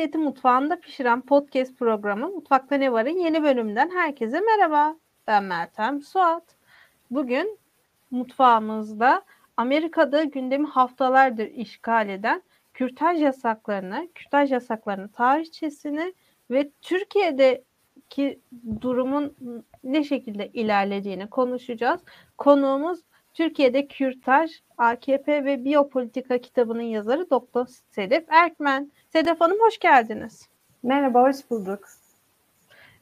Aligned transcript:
Cinsiyeti 0.00 0.18
mutfağında 0.18 0.80
pişiren 0.80 1.20
podcast 1.20 1.78
programı 1.78 2.28
Mutfakta 2.28 2.76
Ne 2.76 2.92
Var'ın 2.92 3.18
yeni 3.18 3.42
bölümünden 3.42 3.90
herkese 3.90 4.40
merhaba. 4.40 4.96
Ben 5.26 5.44
Meltem 5.44 6.02
Suat. 6.02 6.56
Bugün 7.10 7.58
mutfağımızda 8.10 9.22
Amerika'da 9.56 10.24
gündemi 10.24 10.66
haftalardır 10.66 11.46
işgal 11.46 12.08
eden 12.08 12.42
kürtaj 12.74 13.22
yasaklarını, 13.22 14.08
kürtaj 14.14 14.52
yasaklarının 14.52 15.08
tarihçesini 15.08 16.14
ve 16.50 16.70
Türkiye'deki 16.82 18.40
durumun 18.80 19.36
ne 19.84 20.04
şekilde 20.04 20.48
ilerlediğini 20.48 21.30
konuşacağız. 21.30 22.00
Konuğumuz 22.38 23.00
Türkiye'de 23.34 23.88
Kürtaj, 23.88 24.50
AKP 24.76 25.44
ve 25.44 25.64
Biyopolitika 25.64 26.38
kitabının 26.38 26.82
yazarı 26.82 27.30
Doktor 27.30 27.66
Sedef 27.66 28.24
Erkmen. 28.28 28.90
Sedef 29.12 29.40
Hanım 29.40 29.60
hoş 29.60 29.78
geldiniz. 29.78 30.48
Merhaba, 30.82 31.22
hoş 31.22 31.50
bulduk. 31.50 31.88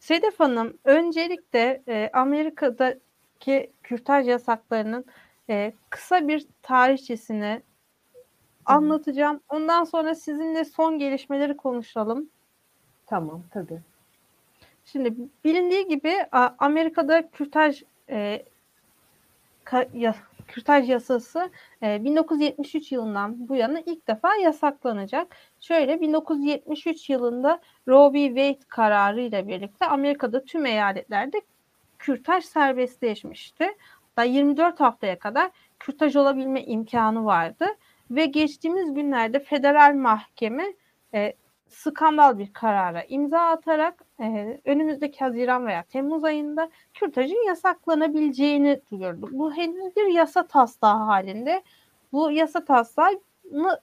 Sedef 0.00 0.40
Hanım, 0.40 0.78
öncelikle 0.84 1.82
e, 1.88 2.10
Amerika'daki 2.12 3.72
kürtaj 3.82 4.28
yasaklarının 4.28 5.04
e, 5.50 5.72
kısa 5.90 6.28
bir 6.28 6.46
tarihçesini 6.62 7.62
anlatacağım. 8.64 9.40
Ondan 9.48 9.84
sonra 9.84 10.14
sizinle 10.14 10.64
son 10.64 10.98
gelişmeleri 10.98 11.56
konuşalım. 11.56 12.30
Tamam, 13.06 13.42
tabii. 13.50 13.80
Şimdi 14.84 15.14
bilindiği 15.44 15.86
gibi 15.88 16.14
Amerika'da 16.58 17.30
kürtaj 17.30 17.82
e, 18.10 18.42
ya, 19.94 20.14
kürtaj 20.48 20.90
yasası 20.90 21.50
e, 21.82 22.04
1973 22.04 22.92
yılından 22.92 23.48
bu 23.48 23.56
yana 23.56 23.80
ilk 23.86 24.08
defa 24.08 24.36
yasaklanacak. 24.36 25.36
Şöyle 25.60 26.00
1973 26.00 27.10
yılında 27.10 27.60
Roe 27.88 28.12
v. 28.12 28.26
Wade 28.26 28.68
kararı 28.68 29.20
ile 29.20 29.48
birlikte 29.48 29.86
Amerika'da 29.86 30.44
tüm 30.44 30.66
eyaletlerde 30.66 31.42
kürtaj 31.98 32.44
serbestleşmişti. 32.44 33.66
Hatta 34.18 34.24
24 34.24 34.80
haftaya 34.80 35.18
kadar 35.18 35.50
kürtaj 35.78 36.16
olabilme 36.16 36.64
imkanı 36.64 37.24
vardı 37.24 37.66
ve 38.10 38.26
geçtiğimiz 38.26 38.94
günlerde 38.94 39.40
federal 39.40 39.94
mahkeme 39.94 40.64
skandal 41.68 42.38
bir 42.38 42.52
karara 42.52 43.04
imza 43.04 43.40
atarak 43.40 44.04
e, 44.20 44.60
önümüzdeki 44.64 45.18
Haziran 45.18 45.66
veya 45.66 45.82
Temmuz 45.82 46.24
ayında 46.24 46.70
kürtajın 46.94 47.46
yasaklanabileceğini 47.46 48.80
duyurdu. 48.90 49.28
Bu 49.32 49.54
henüz 49.54 49.96
bir 49.96 50.06
yasa 50.06 50.46
taslağı 50.46 50.98
halinde. 50.98 51.62
Bu 52.12 52.30
yasa 52.30 52.64
taslağını 52.64 53.80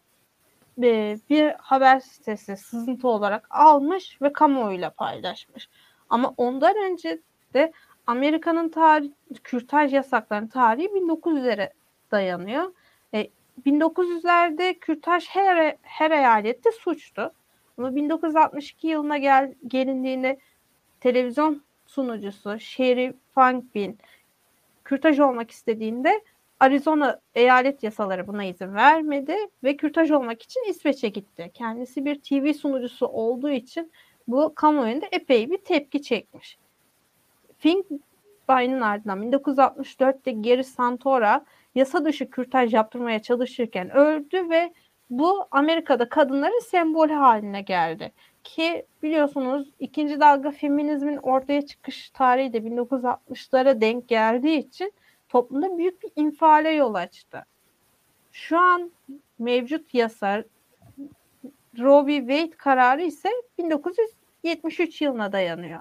e, 0.83 1.17
bir 1.29 1.53
haber 1.57 1.99
sitesi 1.99 2.57
sızıntı 2.57 3.07
olarak 3.07 3.47
almış 3.49 4.21
ve 4.21 4.33
kamuoyuyla 4.33 4.89
paylaşmış. 4.89 5.69
Ama 6.09 6.33
ondan 6.37 6.75
önce 6.91 7.21
de 7.53 7.71
Amerika'nın 8.07 8.69
tarih, 8.69 9.11
kürtaj 9.43 9.93
yasaklarının 9.93 10.47
tarihi 10.47 10.87
1900'lere 10.87 11.69
dayanıyor. 12.11 12.73
E, 13.13 13.27
1900'lerde 13.65 14.79
kürtaj 14.79 15.27
her, 15.27 15.77
her 15.81 16.11
eyalette 16.11 16.71
suçtu. 16.71 17.33
Ama 17.77 17.95
1962 17.95 18.87
yılına 18.87 19.17
gel, 19.17 19.53
gelindiğinde 19.67 20.39
televizyon 20.99 21.63
sunucusu 21.85 22.59
Sherry 22.59 23.13
Funkbin 23.35 23.97
kürtaj 24.83 25.19
olmak 25.19 25.51
istediğinde 25.51 26.21
Arizona 26.59 27.19
eyalet 27.35 27.83
yasaları 27.83 28.27
buna 28.27 28.43
izin 28.43 28.73
vermedi 28.73 29.35
ve 29.63 29.77
kürtaj 29.77 30.11
olmak 30.11 30.41
için 30.41 30.69
İsveç'e 30.69 31.09
gitti. 31.09 31.51
Kendisi 31.53 32.05
bir 32.05 32.21
TV 32.21 32.53
sunucusu 32.53 33.07
olduğu 33.07 33.49
için 33.49 33.91
bu 34.27 34.55
kamuoyunda 34.55 35.05
epey 35.11 35.51
bir 35.51 35.57
tepki 35.57 36.01
çekmiş. 36.01 36.57
Finkbein'in 37.57 38.81
ardından 38.81 39.31
1964'te 39.31 40.31
Gary 40.31 40.63
Santora 40.63 41.45
yasa 41.75 42.05
dışı 42.05 42.29
kürtaj 42.29 42.73
yaptırmaya 42.73 43.21
çalışırken 43.21 43.89
öldü 43.95 44.49
ve 44.49 44.73
bu 45.09 45.47
Amerika'da 45.51 46.09
kadınların 46.09 46.59
sembol 46.59 47.09
haline 47.09 47.61
geldi. 47.61 48.11
Ki 48.43 48.85
biliyorsunuz 49.03 49.69
ikinci 49.79 50.19
dalga 50.19 50.51
feminizmin 50.51 51.17
ortaya 51.17 51.65
çıkış 51.65 52.09
tarihi 52.09 52.53
de 52.53 52.57
1960'lara 52.57 53.81
denk 53.81 54.07
geldiği 54.07 54.57
için 54.57 54.93
toplumda 55.29 55.77
büyük 55.77 56.03
bir 56.03 56.11
infiale 56.15 56.69
yol 56.69 56.93
açtı. 56.93 57.45
Şu 58.31 58.59
an 58.59 58.91
mevcut 59.39 59.93
yasa 59.93 60.43
Roe 61.79 62.07
v. 62.07 62.17
Wade 62.19 62.57
kararı 62.57 63.03
ise 63.03 63.29
1973 63.57 65.01
yılına 65.01 65.31
dayanıyor. 65.31 65.79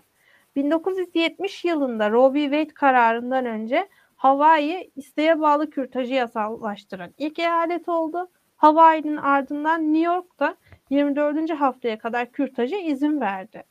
1970 0.57 1.65
yılında 1.65 2.11
Roe 2.11 2.35
v. 2.35 2.43
Wade 2.43 2.75
kararından 2.75 3.47
önce 3.47 3.89
Hawaii 4.17 4.91
isteğe 4.97 5.41
bağlı 5.41 5.71
kürtajı 5.71 6.15
yasallaştıran 6.15 7.15
ilk 7.19 7.39
eyalet 7.39 7.89
oldu 7.89 8.31
Hawaii'nin 8.57 9.17
ardından 9.17 9.95
New 9.95 10.13
York'ta 10.13 10.57
24. 10.91 11.51
haftaya 11.51 11.99
kadar 11.99 12.33
kürtaja 12.33 12.77
izin 12.77 13.21
verdi. 13.21 13.65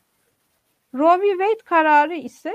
Roe 0.93 1.21
v. 1.21 1.29
Wade 1.29 1.63
kararı 1.65 2.15
ise 2.15 2.53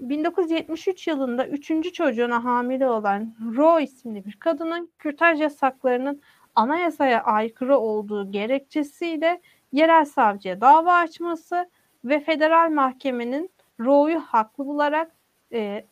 1973 0.00 1.06
yılında 1.08 1.46
3. 1.46 1.92
çocuğuna 1.92 2.44
hamile 2.44 2.88
olan 2.88 3.34
Roe 3.56 3.82
isimli 3.82 4.24
bir 4.24 4.32
kadının 4.32 4.90
kürtaj 4.98 5.40
yasaklarının 5.40 6.22
anayasaya 6.54 7.24
aykırı 7.24 7.78
olduğu 7.78 8.32
gerekçesiyle 8.32 9.40
yerel 9.72 10.04
savcıya 10.04 10.60
dava 10.60 10.94
açması 10.94 11.70
ve 12.04 12.20
federal 12.20 12.70
mahkemenin 12.70 13.50
Roe'yu 13.80 14.20
haklı 14.20 14.66
bularak 14.66 15.12
e, 15.52 15.84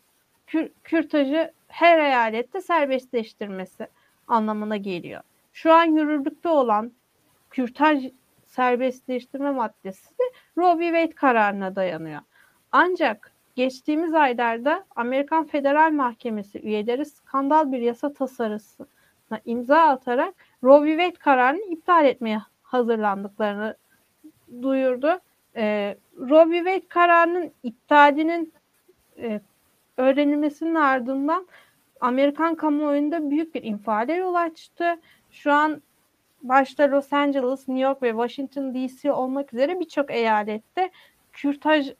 kür, 0.46 0.70
kürtajı 0.84 1.52
her 1.68 1.98
eyalette 1.98 2.60
serbestleştirmesi 2.60 3.86
anlamına 4.28 4.76
geliyor. 4.76 5.22
Şu 5.62 5.72
an 5.72 5.84
yürürlükte 5.84 6.48
olan 6.48 6.92
kürtaj 7.50 8.04
serbestleştirme 8.46 9.50
maddesi 9.50 10.10
de 10.10 10.22
Roe 10.56 10.78
v. 10.78 10.84
Wade 10.84 11.14
kararına 11.14 11.76
dayanıyor. 11.76 12.20
Ancak 12.72 13.32
geçtiğimiz 13.56 14.14
aylarda 14.14 14.84
Amerikan 14.96 15.46
Federal 15.46 15.92
Mahkemesi 15.92 16.60
üyeleri 16.60 17.04
skandal 17.04 17.72
bir 17.72 17.78
yasa 17.78 18.12
tasarısına 18.12 19.40
imza 19.44 19.78
atarak 19.78 20.34
Roe 20.62 20.84
v. 20.84 20.88
Wade 20.88 21.18
kararını 21.24 21.60
iptal 21.60 22.04
etmeye 22.06 22.38
hazırlandıklarını 22.62 23.76
duyurdu. 24.62 25.20
Ee, 25.56 25.96
Roe 26.18 26.50
v. 26.50 26.56
Wade 26.56 26.88
kararının 26.88 27.52
iptalinin 27.62 28.52
e, 29.18 29.40
öğrenilmesinin 29.96 30.74
ardından 30.74 31.46
Amerikan 32.00 32.54
kamuoyunda 32.54 33.30
büyük 33.30 33.54
bir 33.54 33.62
infiale 33.62 34.14
yol 34.14 34.34
açtı. 34.34 35.00
Şu 35.38 35.52
an 35.52 35.82
başta 36.42 36.90
Los 36.90 37.12
Angeles, 37.12 37.68
New 37.68 37.82
York 37.82 38.02
ve 38.02 38.10
Washington 38.10 38.74
DC 38.74 39.12
olmak 39.12 39.54
üzere 39.54 39.80
birçok 39.80 40.10
eyalette 40.10 40.90
kürtaj 41.32 41.92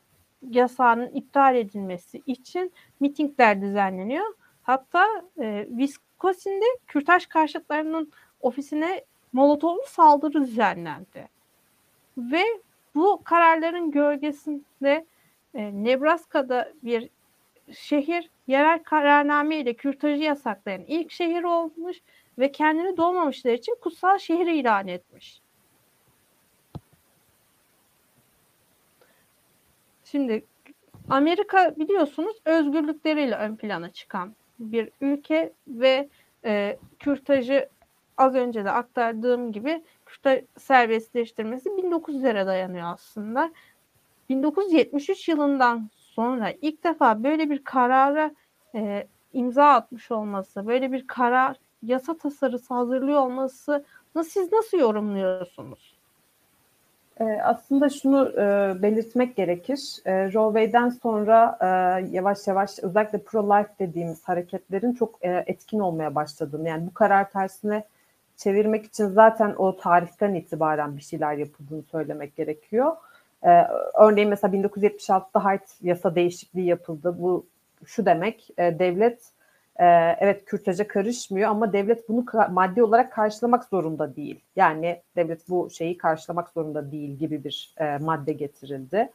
yasağının 0.50 1.08
iptal 1.08 1.56
edilmesi 1.56 2.22
için 2.26 2.72
mitingler 3.00 3.62
düzenleniyor. 3.62 4.34
Hatta 4.62 5.06
e, 5.40 5.66
Wisconsin'de 5.68 6.64
kürtaj 6.86 7.26
karşıtlarının 7.26 8.12
ofisine 8.40 9.04
molotovlu 9.32 9.82
saldırı 9.86 10.42
düzenlendi. 10.42 11.28
Ve 12.18 12.44
bu 12.94 13.20
kararların 13.24 13.90
gölgesinde 13.90 15.06
e, 15.54 15.84
Nebraska'da 15.84 16.72
bir 16.82 17.08
şehir 17.72 18.30
yerel 18.46 18.82
kararname 18.82 19.56
ile 19.56 19.74
kürtajı 19.74 20.22
yasaklayan 20.22 20.84
ilk 20.86 21.10
şehir 21.10 21.42
olmuş 21.42 21.96
ve 22.38 22.52
kendini 22.52 22.96
doğmamışlar 22.96 23.52
için 23.52 23.76
kutsal 23.80 24.18
şehir 24.18 24.46
ilan 24.46 24.88
etmiş. 24.88 25.42
Şimdi 30.04 30.44
Amerika 31.10 31.74
biliyorsunuz 31.76 32.36
özgürlükleriyle 32.44 33.36
ön 33.36 33.56
plana 33.56 33.90
çıkan 33.92 34.34
bir 34.58 34.90
ülke 35.00 35.52
ve 35.68 36.08
e, 36.44 36.78
kürtajı 36.98 37.68
az 38.16 38.34
önce 38.34 38.64
de 38.64 38.70
aktardığım 38.70 39.52
gibi 39.52 39.84
kürtaj 40.06 40.44
serbestleştirmesi 40.58 41.68
1900'lere 41.68 42.46
dayanıyor 42.46 42.92
aslında. 42.92 43.50
1973 44.28 45.28
yılından 45.28 45.90
sonra 45.96 46.52
ilk 46.62 46.84
defa 46.84 47.24
böyle 47.24 47.50
bir 47.50 47.64
karara 47.64 48.30
e, 48.74 49.06
imza 49.32 49.68
atmış 49.68 50.10
olması, 50.10 50.66
böyle 50.66 50.92
bir 50.92 51.06
karar 51.06 51.56
yasa 51.82 52.18
tasarısı 52.18 52.74
hazırlıyor 52.74 53.20
olması 53.20 53.84
siz 54.24 54.52
nasıl 54.52 54.78
yorumluyorsunuz? 54.78 55.98
Ee, 57.20 57.24
aslında 57.24 57.88
şunu 57.88 58.32
e, 58.32 58.82
belirtmek 58.82 59.36
gerekir. 59.36 59.96
E, 60.04 60.32
Roe 60.32 60.60
Wade'den 60.60 60.88
sonra 60.88 61.58
e, 61.60 61.66
yavaş 62.10 62.46
yavaş 62.46 62.78
özellikle 62.78 63.18
pro-life 63.18 63.78
dediğimiz 63.78 64.24
hareketlerin 64.24 64.92
çok 64.92 65.18
etkin 65.22 65.78
olmaya 65.78 66.14
başladığını, 66.14 66.68
yani 66.68 66.86
bu 66.86 66.94
karar 66.94 67.30
tersine 67.30 67.84
çevirmek 68.36 68.84
için 68.84 69.06
zaten 69.06 69.54
o 69.58 69.76
tarihten 69.76 70.34
itibaren 70.34 70.96
bir 70.96 71.02
şeyler 71.02 71.32
yapıldığını 71.32 71.82
söylemek 71.82 72.36
gerekiyor. 72.36 72.96
Örneğin 73.94 74.28
mesela 74.28 74.56
1976'da 74.56 75.44
Hayt 75.44 75.62
yasa 75.82 76.14
değişikliği 76.14 76.66
yapıldı. 76.66 77.16
Bu 77.18 77.46
şu 77.84 78.06
demek 78.06 78.48
devlet 78.58 79.32
e, 79.78 79.86
evet 80.20 80.44
kürtaja 80.44 80.88
karışmıyor 80.88 81.50
ama 81.50 81.72
devlet 81.72 82.08
bunu 82.08 82.24
maddi 82.50 82.82
olarak 82.82 83.12
karşılamak 83.12 83.64
zorunda 83.64 84.16
değil. 84.16 84.40
Yani 84.56 85.02
devlet 85.16 85.48
bu 85.48 85.70
şeyi 85.70 85.98
karşılamak 85.98 86.48
zorunda 86.48 86.92
değil 86.92 87.18
gibi 87.18 87.44
bir 87.44 87.74
e, 87.78 87.98
madde 87.98 88.32
getirildi. 88.32 89.10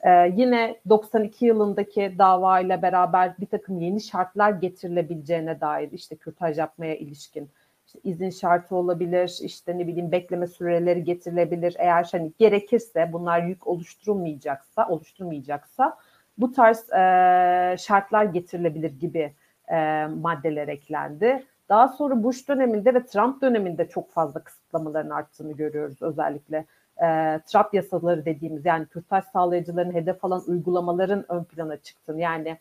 Ee, 0.00 0.32
yine 0.36 0.80
92 0.88 1.46
yılındaki 1.46 2.14
dava 2.18 2.60
ile 2.60 2.82
beraber 2.82 3.34
bir 3.40 3.46
takım 3.46 3.80
yeni 3.80 4.00
şartlar 4.00 4.50
getirilebileceğine 4.50 5.60
dair 5.60 5.92
işte 5.92 6.16
kürtaj 6.16 6.58
yapmaya 6.58 6.96
ilişkin 6.96 7.50
işte 7.86 7.98
izin 8.04 8.30
şartı 8.30 8.76
olabilir, 8.76 9.38
işte 9.42 9.78
ne 9.78 9.86
bileyim 9.86 10.12
bekleme 10.12 10.46
süreleri 10.46 11.04
getirilebilir. 11.04 11.76
Eğer 11.78 12.08
hani 12.12 12.32
gerekirse 12.38 13.10
bunlar 13.12 13.42
yük 13.42 13.66
oluşturulmayacaksa, 13.66 14.88
oluşturmayacaksa 14.88 15.96
bu 16.38 16.52
tarz 16.52 16.78
e, 16.92 17.76
şartlar 17.78 18.24
getirilebilir 18.24 18.90
gibi 18.90 19.32
e, 19.70 20.06
maddeler 20.06 20.68
eklendi. 20.68 21.44
Daha 21.68 21.88
sonra 21.88 22.22
Bush 22.22 22.48
döneminde 22.48 22.94
ve 22.94 23.06
Trump 23.06 23.42
döneminde 23.42 23.88
çok 23.88 24.10
fazla 24.10 24.40
kısıtlamaların 24.40 25.10
arttığını 25.10 25.52
görüyoruz 25.52 26.02
özellikle 26.02 26.64
e, 27.02 27.40
trap 27.46 27.74
yasaları 27.74 28.24
dediğimiz 28.24 28.64
yani 28.64 28.86
kürtaj 28.86 29.24
sağlayıcıların 29.32 29.94
hedef 29.94 30.24
alan 30.24 30.42
uygulamaların 30.46 31.24
ön 31.28 31.44
plana 31.44 31.76
çıktığını 31.76 32.20
yani 32.20 32.58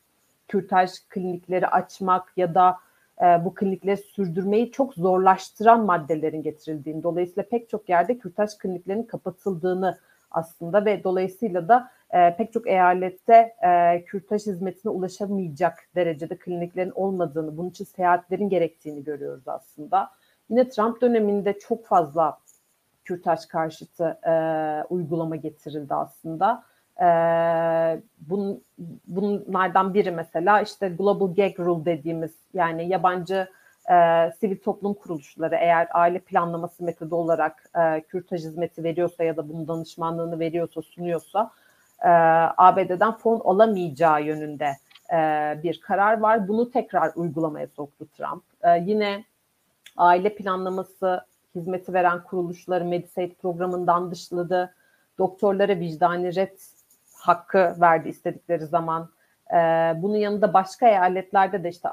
kürtaj 0.47 0.91
klinikleri 1.09 1.67
açmak 1.67 2.33
ya 2.37 2.55
da 2.55 2.77
e, 3.21 3.45
bu 3.45 3.53
klinikleri 3.53 3.97
sürdürmeyi 3.97 4.71
çok 4.71 4.93
zorlaştıran 4.93 5.85
maddelerin 5.85 6.43
getirildiğini 6.43 7.03
dolayısıyla 7.03 7.49
pek 7.49 7.69
çok 7.69 7.89
yerde 7.89 8.17
kürtaj 8.17 8.57
kliniklerinin 8.57 9.03
kapatıldığını 9.03 9.97
aslında 10.31 10.85
ve 10.85 11.03
dolayısıyla 11.03 11.67
da 11.67 11.91
e, 12.13 12.35
pek 12.37 12.53
çok 12.53 12.67
eyalette 12.67 13.55
e, 13.63 14.05
kürtaj 14.05 14.45
hizmetine 14.45 14.91
ulaşamayacak 14.91 15.79
derecede 15.95 16.37
kliniklerin 16.37 16.91
olmadığını, 16.95 17.57
bunun 17.57 17.69
için 17.69 17.85
seyahatlerin 17.85 18.49
gerektiğini 18.49 19.03
görüyoruz 19.03 19.47
aslında. 19.47 20.09
Yine 20.49 20.69
Trump 20.69 21.01
döneminde 21.01 21.59
çok 21.59 21.85
fazla 21.85 22.37
kürtaj 23.03 23.45
karşıtı 23.45 24.19
e, 24.27 24.33
uygulama 24.89 25.35
getirildi 25.35 25.93
aslında. 25.93 26.63
E, 27.01 27.07
bun, 28.17 28.63
bunlardan 29.07 29.93
biri 29.93 30.11
mesela 30.11 30.61
işte 30.61 30.89
Global 30.89 31.35
Gag 31.35 31.59
Rule 31.59 31.85
dediğimiz 31.85 32.31
yani 32.53 32.89
yabancı 32.89 33.47
e, 33.91 33.95
sivil 34.39 34.57
toplum 34.57 34.93
kuruluşları 34.93 35.55
eğer 35.55 35.87
aile 35.91 36.19
planlaması 36.19 36.83
metodu 36.83 37.15
olarak 37.15 37.69
e, 37.77 38.01
kürtaj 38.01 38.41
hizmeti 38.41 38.83
veriyorsa 38.83 39.23
ya 39.23 39.37
da 39.37 39.49
bunun 39.49 39.67
danışmanlığını 39.67 40.39
veriyorsa 40.39 40.81
sunuyorsa 40.81 41.51
e, 42.05 42.09
ABD'den 42.57 43.11
fon 43.11 43.41
alamayacağı 43.43 44.23
yönünde 44.23 44.71
e, 45.13 45.17
bir 45.63 45.81
karar 45.81 46.19
var. 46.19 46.47
Bunu 46.47 46.71
tekrar 46.71 47.11
uygulamaya 47.15 47.67
soktu 47.67 48.07
Trump. 48.17 48.43
E, 48.63 48.77
yine 48.79 49.25
aile 49.97 50.35
planlaması 50.35 51.25
hizmeti 51.55 51.93
veren 51.93 52.23
kuruluşları 52.23 52.85
Medicaid 52.85 53.31
programından 53.35 54.11
dışladı. 54.11 54.73
Doktorlara 55.17 55.79
vicdani 55.79 56.35
red 56.35 56.57
hakkı 57.13 57.75
verdi 57.81 58.09
istedikleri 58.09 58.65
zaman. 58.65 59.09
Ee, 59.51 59.55
bunun 59.97 60.15
yanında 60.15 60.53
başka 60.53 60.87
eyaletlerde 60.87 61.63
de 61.63 61.69
işte 61.69 61.89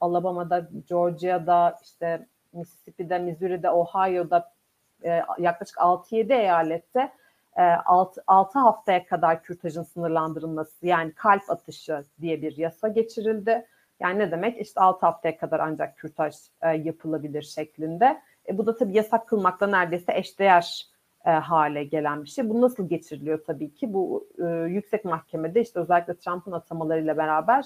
Alabama'da, 0.00 0.68
Georgia'da, 0.88 1.78
işte 1.82 2.26
Mississippi'de, 2.52 3.18
Missouri'de, 3.18 3.70
Ohio'da 3.70 4.52
e, 5.04 5.22
yaklaşık 5.38 5.76
6-7 5.76 6.34
eyalette 6.34 7.00
e, 7.00 7.10
6, 7.62 8.24
6 8.26 8.58
haftaya 8.58 9.06
kadar 9.06 9.42
kürtajın 9.42 9.82
sınırlandırılması 9.82 10.86
yani 10.86 11.12
kalp 11.12 11.50
atışı 11.50 12.04
diye 12.20 12.42
bir 12.42 12.56
yasa 12.56 12.88
geçirildi. 12.88 13.66
Yani 14.00 14.18
ne 14.18 14.30
demek? 14.30 14.60
İşte 14.60 14.80
6 14.80 15.06
haftaya 15.06 15.36
kadar 15.36 15.60
ancak 15.60 15.96
kürtaj 15.96 16.34
e, 16.62 16.68
yapılabilir 16.68 17.42
şeklinde. 17.42 18.22
E, 18.48 18.58
bu 18.58 18.66
da 18.66 18.74
tabii 18.74 18.96
yasak 18.96 19.28
kılmakla 19.28 19.66
neredeyse 19.66 20.12
eşdeğer 20.14 20.86
e, 21.24 21.30
hale 21.30 21.84
gelen 21.84 22.24
bir 22.24 22.28
şey. 22.28 22.48
Bu 22.48 22.60
nasıl 22.60 22.88
geçiriliyor 22.88 23.44
tabii 23.44 23.74
ki? 23.74 23.92
Bu 23.94 24.28
e, 24.38 24.44
yüksek 24.68 25.04
mahkemede 25.04 25.60
işte 25.60 25.80
özellikle 25.80 26.16
Trump'ın 26.16 26.52
atamalarıyla 26.52 27.16
beraber 27.16 27.64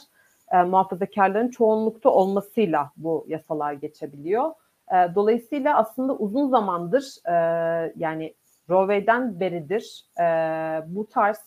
e, 0.53 0.63
muhafazakarların 0.63 1.49
çoğunlukta 1.49 2.11
olmasıyla 2.11 2.91
bu 2.97 3.25
yasalar 3.29 3.73
geçebiliyor. 3.73 4.51
E, 4.93 5.15
dolayısıyla 5.15 5.77
aslında 5.77 6.17
uzun 6.17 6.49
zamandır 6.49 7.17
e, 7.27 7.33
yani 7.97 8.35
Roe 8.71 8.95
Wade'den 8.95 9.41
beridir 9.41 10.05
e, 10.21 10.25
bu 10.87 11.09
tarz 11.09 11.39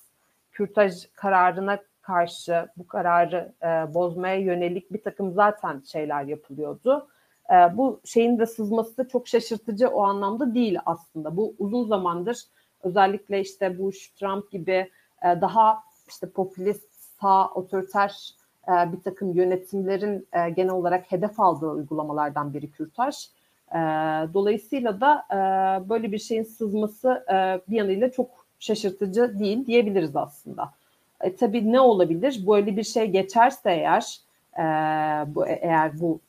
kürtaj 0.51 0.93
kararına 1.13 1.79
karşı 2.01 2.69
bu 2.77 2.87
kararı 2.87 3.53
e, 3.63 3.93
bozmaya 3.93 4.35
yönelik 4.35 4.93
bir 4.93 5.03
takım 5.03 5.33
zaten 5.33 5.83
şeyler 5.85 6.23
yapılıyordu. 6.23 7.07
E, 7.51 7.77
bu 7.77 8.01
şeyin 8.05 8.39
de 8.39 8.45
sızması 8.45 8.97
da 8.97 9.07
çok 9.07 9.27
şaşırtıcı 9.27 9.87
o 9.87 10.03
anlamda 10.03 10.53
değil 10.53 10.79
aslında. 10.85 11.37
Bu 11.37 11.55
uzun 11.59 11.87
zamandır 11.87 12.43
özellikle 12.83 13.41
işte 13.41 13.79
Bush, 13.79 14.07
Trump 14.07 14.51
gibi 14.51 14.91
e, 15.23 15.41
daha 15.41 15.83
işte 16.07 16.29
popülist, 16.29 16.91
sağ, 17.21 17.47
otoriter 17.47 18.35
e, 18.67 18.93
bir 18.93 19.01
takım 19.03 19.33
yönetimlerin 19.33 20.27
e, 20.33 20.49
genel 20.49 20.71
olarak 20.71 21.11
hedef 21.11 21.39
aldığı 21.39 21.69
uygulamalardan 21.69 22.53
biri 22.53 22.71
kürtaj. 22.71 23.15
E, 23.71 23.77
dolayısıyla 24.33 25.01
da 25.01 25.25
e, 25.31 25.89
böyle 25.89 26.11
bir 26.11 26.19
şeyin 26.19 26.43
sızması 26.43 27.25
e, 27.29 27.61
bir 27.71 27.75
yanıyla 27.75 28.11
çok 28.11 28.29
şaşırtıcı 28.59 29.39
değil 29.39 29.65
diyebiliriz 29.65 30.15
aslında. 30.15 30.71
E, 31.21 31.35
tabii 31.35 31.71
ne 31.71 31.79
olabilir? 31.79 32.43
Böyle 32.47 32.77
bir 32.77 32.83
şey 32.83 33.07
geçerse 33.07 33.71
eğer, 33.71 34.19
e, 34.57 34.63
bu 35.35 35.47
eğer 35.47 35.99
bu 35.99 36.19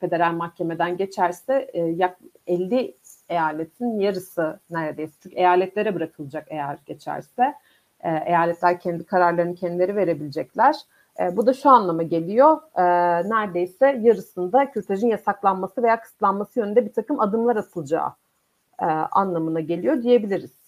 federal 0.00 0.32
mahkemeden 0.32 0.96
geçerse 0.96 1.70
e, 1.72 1.80
yak 1.80 2.18
50 2.46 2.94
eyaletin 3.28 4.00
yarısı 4.00 4.60
neredeyse. 4.70 5.12
Çünkü 5.22 5.36
eyaletlere 5.36 5.94
bırakılacak 5.94 6.46
eğer 6.50 6.78
geçerse. 6.86 7.54
E, 8.00 8.10
eyaletler 8.26 8.80
kendi 8.80 9.04
kararlarını 9.04 9.54
kendileri 9.54 9.96
verebilecekler. 9.96 10.76
E, 11.20 11.36
bu 11.36 11.46
da 11.46 11.54
şu 11.54 11.70
anlama 11.70 12.02
geliyor. 12.02 12.58
E, 12.76 12.82
neredeyse 13.28 14.00
yarısında 14.02 14.70
kürtajın 14.70 15.08
yasaklanması 15.08 15.82
veya 15.82 16.00
kısıtlanması 16.00 16.60
yönünde 16.60 16.86
bir 16.86 16.92
takım 16.92 17.20
adımlar 17.20 17.56
atılacağı 17.56 18.12
e, 18.82 18.84
anlamına 18.86 19.60
geliyor 19.60 20.02
diyebiliriz. 20.02 20.62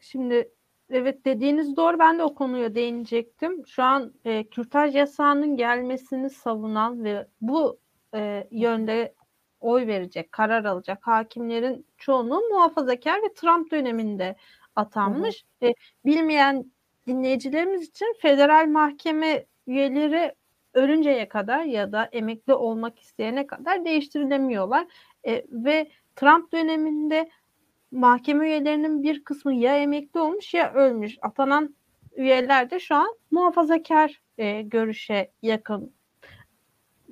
Şimdi 0.00 0.52
evet 0.90 1.24
dediğiniz 1.24 1.76
doğru. 1.76 1.98
Ben 1.98 2.18
de 2.18 2.22
o 2.22 2.34
konuya 2.34 2.74
değinecektim. 2.74 3.66
Şu 3.66 3.82
an 3.82 4.12
e, 4.24 4.44
kürtaj 4.44 4.94
yasağının 4.96 5.56
gelmesini 5.56 6.30
savunan 6.30 7.04
ve 7.04 7.26
bu 7.40 7.78
e, 8.14 8.48
yönde 8.50 9.14
oy 9.60 9.86
verecek, 9.86 10.32
karar 10.32 10.64
alacak 10.64 11.06
hakimlerin 11.06 11.86
çoğunluğu 11.98 12.40
muhafazakar 12.50 13.22
ve 13.22 13.34
Trump 13.34 13.70
döneminde 13.70 14.36
atanmış. 14.76 15.44
Hı 15.60 15.66
hı. 15.66 15.70
E, 15.70 15.74
bilmeyen 16.04 16.72
dinleyicilerimiz 17.08 17.88
için 17.88 18.14
federal 18.22 18.66
mahkeme 18.66 19.46
üyeleri 19.66 20.34
ölünceye 20.74 21.28
kadar 21.28 21.64
ya 21.64 21.92
da 21.92 22.08
emekli 22.12 22.54
olmak 22.54 22.98
isteyene 22.98 23.46
kadar 23.46 23.84
değiştirilemiyorlar. 23.84 24.86
E, 25.26 25.44
ve 25.50 25.90
Trump 26.16 26.52
döneminde 26.52 27.30
mahkeme 27.90 28.46
üyelerinin 28.46 29.02
bir 29.02 29.24
kısmı 29.24 29.54
ya 29.54 29.76
emekli 29.76 30.20
olmuş 30.20 30.54
ya 30.54 30.72
ölmüş. 30.72 31.18
Atanan 31.22 31.74
üyeler 32.16 32.70
de 32.70 32.80
şu 32.80 32.94
an 32.94 33.18
muhafazakar 33.30 34.20
e, 34.38 34.62
görüşe 34.62 35.30
yakın 35.42 35.92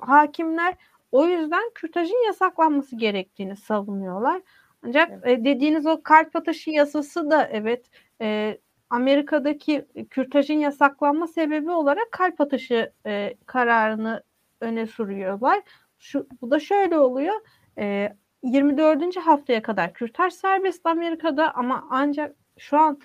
hakimler 0.01 0.75
o 1.13 1.27
yüzden 1.27 1.71
kürtajın 1.75 2.27
yasaklanması 2.27 2.97
gerektiğini 2.97 3.57
savunuyorlar. 3.57 4.43
Ancak 4.83 5.11
evet. 5.11 5.39
e, 5.39 5.45
dediğiniz 5.45 5.87
o 5.87 6.03
kalp 6.03 6.37
atışı 6.37 6.71
yasası 6.71 7.31
da 7.31 7.49
evet 7.53 7.91
e, 8.21 8.59
Amerika'daki 8.91 9.87
kürtajın 10.11 10.55
yasaklanma 10.59 11.27
sebebi 11.27 11.71
olarak 11.71 12.13
kalp 12.13 12.41
atışı 12.41 12.93
e, 13.07 13.35
kararını 13.47 14.23
öne 14.61 14.87
sürüyorlar. 14.87 15.63
Şu, 15.99 16.27
bu 16.41 16.51
da 16.51 16.61
şöyle 16.61 16.99
oluyor. 16.99 17.35
E, 17.79 18.17
24. 18.43 19.17
haftaya 19.17 19.63
kadar 19.63 19.93
kürtaj 19.93 20.33
serbest 20.33 20.87
Amerika'da 20.87 21.55
ama 21.55 21.87
ancak 21.91 22.37
şu 22.59 22.79
an 22.79 23.01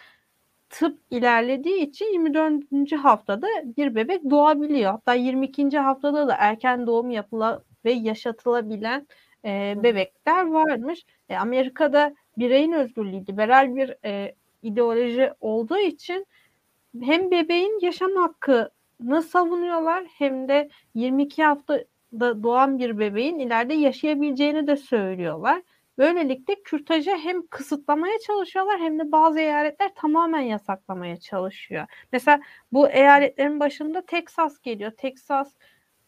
tıp 0.70 1.00
ilerlediği 1.10 1.78
için 1.90 2.06
24. 2.06 2.92
haftada 3.04 3.48
bir 3.78 3.96
bebek 3.96 4.30
doğabiliyor. 4.30 4.92
Hatta 4.92 5.14
22. 5.14 5.78
haftada 5.78 6.28
da 6.28 6.36
erken 6.40 6.88
doğum 6.88 7.10
yapıla 7.10 7.64
ve 7.86 7.92
yaşatılabilen 7.92 9.08
e, 9.46 9.74
bebekler 9.84 10.48
varmış. 10.48 11.06
E, 11.30 11.38
Amerika'da 11.38 12.14
bireyin 12.38 12.72
özgürlüğü 12.72 13.28
liberal 13.28 13.76
bir 13.76 13.96
e, 14.06 14.36
ideoloji 14.62 15.32
olduğu 15.40 15.78
için 15.78 16.28
hem 17.02 17.32
bebeğin 17.32 17.80
yaşam 17.82 18.16
hakkını 18.16 19.22
savunuyorlar 19.22 20.06
hem 20.18 20.48
de 20.48 20.70
22 20.96 21.44
hafta 21.44 21.84
da 22.20 22.44
doğan 22.44 22.80
bir 22.80 23.00
bebeğin 23.00 23.40
ileride 23.40 23.74
yaşayabileceğini 23.74 24.68
de 24.68 24.76
söylüyorlar. 24.76 25.62
Böylelikle 25.98 26.56
kürtajı 26.64 27.12
hem 27.12 27.48
kısıtlamaya 27.48 28.20
çalışıyorlar 28.28 28.80
hem 28.80 29.00
de 29.00 29.12
bazı 29.12 29.40
eyaletler 29.40 29.96
tamamen 29.96 30.40
yasaklamaya 30.40 31.18
çalışıyor. 31.18 31.88
Mesela 32.12 32.42
bu 32.72 32.90
eyaletlerin 32.90 33.60
başında 33.60 34.06
Teksas 34.06 34.60
geliyor. 34.60 34.92
Teksas 34.92 35.54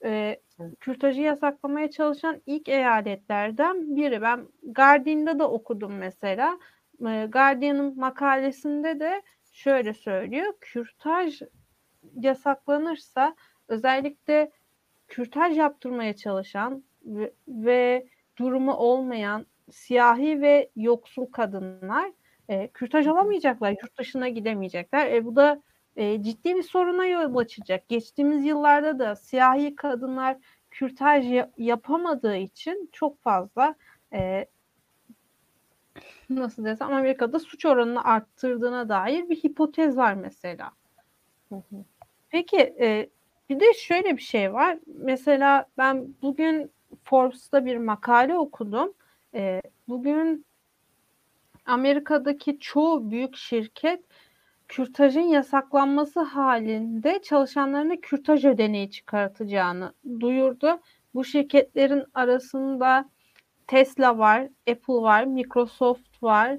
e, 0.06 0.40
kürtajı 0.80 1.22
yasaklamaya 1.22 1.92
çalışan 1.92 2.42
ilk 2.46 2.70
eyaletlerden 2.70 3.96
biri. 3.96 4.22
Ben 4.22 4.48
Guardian'da 4.64 5.40
da 5.40 5.50
okudum 5.52 5.94
mesela. 5.98 6.60
E, 7.08 7.26
Guardian'ın 7.26 8.00
makalesinde 8.00 9.00
de 9.00 9.22
şöyle 9.52 9.94
söylüyor. 9.94 10.54
Kürtaj 10.62 11.42
yasaklanırsa 12.16 13.36
özellikle 13.68 14.52
kürtaj 15.08 15.58
yaptırmaya 15.58 16.16
çalışan 16.16 16.84
ve, 17.06 17.34
ve 17.48 18.08
durumu 18.38 18.74
olmayan 18.74 19.46
siyahi 19.72 20.42
ve 20.42 20.70
yoksul 20.76 21.26
kadınlar 21.26 22.12
e, 22.50 22.68
kürtaj 22.68 23.08
alamayacaklar, 23.08 23.72
yurt 23.72 23.98
dışına 24.00 24.30
gidemeyecekler. 24.30 25.12
E, 25.12 25.26
bu 25.26 25.36
da 25.36 25.62
e, 25.96 26.24
ciddi 26.24 26.56
bir 26.56 26.64
soruna 26.64 27.06
yol 27.06 27.36
açacak. 27.36 27.90
Geçtiğimiz 27.90 28.46
yıllarda 28.46 29.00
da 29.00 29.16
siyahi 29.16 29.76
kadınlar 29.76 30.38
kürtaj 30.72 31.26
yapamadığı 31.58 32.38
için 32.38 32.90
çok 32.94 33.22
fazla 33.22 33.76
e, 34.14 34.46
nasıl 36.30 36.66
desem 36.66 36.94
Amerika'da 36.94 37.40
suç 37.40 37.66
oranını 37.66 38.04
arttırdığına 38.04 38.90
dair 38.90 39.30
bir 39.30 39.36
hipotez 39.36 39.98
var 39.98 40.14
mesela. 40.14 40.72
Peki 42.30 42.58
e, 42.58 43.10
bir 43.50 43.60
de 43.60 43.74
şöyle 43.74 44.18
bir 44.18 44.22
şey 44.22 44.54
var. 44.54 44.78
Mesela 44.88 45.66
ben 45.78 46.08
bugün 46.22 46.72
Forbes'ta 47.04 47.66
bir 47.66 47.78
makale 47.78 48.38
okudum. 48.38 48.94
E, 49.34 49.62
bugün 49.88 50.46
Amerika'daki 51.66 52.60
çoğu 52.60 53.12
büyük 53.12 53.36
şirket 53.36 54.04
kürtajın 54.68 55.22
yasaklanması 55.22 56.20
halinde 56.20 57.22
çalışanlarına 57.22 57.96
kürtaj 57.96 58.46
ödeneği 58.46 58.92
çıkartacağını 58.92 59.94
duyurdu. 60.20 60.80
Bu 61.14 61.24
şirketlerin 61.24 62.04
arasında 62.14 63.10
Tesla 63.68 64.18
var, 64.18 64.50
Apple 64.70 64.94
var, 64.94 65.24
Microsoft 65.24 66.24
var, 66.24 66.58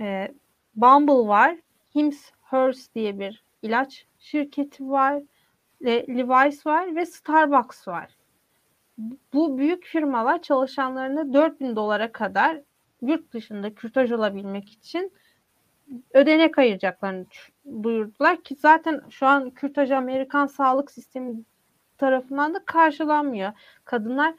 e, 0.00 0.28
Bumble 0.76 1.28
var, 1.28 1.56
Hims 1.94 2.30
Hearst 2.42 2.94
diye 2.94 3.18
bir 3.18 3.44
ilaç 3.62 4.06
şirketi 4.18 4.90
var, 4.90 5.22
e, 5.84 6.16
Levi's 6.16 6.66
var 6.66 6.96
ve 6.96 7.06
Starbucks 7.06 7.88
var. 7.88 8.16
Bu 9.32 9.58
büyük 9.58 9.84
firmalar 9.84 10.42
çalışanlarına 10.42 11.32
4000 11.32 11.76
dolara 11.76 12.12
kadar 12.12 12.60
yurt 13.02 13.32
dışında 13.32 13.74
kürtaj 13.74 14.12
olabilmek 14.12 14.72
için 14.72 15.12
ödenek 16.14 16.58
ayıracaklarını 16.58 17.26
duyurdular 17.82 18.42
ki 18.42 18.54
zaten 18.54 19.02
şu 19.10 19.26
an 19.26 19.50
kürtaj 19.50 19.90
Amerikan 19.90 20.46
sağlık 20.46 20.90
sistemi 20.90 21.42
tarafından 21.98 22.54
da 22.54 22.64
karşılanmıyor. 22.64 23.52
Kadınlar 23.84 24.34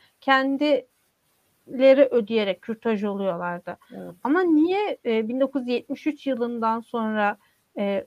kendileri 1.71 2.07
ödeyerek 2.11 2.61
kürtaj 2.61 3.03
oluyorlardı. 3.03 3.77
Evet. 3.93 4.11
Ama 4.23 4.41
niye 4.41 4.97
e, 5.05 5.27
1973 5.27 6.27
yılından 6.27 6.79
sonra 6.79 7.37
e, 7.77 8.05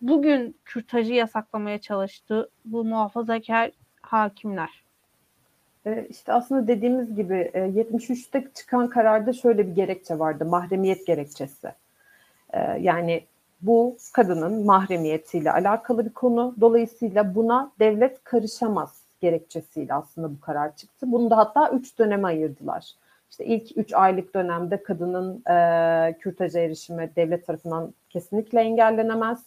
bugün 0.00 0.56
kürtajı 0.64 1.14
yasaklamaya 1.14 1.78
çalıştı 1.80 2.50
bu 2.64 2.84
muhafazakar 2.84 3.70
hakimler? 4.02 4.84
E, 5.86 6.06
işte 6.10 6.32
aslında 6.32 6.68
dediğimiz 6.68 7.14
gibi 7.14 7.50
73'te 7.54 8.38
e, 8.38 8.48
çıkan 8.54 8.88
kararda 8.88 9.32
şöyle 9.32 9.66
bir 9.66 9.74
gerekçe 9.74 10.18
vardı. 10.18 10.44
Mahremiyet 10.44 11.06
gerekçesi. 11.06 11.72
E, 12.52 12.60
yani 12.80 13.24
bu 13.60 13.96
kadının 14.12 14.66
mahremiyetiyle 14.66 15.52
alakalı 15.52 16.04
bir 16.04 16.12
konu. 16.12 16.54
Dolayısıyla 16.60 17.34
buna 17.34 17.72
devlet 17.78 18.24
karışamaz 18.24 18.97
gerekçesiyle 19.20 19.94
aslında 19.94 20.30
bu 20.30 20.40
karar 20.40 20.76
çıktı. 20.76 21.12
Bunu 21.12 21.30
da 21.30 21.36
hatta 21.36 21.70
üç 21.70 21.98
döneme 21.98 22.28
ayırdılar. 22.28 22.92
İşte 23.30 23.44
ilk 23.44 23.78
üç 23.78 23.94
aylık 23.94 24.34
dönemde 24.34 24.82
kadının 24.82 25.42
e, 25.50 26.18
kürtaja 26.18 26.60
erişimi 26.60 27.10
devlet 27.16 27.46
tarafından 27.46 27.94
kesinlikle 28.10 28.60
engellenemez. 28.60 29.42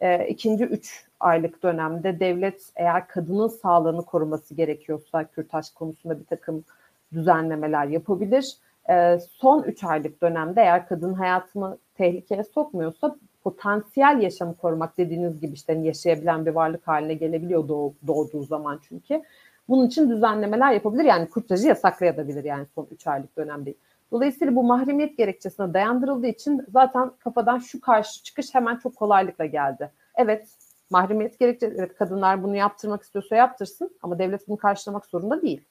E, 0.00 0.28
ikinci 0.28 0.64
üç 0.64 1.06
aylık 1.20 1.62
dönemde 1.62 2.20
devlet 2.20 2.72
eğer 2.76 3.08
kadının 3.08 3.48
sağlığını 3.48 4.04
koruması 4.04 4.54
gerekiyorsa 4.54 5.24
kürtaj 5.24 5.70
konusunda 5.70 6.20
bir 6.20 6.24
takım 6.24 6.64
düzenlemeler 7.12 7.86
yapabilir. 7.86 8.56
E, 8.90 9.18
son 9.30 9.62
üç 9.62 9.84
aylık 9.84 10.22
dönemde 10.22 10.60
eğer 10.60 10.88
kadın 10.88 11.14
hayatını 11.14 11.78
tehlikeye 11.94 12.44
sokmuyorsa 12.44 13.16
potansiyel 13.46 14.20
yaşamı 14.20 14.56
korumak 14.56 14.98
dediğiniz 14.98 15.40
gibi 15.40 15.52
işte 15.52 15.74
hani 15.74 15.86
yaşayabilen 15.86 16.46
bir 16.46 16.50
varlık 16.50 16.88
haline 16.88 17.14
gelebiliyor 17.14 17.68
doğ, 17.68 17.92
doğduğu 18.06 18.44
zaman 18.44 18.80
çünkü. 18.88 19.22
Bunun 19.68 19.86
için 19.86 20.10
düzenlemeler 20.10 20.72
yapabilir 20.72 21.04
yani 21.04 21.28
kurtajı 21.28 21.68
yasaklayabilir 21.68 22.44
yani 22.44 22.66
son 22.74 22.88
3 22.90 23.06
aylık 23.06 23.36
dönemde. 23.36 23.74
Dolayısıyla 24.12 24.56
bu 24.56 24.62
mahremiyet 24.62 25.18
gerekçesine 25.18 25.74
dayandırıldığı 25.74 26.26
için 26.26 26.66
zaten 26.72 27.10
kafadan 27.18 27.58
şu 27.58 27.80
karşı 27.80 28.22
çıkış 28.22 28.54
hemen 28.54 28.76
çok 28.76 28.96
kolaylıkla 28.96 29.46
geldi. 29.46 29.90
Evet 30.16 30.48
mahremiyet 30.90 31.38
gerekçesi, 31.38 31.74
evet 31.78 31.94
kadınlar 31.94 32.42
bunu 32.42 32.56
yaptırmak 32.56 33.02
istiyorsa 33.02 33.36
yaptırsın 33.36 33.90
ama 34.02 34.18
devlet 34.18 34.48
bunu 34.48 34.56
karşılamak 34.56 35.06
zorunda 35.06 35.42
değil. 35.42 35.64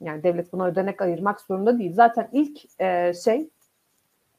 Yani 0.00 0.22
devlet 0.22 0.52
buna 0.52 0.66
ödenek 0.66 1.02
ayırmak 1.02 1.40
zorunda 1.40 1.78
değil. 1.78 1.92
Zaten 1.94 2.28
ilk 2.32 2.80
e, 2.80 3.12
şey 3.24 3.50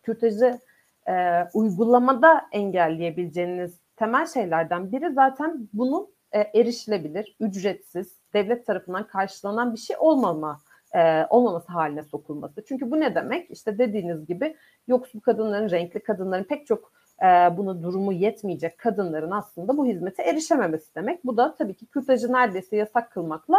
kürtajı 0.04 0.60
e, 1.08 1.14
uygulamada 1.54 2.42
engelleyebileceğiniz 2.52 3.80
temel 3.96 4.26
şeylerden 4.26 4.92
biri 4.92 5.14
zaten 5.14 5.70
bunun 5.74 6.08
e, 6.32 6.40
erişilebilir, 6.40 7.36
ücretsiz, 7.40 8.20
devlet 8.34 8.66
tarafından 8.66 9.08
karşılanan 9.08 9.74
bir 9.74 9.80
şey 9.80 9.96
olmama 10.00 10.62
e, 10.96 11.26
olmaması 11.30 11.72
haline 11.72 12.04
sokulması. 12.04 12.66
Çünkü 12.66 12.92
bu 12.92 13.00
ne 13.00 13.16
demek? 13.16 13.52
İşte 13.52 13.78
dediğiniz 13.78 14.26
gibi 14.28 14.58
yoksul 14.88 15.20
kadınların, 15.20 15.70
renkli 15.70 16.04
kadınların 16.04 16.44
pek 16.44 16.68
çok 16.68 16.92
e, 17.22 17.26
buna 17.58 17.84
durumu 17.84 18.14
yetmeyecek 18.14 18.78
kadınların 18.78 19.32
aslında 19.32 19.78
bu 19.78 19.86
hizmete 19.86 20.24
erişememesi 20.24 20.96
demek. 20.96 21.26
Bu 21.26 21.38
da 21.38 21.56
tabii 21.56 21.76
ki 21.76 21.86
kürtajı 21.86 22.34
neredeyse 22.34 22.76
yasak 22.76 23.12
kılmakla 23.12 23.58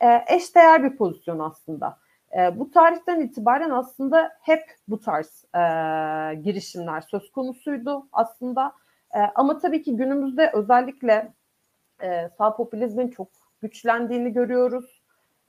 e, 0.00 0.34
eşdeğer 0.36 0.84
bir 0.84 0.96
pozisyon 0.96 1.38
aslında. 1.38 1.98
E, 2.36 2.58
bu 2.58 2.70
tarihten 2.70 3.20
itibaren 3.20 3.70
aslında 3.70 4.32
hep 4.40 4.62
bu 4.88 5.00
tarz 5.00 5.44
e, 5.54 5.58
girişimler 6.34 7.00
söz 7.00 7.32
konusuydu 7.32 8.08
aslında. 8.12 8.72
E, 9.14 9.18
ama 9.34 9.58
tabii 9.58 9.82
ki 9.82 9.96
günümüzde 9.96 10.50
özellikle 10.54 11.32
e, 12.02 12.28
sağ 12.38 12.56
popülizmin 12.56 13.08
çok 13.08 13.28
güçlendiğini 13.60 14.32
görüyoruz. 14.32 15.02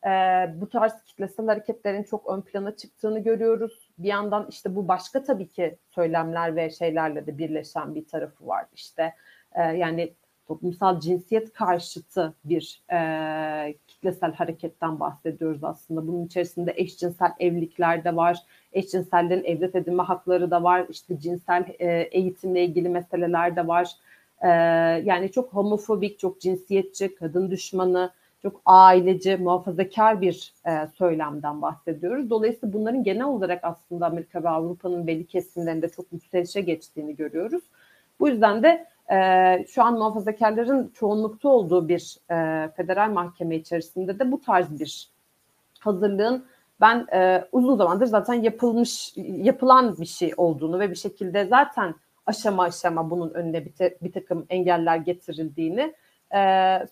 E, 0.06 0.10
bu 0.56 0.70
tarz 0.70 1.04
kitlesel 1.04 1.46
hareketlerin 1.46 2.04
çok 2.04 2.30
ön 2.30 2.42
plana 2.42 2.76
çıktığını 2.76 3.20
görüyoruz. 3.20 3.90
Bir 3.98 4.08
yandan 4.08 4.48
işte 4.50 4.76
bu 4.76 4.88
başka 4.88 5.24
tabii 5.24 5.48
ki 5.48 5.78
söylemler 5.90 6.56
ve 6.56 6.70
şeylerle 6.70 7.28
de 7.28 7.38
birleşen 7.38 7.96
bir 7.96 8.08
tarafı 8.08 8.48
var. 8.48 8.66
İşte 8.74 9.14
e, 9.52 9.62
yani 9.62 10.14
toplumsal 10.48 11.00
cinsiyet 11.00 11.54
karşıtı 11.54 12.34
bir 12.46 12.82
e, 12.92 13.76
kitlesel 13.88 14.34
hareketten 14.34 15.00
bahsediyoruz 15.00 15.64
aslında. 15.64 16.08
Bunun 16.08 16.26
içerisinde 16.26 16.74
eşcinsel 16.76 17.32
evlilikler 17.40 18.04
de 18.04 18.16
var, 18.16 18.40
eşcinsellerin 18.74 19.44
evlat 19.44 19.76
edinme 19.76 20.04
hakları 20.04 20.52
da 20.52 20.64
var, 20.64 20.86
işte 20.90 21.20
cinsel 21.20 21.66
e, 21.80 22.02
eğitimle 22.02 22.66
ilgili 22.66 22.90
meseleler 22.90 23.56
de 23.56 23.68
var. 23.68 23.92
E, 24.42 24.48
yani 25.06 25.32
çok 25.32 25.54
homofobik, 25.54 26.20
çok 26.20 26.42
cinsiyetçi, 26.42 27.16
kadın 27.16 27.52
düşmanı, 27.52 28.12
çok 28.42 28.62
aileci, 28.66 29.38
muhafazakar 29.38 30.22
bir 30.22 30.54
e, 30.68 30.88
söylemden 30.88 31.62
bahsediyoruz. 31.62 32.30
Dolayısıyla 32.30 32.74
bunların 32.74 33.04
genel 33.04 33.26
olarak 33.26 33.64
aslında 33.64 34.06
Amerika 34.06 34.44
ve 34.44 34.50
Avrupa'nın 34.50 35.08
belli 35.08 35.26
kesimlerinde 35.26 35.90
çok 35.90 36.06
yükselişe 36.14 36.62
geçtiğini 36.62 37.16
görüyoruz. 37.16 37.64
Bu 38.20 38.30
yüzden 38.30 38.64
de 38.64 38.86
e, 39.14 39.66
şu 39.68 39.84
an 39.84 39.98
muhafazakarların 39.98 40.92
çoğunlukta 40.94 41.50
olduğu 41.50 41.88
bir 41.88 42.18
e, 42.32 42.70
federal 42.72 43.12
mahkeme 43.12 43.56
içerisinde 43.56 44.20
de 44.20 44.32
bu 44.32 44.42
tarz 44.42 44.80
bir 44.80 45.10
hazırlığın 45.80 46.46
ben 46.82 47.08
e, 47.14 47.48
uzun 47.52 47.78
zamandır 47.78 48.06
zaten 48.06 48.34
yapılmış 48.34 49.14
yapılan 49.18 49.98
bir 49.98 50.06
şey 50.06 50.34
olduğunu 50.38 50.80
ve 50.80 50.90
bir 50.90 50.96
şekilde 50.96 51.46
zaten 51.46 51.96
aşama 52.26 52.64
aşama 52.64 53.10
bunun 53.10 53.30
önüne 53.30 53.66
bir, 53.66 53.72
te, 53.72 53.98
bir 54.02 54.12
takım 54.12 54.46
engeller 54.50 54.98
getirildiğini 54.98 55.94
e, 56.36 56.40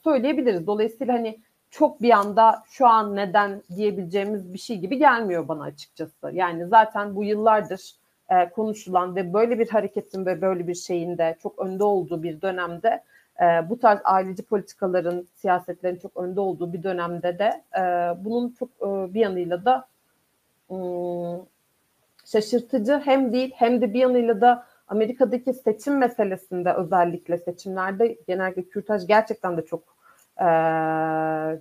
söyleyebiliriz. 0.03 0.67
Dolayısıyla 0.67 1.13
hani 1.13 1.39
çok 1.69 2.01
bir 2.01 2.11
anda 2.11 2.63
şu 2.69 2.87
an 2.87 3.15
neden 3.15 3.63
diyebileceğimiz 3.75 4.53
bir 4.53 4.59
şey 4.59 4.77
gibi 4.77 4.97
gelmiyor 4.97 5.47
bana 5.47 5.63
açıkçası. 5.63 6.31
Yani 6.33 6.67
zaten 6.67 7.15
bu 7.15 7.23
yıllardır 7.23 8.00
e, 8.31 8.49
konuşulan 8.49 9.15
ve 9.15 9.33
böyle 9.33 9.59
bir 9.59 9.69
hareketin 9.69 10.25
ve 10.25 10.41
böyle 10.41 10.67
bir 10.67 10.75
şeyin 10.75 11.17
de 11.17 11.37
çok 11.43 11.59
önde 11.59 11.83
olduğu 11.83 12.23
bir 12.23 12.41
dönemde 12.41 13.03
e, 13.41 13.69
bu 13.69 13.79
tarz 13.79 13.99
aileci 14.03 14.43
politikaların, 14.43 15.27
siyasetlerin 15.35 15.99
çok 15.99 16.17
önde 16.17 16.39
olduğu 16.39 16.73
bir 16.73 16.83
dönemde 16.83 17.39
de 17.39 17.63
e, 17.77 17.81
bunun 18.25 18.49
çok 18.59 18.69
e, 18.69 19.13
bir 19.13 19.19
yanıyla 19.19 19.65
da 19.65 19.87
e, 20.69 20.75
şaşırtıcı 22.25 23.01
hem 23.05 23.33
değil 23.33 23.51
hem 23.55 23.81
de 23.81 23.93
bir 23.93 23.99
yanıyla 23.99 24.41
da 24.41 24.65
Amerika'daki 24.87 25.53
seçim 25.53 25.97
meselesinde 25.97 26.73
özellikle 26.73 27.37
seçimlerde 27.37 28.17
genellikle 28.27 28.63
kürtaj 28.63 29.07
gerçekten 29.07 29.57
de 29.57 29.65
çok 29.65 29.83
e, 30.39 30.45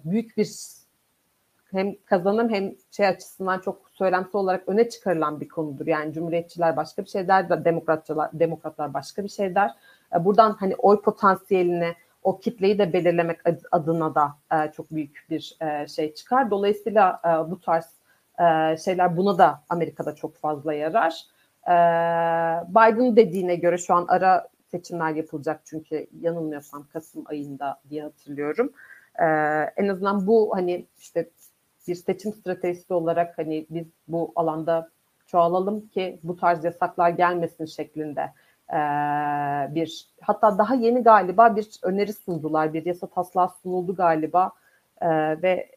büyük 0.04 0.36
bir 0.36 0.44
hem 1.72 1.94
kazanım 2.06 2.50
hem 2.50 2.72
şey 2.90 3.06
açısından 3.06 3.58
çok 3.58 3.90
söylemsel 3.92 4.34
olarak 4.34 4.68
öne 4.68 4.88
çıkarılan 4.88 5.40
bir 5.40 5.48
konudur. 5.48 5.86
Yani 5.86 6.12
cumhuriyetçiler 6.12 6.76
başka 6.76 7.02
bir 7.04 7.08
şey 7.08 7.28
der, 7.28 7.64
demokratçılar, 7.64 8.30
demokratlar 8.32 8.94
başka 8.94 9.24
bir 9.24 9.28
şey 9.28 9.54
der. 9.54 9.70
E, 10.14 10.24
buradan 10.24 10.56
hani 10.60 10.76
oy 10.76 11.02
potansiyelini, 11.02 11.94
o 12.22 12.38
kitleyi 12.38 12.78
de 12.78 12.92
belirlemek 12.92 13.40
adına 13.72 14.14
da 14.14 14.36
e, 14.52 14.72
çok 14.72 14.90
büyük 14.90 15.26
bir 15.30 15.56
e, 15.60 15.88
şey 15.88 16.14
çıkar. 16.14 16.50
Dolayısıyla 16.50 17.20
bu 17.50 17.60
tarz 17.60 18.00
şeyler 18.84 19.16
buna 19.16 19.38
da 19.38 19.62
Amerika'da 19.68 20.14
çok 20.14 20.36
fazla 20.36 20.74
yarar. 20.74 21.24
Biden 22.68 23.16
dediğine 23.16 23.54
göre 23.54 23.78
şu 23.78 23.94
an 23.94 24.06
ara 24.08 24.48
seçimler 24.70 25.10
yapılacak 25.10 25.60
çünkü 25.64 26.06
yanılmıyorsam 26.20 26.86
Kasım 26.92 27.24
ayında 27.26 27.80
diye 27.90 28.02
hatırlıyorum. 28.02 28.72
E, 29.18 29.24
en 29.76 29.88
azından 29.88 30.26
bu 30.26 30.56
hani 30.56 30.86
işte 30.98 31.30
bir 31.90 31.94
seçim 31.94 32.32
stratejisi 32.32 32.94
olarak 32.94 33.38
hani 33.38 33.66
biz 33.70 33.86
bu 34.08 34.32
alanda 34.36 34.88
çoğalalım 35.26 35.88
ki 35.88 36.20
bu 36.22 36.36
tarz 36.36 36.64
yasaklar 36.64 37.10
gelmesin 37.10 37.64
şeklinde 37.64 38.32
bir 39.74 40.08
hatta 40.20 40.58
daha 40.58 40.74
yeni 40.74 41.02
galiba 41.02 41.56
bir 41.56 41.68
öneri 41.82 42.12
sundular 42.12 42.74
bir 42.74 42.86
yasa 42.86 43.06
taslağı 43.06 43.50
sunuldu 43.62 43.94
galiba 43.94 44.52
ve 45.42 45.70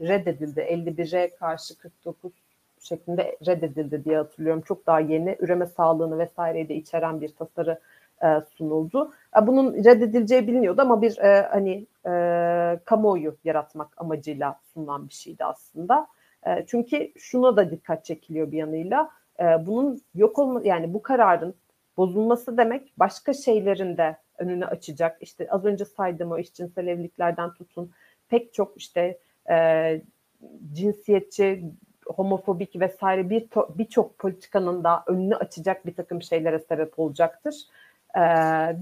reddedildi. 0.00 0.60
51'e 0.60 1.36
karşı 1.36 1.78
49 1.78 2.32
şeklinde 2.80 3.36
reddedildi 3.46 4.04
diye 4.04 4.16
hatırlıyorum. 4.16 4.62
Çok 4.62 4.86
daha 4.86 5.00
yeni 5.00 5.36
üreme 5.40 5.66
sağlığını 5.66 6.18
vesaireyi 6.18 6.68
de 6.68 6.74
içeren 6.74 7.20
bir 7.20 7.34
tasarı 7.34 7.80
e, 8.24 8.40
sunuldu. 8.56 9.12
E, 9.42 9.46
bunun 9.46 9.74
reddedileceği 9.74 10.46
biliniyordu 10.48 10.82
ama 10.82 11.02
bir 11.02 11.18
e, 11.18 11.48
hani 11.50 11.86
kamuoyu 12.84 13.36
yaratmak 13.44 13.88
amacıyla 13.96 14.60
sunulan 14.74 15.08
bir 15.08 15.14
şeydi 15.14 15.44
aslında. 15.44 16.06
Çünkü 16.66 17.12
şuna 17.18 17.56
da 17.56 17.70
dikkat 17.70 18.04
çekiliyor 18.04 18.52
bir 18.52 18.58
yanıyla. 18.58 19.10
Bunun 19.66 20.00
yok 20.14 20.38
olma 20.38 20.60
yani 20.64 20.94
bu 20.94 21.02
kararın 21.02 21.54
bozulması 21.96 22.56
demek 22.56 22.92
başka 22.96 23.32
şeylerin 23.32 23.96
de 23.96 24.16
önünü 24.38 24.66
açacak. 24.66 25.18
İşte 25.20 25.46
az 25.50 25.64
önce 25.64 25.84
saydığım 25.84 26.32
o 26.32 26.38
eşcinsel 26.38 26.86
evliliklerden 26.86 27.54
tutun 27.54 27.90
pek 28.28 28.54
çok 28.54 28.76
işte 28.76 29.18
e, 29.50 30.02
cinsiyetçi, 30.72 31.64
homofobik 32.06 32.80
vesaire 32.80 33.30
bir 33.30 33.48
birçok 33.78 34.18
politikanın 34.18 34.84
da 34.84 35.04
önünü 35.06 35.36
açacak 35.36 35.86
bir 35.86 35.94
takım 35.94 36.22
şeylere 36.22 36.58
sebep 36.58 36.98
olacaktır 36.98 37.66
e, 38.16 38.22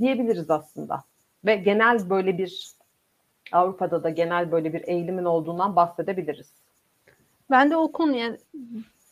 diyebiliriz 0.00 0.50
aslında. 0.50 1.04
Ve 1.44 1.56
genel 1.56 2.10
böyle 2.10 2.38
bir 2.38 2.72
Avrupa'da 3.52 4.02
da 4.02 4.10
genel 4.10 4.52
böyle 4.52 4.72
bir 4.72 4.88
eğilimin 4.88 5.24
olduğundan 5.24 5.76
bahsedebiliriz. 5.76 6.52
Ben 7.50 7.70
de 7.70 7.76
o 7.76 7.92
konuya 7.92 8.36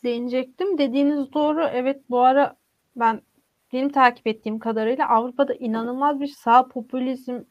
değinecektim. 0.03 0.77
Dediğiniz 0.77 1.33
doğru. 1.33 1.63
Evet 1.73 2.01
bu 2.09 2.19
ara 2.19 2.55
ben 2.95 3.21
benim 3.73 3.89
takip 3.89 4.27
ettiğim 4.27 4.59
kadarıyla 4.59 5.09
Avrupa'da 5.09 5.53
inanılmaz 5.53 6.19
bir 6.19 6.27
sağ 6.27 6.67
popülizm 6.67 7.41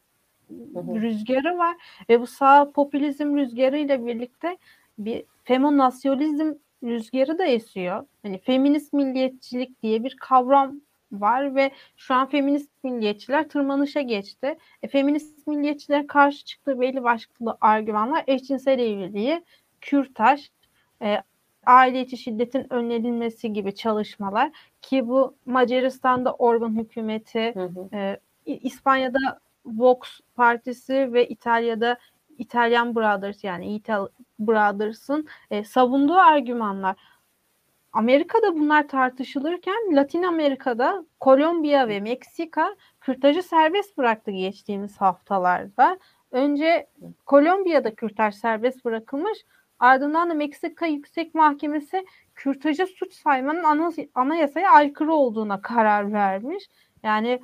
rüzgarı 0.75 1.57
var 1.57 1.75
ve 2.09 2.21
bu 2.21 2.27
sağ 2.27 2.71
popülizm 2.71 3.37
rüzgarı 3.37 3.77
ile 3.77 4.05
birlikte 4.05 4.57
bir 4.97 5.23
femonasyonizm 5.43 6.53
rüzgarı 6.83 7.37
da 7.37 7.45
esiyor. 7.45 8.05
Hani 8.23 8.39
feminist 8.39 8.93
milliyetçilik 8.93 9.83
diye 9.83 10.03
bir 10.03 10.17
kavram 10.19 10.81
var 11.11 11.55
ve 11.55 11.71
şu 11.97 12.13
an 12.13 12.29
feminist 12.29 12.83
milliyetçiler 12.83 13.49
tırmanışa 13.49 14.01
geçti. 14.01 14.57
E, 14.83 14.87
feminist 14.87 15.47
milliyetçilere 15.47 16.07
karşı 16.07 16.45
çıktığı 16.45 16.79
belli 16.79 17.03
başlı 17.03 17.57
argümanlar 17.61 18.23
eşcinsel 18.27 18.79
evliliği, 18.79 19.43
kürtaj, 19.81 20.49
e, 21.01 21.17
aile 21.65 22.01
içi 22.01 22.17
şiddetin 22.17 22.73
önlenilmesi 22.73 23.53
gibi 23.53 23.75
çalışmalar 23.75 24.51
ki 24.81 25.07
bu 25.07 25.35
Macaristan'da 25.45 26.33
Orban 26.33 26.75
hükümeti, 26.75 27.53
hı 27.55 27.63
hı. 27.63 27.89
E, 27.93 28.19
İspanya'da 28.45 29.39
Vox 29.65 29.99
partisi 30.35 31.13
ve 31.13 31.27
İtalya'da 31.27 31.97
İtalyan 32.37 32.95
Brothers 32.95 33.43
yani 33.43 33.75
İtal 33.75 34.07
Brothers'ın 34.39 35.27
e, 35.51 35.63
savunduğu 35.63 36.17
argümanlar 36.17 36.95
Amerika'da 37.97 38.55
bunlar 38.55 38.87
tartışılırken 38.87 39.95
Latin 39.95 40.23
Amerika'da 40.23 41.05
Kolombiya 41.19 41.87
ve 41.87 41.99
Meksika 41.99 42.75
kürtajı 43.01 43.43
serbest 43.43 43.97
bıraktı 43.97 44.31
geçtiğimiz 44.31 45.01
haftalarda. 45.01 45.99
Önce 46.31 46.87
Kolombiya'da 47.25 47.95
kürtaj 47.95 48.35
serbest 48.35 48.85
bırakılmış 48.85 49.45
ardından 49.79 50.29
da 50.29 50.33
Meksika 50.33 50.85
Yüksek 50.85 51.35
Mahkemesi 51.35 52.05
kürtajı 52.35 52.87
suç 52.87 53.13
saymanın 53.13 53.63
anayasaya 54.15 54.71
aykırı 54.71 55.13
olduğuna 55.13 55.61
karar 55.61 56.13
vermiş. 56.13 56.63
Yani 57.03 57.41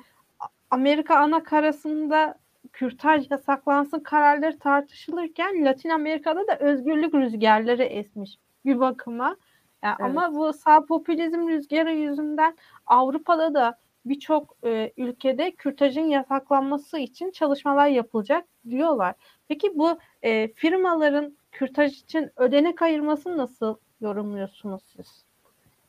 Amerika 0.70 1.16
ana 1.16 1.42
karasında 1.42 2.38
kürtaj 2.72 3.30
yasaklansın 3.30 4.00
kararları 4.00 4.58
tartışılırken 4.58 5.64
Latin 5.64 5.90
Amerika'da 5.90 6.46
da 6.46 6.58
özgürlük 6.58 7.14
rüzgarları 7.14 7.82
esmiş 7.82 8.38
bir 8.64 8.80
bakıma. 8.80 9.36
Yani 9.84 9.96
evet. 10.00 10.10
Ama 10.10 10.34
bu 10.34 10.52
sağ 10.52 10.86
popülizm 10.86 11.48
rüzgarı 11.48 11.92
yüzünden 11.92 12.56
Avrupa'da 12.86 13.54
da 13.54 13.78
birçok 14.06 14.56
e, 14.64 14.92
ülkede 14.96 15.50
kürtajın 15.50 16.04
yasaklanması 16.08 16.98
için 16.98 17.30
çalışmalar 17.30 17.86
yapılacak 17.86 18.44
diyorlar. 18.70 19.14
Peki 19.48 19.78
bu 19.78 19.98
e, 20.22 20.48
firmaların 20.48 21.36
kürtaj 21.52 21.98
için 21.98 22.30
ödenek 22.36 22.82
ayırmasını 22.82 23.36
nasıl 23.36 23.76
yorumluyorsunuz 24.00 24.82
siz? 24.96 25.24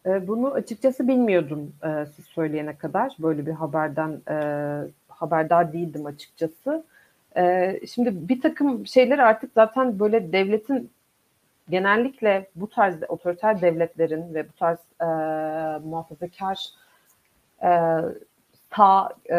E, 0.06 0.28
bunu 0.28 0.52
açıkçası 0.52 1.08
bilmiyordum 1.08 1.74
e, 1.84 2.06
siz 2.16 2.26
söyleyene 2.26 2.78
kadar. 2.78 3.16
Böyle 3.20 3.46
bir 3.46 3.52
haberden 3.52 4.22
e, 4.30 4.38
haberdar 5.10 5.74
değildim 5.74 6.06
açıkçası. 6.06 6.84
E, 7.38 7.80
şimdi 7.88 8.30
bir 8.30 8.42
takım 8.42 8.88
şeyler 8.88 9.20
artık 9.20 9.52
zaten 9.54 10.00
böyle 10.00 10.32
devletin 10.32 10.90
genellikle 11.70 12.50
bu 12.56 12.70
tarz 12.70 12.96
otoriter 13.08 13.62
devletlerin 13.62 14.34
ve 14.34 14.50
bu 14.50 14.54
tarz 14.54 14.80
e, 15.02 15.06
muhafazakar 15.88 16.70
e, 17.64 17.70
sağ 18.76 19.10
e, 19.30 19.38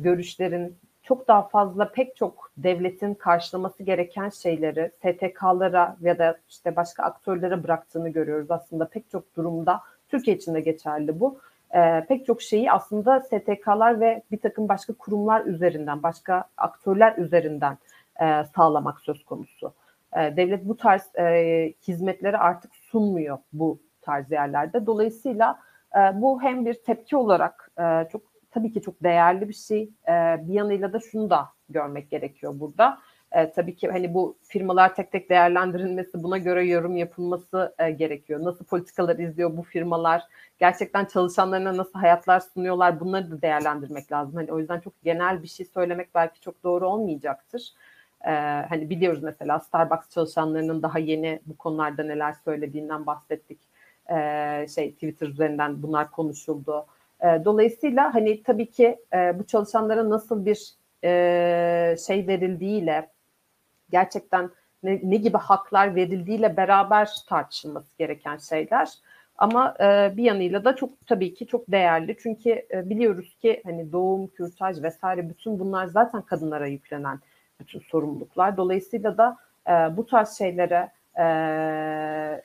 görüşlerin 0.00 0.76
çok 1.02 1.28
daha 1.28 1.42
fazla 1.42 1.92
pek 1.92 2.16
çok 2.16 2.50
devletin 2.56 3.14
karşılaması 3.14 3.82
gereken 3.82 4.28
şeyleri 4.28 4.90
STK'lara 4.98 5.96
ya 6.00 6.18
da 6.18 6.38
işte 6.48 6.76
başka 6.76 7.02
aktörlere 7.02 7.64
bıraktığını 7.64 8.08
görüyoruz. 8.08 8.50
Aslında 8.50 8.88
pek 8.88 9.10
çok 9.10 9.36
durumda 9.36 9.80
Türkiye 10.08 10.36
için 10.36 10.54
de 10.54 10.60
geçerli 10.60 11.20
bu. 11.20 11.38
E, 11.74 12.04
pek 12.08 12.26
çok 12.26 12.42
şeyi 12.42 12.72
aslında 12.72 13.20
STK'lar 13.20 14.00
ve 14.00 14.22
bir 14.32 14.38
takım 14.38 14.68
başka 14.68 14.92
kurumlar 14.92 15.46
üzerinden, 15.46 16.02
başka 16.02 16.44
aktörler 16.56 17.16
üzerinden 17.16 17.78
e, 18.20 18.44
sağlamak 18.56 19.00
söz 19.00 19.24
konusu. 19.24 19.72
E, 20.16 20.36
devlet 20.36 20.64
bu 20.64 20.76
tarz 20.76 21.02
e, 21.18 21.74
hizmetleri 21.88 22.38
artık 22.38 22.74
sunmuyor 22.74 23.38
bu 23.52 23.80
tarz 24.02 24.30
yerlerde. 24.30 24.86
Dolayısıyla 24.86 25.58
e, 25.96 25.98
bu 25.98 26.42
hem 26.42 26.66
bir 26.66 26.74
tepki 26.74 27.16
olarak 27.16 27.70
e, 27.78 28.08
çok 28.12 28.22
tabii 28.50 28.72
ki 28.72 28.82
çok 28.82 29.02
değerli 29.02 29.48
bir 29.48 29.54
şey. 29.54 29.82
E, 30.08 30.12
bir 30.48 30.54
yanıyla 30.54 30.92
da 30.92 31.00
şunu 31.00 31.30
da 31.30 31.48
görmek 31.68 32.10
gerekiyor 32.10 32.60
burada. 32.60 32.98
E, 33.32 33.52
tabii 33.52 33.76
ki 33.76 33.88
hani 33.88 34.14
bu 34.14 34.36
firmalar 34.42 34.94
tek 34.94 35.12
tek 35.12 35.30
değerlendirilmesi, 35.30 36.22
buna 36.22 36.38
göre 36.38 36.66
yorum 36.66 36.96
yapılması 36.96 37.74
e, 37.78 37.90
gerekiyor. 37.90 38.44
Nasıl 38.44 38.64
politikalar 38.64 39.18
izliyor 39.18 39.56
bu 39.56 39.62
firmalar? 39.62 40.22
Gerçekten 40.58 41.04
çalışanlarına 41.04 41.76
nasıl 41.76 41.98
hayatlar 41.98 42.40
sunuyorlar? 42.40 43.00
Bunları 43.00 43.30
da 43.30 43.42
değerlendirmek 43.42 44.12
lazım. 44.12 44.34
Hani 44.34 44.52
o 44.52 44.58
yüzden 44.58 44.80
çok 44.80 45.02
genel 45.02 45.42
bir 45.42 45.48
şey 45.48 45.66
söylemek 45.66 46.14
belki 46.14 46.40
çok 46.40 46.64
doğru 46.64 46.88
olmayacaktır. 46.88 47.74
Ee, 48.26 48.30
hani 48.68 48.90
biliyoruz 48.90 49.22
mesela 49.22 49.60
Starbucks 49.60 50.10
çalışanlarının 50.10 50.82
daha 50.82 50.98
yeni 50.98 51.40
bu 51.46 51.56
konularda 51.56 52.02
neler 52.02 52.34
söylediğinden 52.44 53.06
bahsettik. 53.06 53.58
Ee, 54.10 54.66
şey 54.74 54.92
Twitter 54.92 55.26
üzerinden 55.28 55.82
bunlar 55.82 56.10
konuşuldu. 56.10 56.86
Ee, 57.20 57.42
dolayısıyla 57.44 58.14
hani 58.14 58.42
tabii 58.42 58.70
ki 58.70 58.98
e, 59.14 59.38
bu 59.38 59.46
çalışanlara 59.46 60.10
nasıl 60.10 60.46
bir 60.46 60.74
e, 61.04 61.96
şey 62.06 62.26
verildiğiyle 62.26 63.10
gerçekten 63.90 64.50
ne, 64.82 65.00
ne 65.02 65.16
gibi 65.16 65.38
haklar 65.38 65.94
verildiğiyle 65.94 66.56
beraber 66.56 67.10
tartışılması 67.28 67.98
gereken 67.98 68.36
şeyler. 68.36 68.88
Ama 69.38 69.74
e, 69.80 70.16
bir 70.16 70.22
yanıyla 70.22 70.64
da 70.64 70.76
çok 70.76 71.06
tabii 71.06 71.34
ki 71.34 71.46
çok 71.46 71.70
değerli. 71.70 72.16
Çünkü 72.22 72.50
e, 72.50 72.90
biliyoruz 72.90 73.36
ki 73.42 73.62
hani 73.64 73.92
doğum, 73.92 74.26
kürtaj 74.26 74.82
vesaire 74.82 75.28
bütün 75.28 75.58
bunlar 75.58 75.86
zaten 75.86 76.22
kadınlara 76.22 76.66
yüklenen 76.66 77.20
bütün 77.60 77.80
sorumluluklar. 77.80 78.56
Dolayısıyla 78.56 79.18
da 79.18 79.36
e, 79.68 79.96
bu 79.96 80.06
tarz 80.06 80.38
şeylere 80.38 80.90
e, 81.18 82.42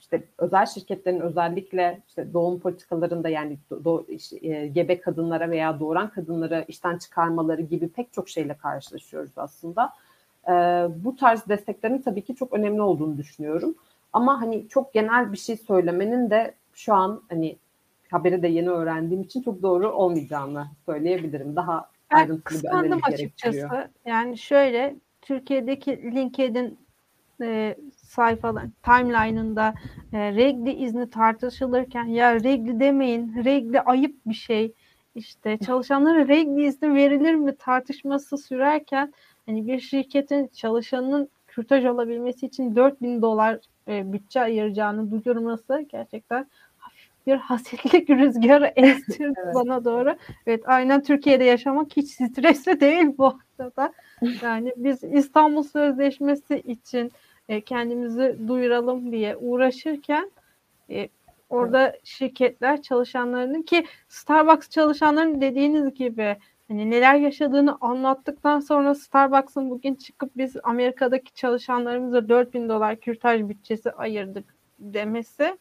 işte 0.00 0.22
özel 0.38 0.66
şirketlerin 0.66 1.20
özellikle 1.20 2.00
işte 2.08 2.32
doğum 2.32 2.60
politikalarında 2.60 3.28
yani 3.28 3.58
do, 3.84 4.04
işte, 4.08 4.48
e, 4.48 4.66
gebe 4.66 5.00
kadınlara 5.00 5.50
veya 5.50 5.80
doğuran 5.80 6.08
kadınlara 6.10 6.62
işten 6.62 6.98
çıkarmaları 6.98 7.62
gibi 7.62 7.88
pek 7.88 8.12
çok 8.12 8.28
şeyle 8.28 8.54
karşılaşıyoruz 8.54 9.32
aslında. 9.36 9.92
E, 10.48 10.52
bu 11.04 11.16
tarz 11.16 11.48
desteklerin 11.48 12.02
tabii 12.02 12.22
ki 12.22 12.34
çok 12.34 12.52
önemli 12.52 12.82
olduğunu 12.82 13.18
düşünüyorum. 13.18 13.74
Ama 14.12 14.40
hani 14.40 14.68
çok 14.68 14.94
genel 14.94 15.32
bir 15.32 15.38
şey 15.38 15.56
söylemenin 15.56 16.30
de 16.30 16.54
şu 16.74 16.94
an 16.94 17.22
hani 17.28 17.56
haberi 18.10 18.42
de 18.42 18.48
yeni 18.48 18.70
öğrendiğim 18.70 19.22
için 19.22 19.42
çok 19.42 19.62
doğru 19.62 19.92
olmayacağını 19.92 20.66
söyleyebilirim. 20.86 21.56
Daha 21.56 21.88
bir 22.12 22.74
analiz 22.74 23.02
açıkçası. 23.02 23.90
Yani 24.06 24.38
şöyle 24.38 24.96
Türkiye'deki 25.22 26.02
LinkedIn 26.14 26.78
e, 27.42 27.76
sayfalar 27.96 28.64
timeline'ında 28.82 29.74
e, 30.12 30.18
regli 30.18 30.72
izni 30.72 31.10
tartışılırken 31.10 32.04
ya 32.04 32.34
regli 32.34 32.80
demeyin 32.80 33.44
regli 33.44 33.80
ayıp 33.80 34.16
bir 34.26 34.34
şey 34.34 34.72
işte 35.14 35.58
çalışanlara 35.66 36.28
regli 36.28 36.66
izni 36.66 36.94
verilir 36.94 37.34
mi 37.34 37.56
tartışması 37.56 38.38
sürerken 38.38 39.12
hani 39.46 39.66
bir 39.66 39.80
şirketin 39.80 40.46
çalışanın 40.46 41.28
kürtaj 41.46 41.84
olabilmesi 41.84 42.46
için 42.46 42.76
4000 42.76 43.22
dolar 43.22 43.58
e, 43.88 44.12
bütçe 44.12 44.40
ayıracağını 44.40 45.10
duyurması 45.10 45.86
gerçekten 45.88 46.46
bir 47.26 47.36
hasetlik 47.36 48.10
rüzgarı 48.10 48.72
estirdi 48.76 49.40
evet. 49.44 49.54
bana 49.54 49.84
doğru. 49.84 50.16
Evet 50.46 50.62
aynen 50.66 51.02
Türkiye'de 51.02 51.44
yaşamak 51.44 51.96
hiç 51.96 52.10
stresli 52.10 52.80
değil 52.80 53.06
bu 53.18 53.38
arada. 53.58 53.92
Yani 54.42 54.72
biz 54.76 55.04
İstanbul 55.04 55.62
Sözleşmesi 55.62 56.58
için 56.58 57.12
e, 57.48 57.60
kendimizi 57.60 58.36
duyuralım 58.48 59.12
diye 59.12 59.36
uğraşırken 59.36 60.30
e, 60.90 61.08
orada 61.50 61.88
evet. 61.88 62.00
şirketler 62.04 62.82
çalışanlarının 62.82 63.62
ki 63.62 63.86
Starbucks 64.08 64.68
çalışanların 64.68 65.40
dediğiniz 65.40 65.94
gibi 65.94 66.36
hani 66.68 66.90
neler 66.90 67.14
yaşadığını 67.14 67.78
anlattıktan 67.80 68.60
sonra 68.60 68.94
Starbucks'ın 68.94 69.70
bugün 69.70 69.94
çıkıp 69.94 70.30
biz 70.36 70.56
Amerika'daki 70.62 71.34
çalışanlarımıza 71.34 72.28
4000 72.28 72.68
dolar 72.68 72.96
kürtaj 72.96 73.48
bütçesi 73.48 73.92
ayırdık 73.92 74.54
demesi 74.78 75.58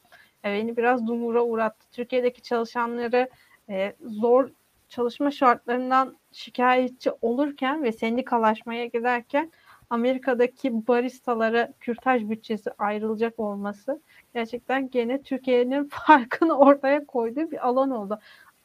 beni 0.53 0.77
biraz 0.77 1.07
dumura 1.07 1.43
uğrattı. 1.43 1.85
Türkiye'deki 1.91 2.41
çalışanları 2.41 3.29
e, 3.69 3.93
zor 4.01 4.49
çalışma 4.89 5.31
şartlarından 5.31 6.17
şikayetçi 6.31 7.11
olurken 7.21 7.83
ve 7.83 7.91
sendikalaşmaya 7.91 8.85
giderken 8.85 9.51
Amerika'daki 9.89 10.87
baristalara 10.87 11.73
kürtaj 11.79 12.29
bütçesi 12.29 12.71
ayrılacak 12.77 13.39
olması 13.39 14.01
gerçekten 14.33 14.89
gene 14.89 15.21
Türkiye'nin 15.21 15.83
farkını 15.91 16.57
ortaya 16.57 17.05
koyduğu 17.05 17.51
bir 17.51 17.67
alan 17.67 17.91
oldu. 17.91 18.19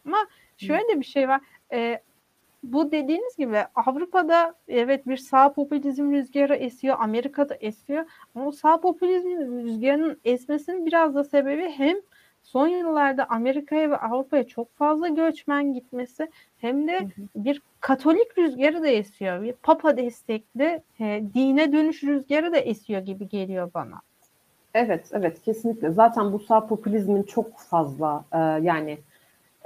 Ama 0.06 0.26
şöyle 0.56 1.00
bir 1.00 1.04
şey 1.04 1.28
var. 1.28 1.40
E, 1.72 2.02
bu 2.62 2.92
dediğiniz 2.92 3.36
gibi 3.36 3.58
Avrupa'da 3.74 4.54
evet 4.68 5.06
bir 5.06 5.16
sağ 5.16 5.52
popülizm 5.52 6.12
rüzgarı 6.12 6.54
esiyor, 6.54 6.96
Amerika'da 7.00 7.54
esiyor. 7.54 8.04
Ama 8.34 8.46
o 8.46 8.52
sağ 8.52 8.80
popülizm 8.80 9.28
rüzgarının 9.64 10.20
esmesinin 10.24 10.86
biraz 10.86 11.14
da 11.14 11.24
sebebi 11.24 11.70
hem 11.70 11.96
son 12.42 12.68
yıllarda 12.68 13.26
Amerika'ya 13.30 13.90
ve 13.90 13.96
Avrupa'ya 13.96 14.46
çok 14.46 14.76
fazla 14.76 15.08
göçmen 15.08 15.74
gitmesi 15.74 16.30
hem 16.58 16.88
de 16.88 17.08
bir 17.36 17.62
Katolik 17.80 18.38
rüzgarı 18.38 18.82
da 18.82 18.88
esiyor. 18.88 19.42
Bir 19.42 19.52
Papa 19.52 19.96
destekli 19.96 20.82
e, 21.00 21.22
dine 21.34 21.72
dönüş 21.72 22.02
rüzgarı 22.02 22.52
da 22.52 22.58
esiyor 22.58 23.00
gibi 23.00 23.28
geliyor 23.28 23.70
bana. 23.74 24.00
Evet, 24.74 25.10
evet 25.12 25.42
kesinlikle. 25.42 25.90
Zaten 25.90 26.32
bu 26.32 26.38
sağ 26.38 26.66
popülizmin 26.66 27.22
çok 27.22 27.58
fazla 27.58 28.24
e, 28.32 28.38
yani 28.38 28.98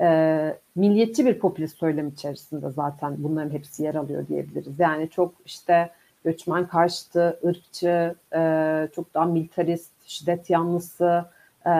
e, 0.01 0.59
milliyetçi 0.77 1.27
bir 1.27 1.39
popülist 1.39 1.79
söylem 1.79 2.09
içerisinde 2.09 2.71
zaten 2.71 3.15
bunların 3.19 3.51
hepsi 3.51 3.83
yer 3.83 3.95
alıyor 3.95 4.29
diyebiliriz. 4.29 4.79
Yani 4.79 5.11
çok 5.11 5.35
işte 5.47 5.91
göçmen 6.25 6.69
karşıtı, 6.69 7.41
ırkçı, 7.45 8.15
e, 8.35 8.89
çok 8.95 9.15
daha 9.15 9.25
militarist, 9.25 9.93
şiddet 10.07 10.51
yanlısı 10.51 11.25
e, 11.67 11.71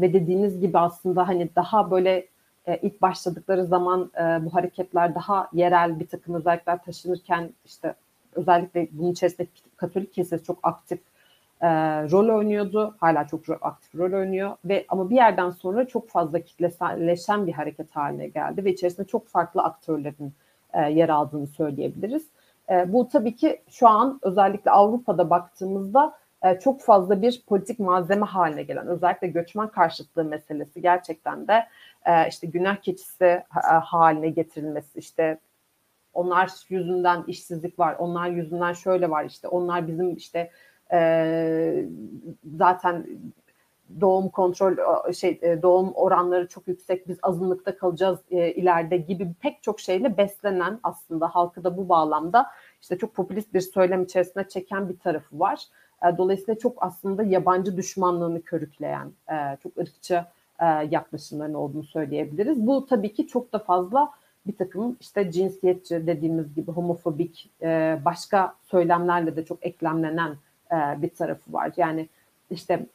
ve 0.00 0.12
dediğiniz 0.12 0.60
gibi 0.60 0.78
aslında 0.78 1.28
hani 1.28 1.48
daha 1.56 1.90
böyle 1.90 2.26
e, 2.66 2.76
ilk 2.76 3.02
başladıkları 3.02 3.66
zaman 3.66 4.10
e, 4.16 4.44
bu 4.44 4.54
hareketler 4.54 5.14
daha 5.14 5.48
yerel 5.52 6.00
bir 6.00 6.06
takım 6.06 6.34
özellikler 6.34 6.82
taşınırken 6.84 7.50
işte 7.64 7.94
özellikle 8.34 8.88
bunun 8.92 9.12
içerisinde 9.12 9.46
Katolik 9.76 10.12
kilisesi 10.14 10.44
çok 10.44 10.58
aktif 10.62 11.00
e, 11.62 11.68
rol 12.10 12.28
oynuyordu. 12.28 12.94
Hala 13.00 13.26
çok 13.26 13.40
aktif 13.60 13.94
rol 13.94 14.12
oynuyor 14.12 14.56
ve 14.64 14.84
ama 14.88 15.10
bir 15.10 15.14
yerden 15.14 15.50
sonra 15.50 15.86
çok 15.86 16.08
fazla 16.08 16.40
kitleselleşen 16.40 17.46
bir 17.46 17.52
hareket 17.52 17.96
haline 17.96 18.28
geldi 18.28 18.64
ve 18.64 18.72
içerisinde 18.72 19.06
çok 19.06 19.28
farklı 19.28 19.62
aktörlerin 19.62 20.32
e, 20.72 20.90
yer 20.90 21.08
aldığını 21.08 21.46
söyleyebiliriz. 21.46 22.26
E, 22.70 22.92
bu 22.92 23.08
tabii 23.08 23.36
ki 23.36 23.62
şu 23.70 23.88
an 23.88 24.18
özellikle 24.22 24.70
Avrupa'da 24.70 25.30
baktığımızda 25.30 26.14
e, 26.44 26.58
çok 26.58 26.80
fazla 26.80 27.22
bir 27.22 27.42
politik 27.46 27.78
malzeme 27.78 28.26
haline 28.26 28.62
gelen 28.62 28.86
özellikle 28.86 29.26
göçmen 29.26 29.68
karşıtlığı 29.68 30.24
meselesi 30.24 30.82
gerçekten 30.82 31.48
de 31.48 31.66
e, 32.06 32.28
işte 32.28 32.46
günah 32.46 32.76
keçisi 32.76 33.24
e, 33.24 33.44
haline 33.84 34.28
getirilmesi 34.28 34.98
işte 34.98 35.38
onlar 36.14 36.50
yüzünden 36.68 37.24
işsizlik 37.26 37.78
var, 37.78 37.96
onlar 37.98 38.28
yüzünden 38.28 38.72
şöyle 38.72 39.10
var 39.10 39.24
işte 39.24 39.48
onlar 39.48 39.88
bizim 39.88 40.16
işte 40.16 40.50
e, 40.92 41.86
zaten 42.56 43.06
doğum 44.00 44.28
kontrol 44.28 44.76
şey 45.12 45.38
e, 45.42 45.62
doğum 45.62 45.92
oranları 45.94 46.48
çok 46.48 46.68
yüksek 46.68 47.08
biz 47.08 47.18
azınlıkta 47.22 47.76
kalacağız 47.76 48.18
e, 48.30 48.52
ileride 48.52 48.96
gibi 48.96 49.28
pek 49.40 49.62
çok 49.62 49.80
şeyle 49.80 50.16
beslenen 50.16 50.80
aslında 50.82 51.28
halkı 51.28 51.64
da 51.64 51.76
bu 51.76 51.88
bağlamda 51.88 52.46
işte 52.82 52.98
çok 52.98 53.14
popülist 53.14 53.54
bir 53.54 53.60
söylem 53.60 54.02
içerisine 54.02 54.48
çeken 54.48 54.88
bir 54.88 54.98
tarafı 54.98 55.38
var. 55.38 55.64
E, 56.04 56.18
dolayısıyla 56.18 56.58
çok 56.58 56.82
aslında 56.82 57.22
yabancı 57.22 57.76
düşmanlığını 57.76 58.42
körükleyen 58.42 59.12
e, 59.30 59.56
çok 59.62 59.78
ırkçı 59.78 60.24
e, 60.60 60.66
yaklaşımların 60.66 61.54
olduğunu 61.54 61.84
söyleyebiliriz. 61.84 62.66
Bu 62.66 62.86
tabii 62.86 63.12
ki 63.12 63.26
çok 63.26 63.52
da 63.52 63.58
fazla 63.58 64.10
bir 64.46 64.56
takım 64.56 64.96
işte 65.00 65.30
cinsiyetçi 65.30 66.06
dediğimiz 66.06 66.54
gibi 66.54 66.70
homofobik 66.70 67.50
e, 67.62 67.98
başka 68.04 68.54
söylemlerle 68.62 69.36
de 69.36 69.44
çok 69.44 69.66
eklemlenen 69.66 70.36
e, 70.72 71.02
bir 71.02 71.08
tarafı 71.08 71.52
var. 71.52 71.72
Yani 71.76 72.08
işte 72.50 72.86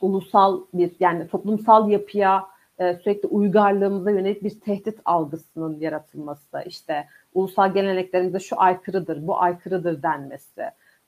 ulusal 0.00 0.60
bir 0.74 0.90
yani 1.00 1.28
toplumsal 1.28 1.90
yapıya 1.90 2.46
e, 2.78 2.94
sürekli 2.94 3.28
uygarlığımıza 3.28 4.10
yönelik 4.10 4.44
bir 4.44 4.60
tehdit 4.60 4.98
algısının 5.04 5.80
yaratılması, 5.80 6.62
işte 6.66 7.06
ulusal 7.34 7.74
geleneklerimize 7.74 8.38
şu 8.38 8.60
aykırıdır, 8.60 9.26
bu 9.26 9.40
aykırıdır 9.40 10.02
denmesi. 10.02 10.62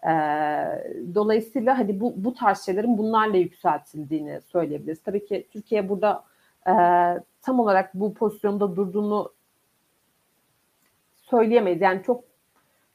E, 0.07 0.13
dolayısıyla 1.15 1.79
hani 1.79 2.01
bu, 2.01 2.15
bu 2.17 2.35
tarz 2.35 2.61
şeylerin 2.61 2.99
bunlarla 2.99 3.37
yükseltildiğini 3.37 4.41
söyleyebiliriz. 4.41 5.03
Tabii 5.03 5.27
ki 5.27 5.47
Türkiye 5.53 5.89
burada 5.89 6.25
tam 7.43 7.61
olarak 7.61 7.95
bu 7.95 8.15
pozisyonda 8.15 8.77
durduğunu 8.77 9.33
söyleyemeyiz. 11.17 11.81
Yani 11.81 12.03
çok 12.03 12.25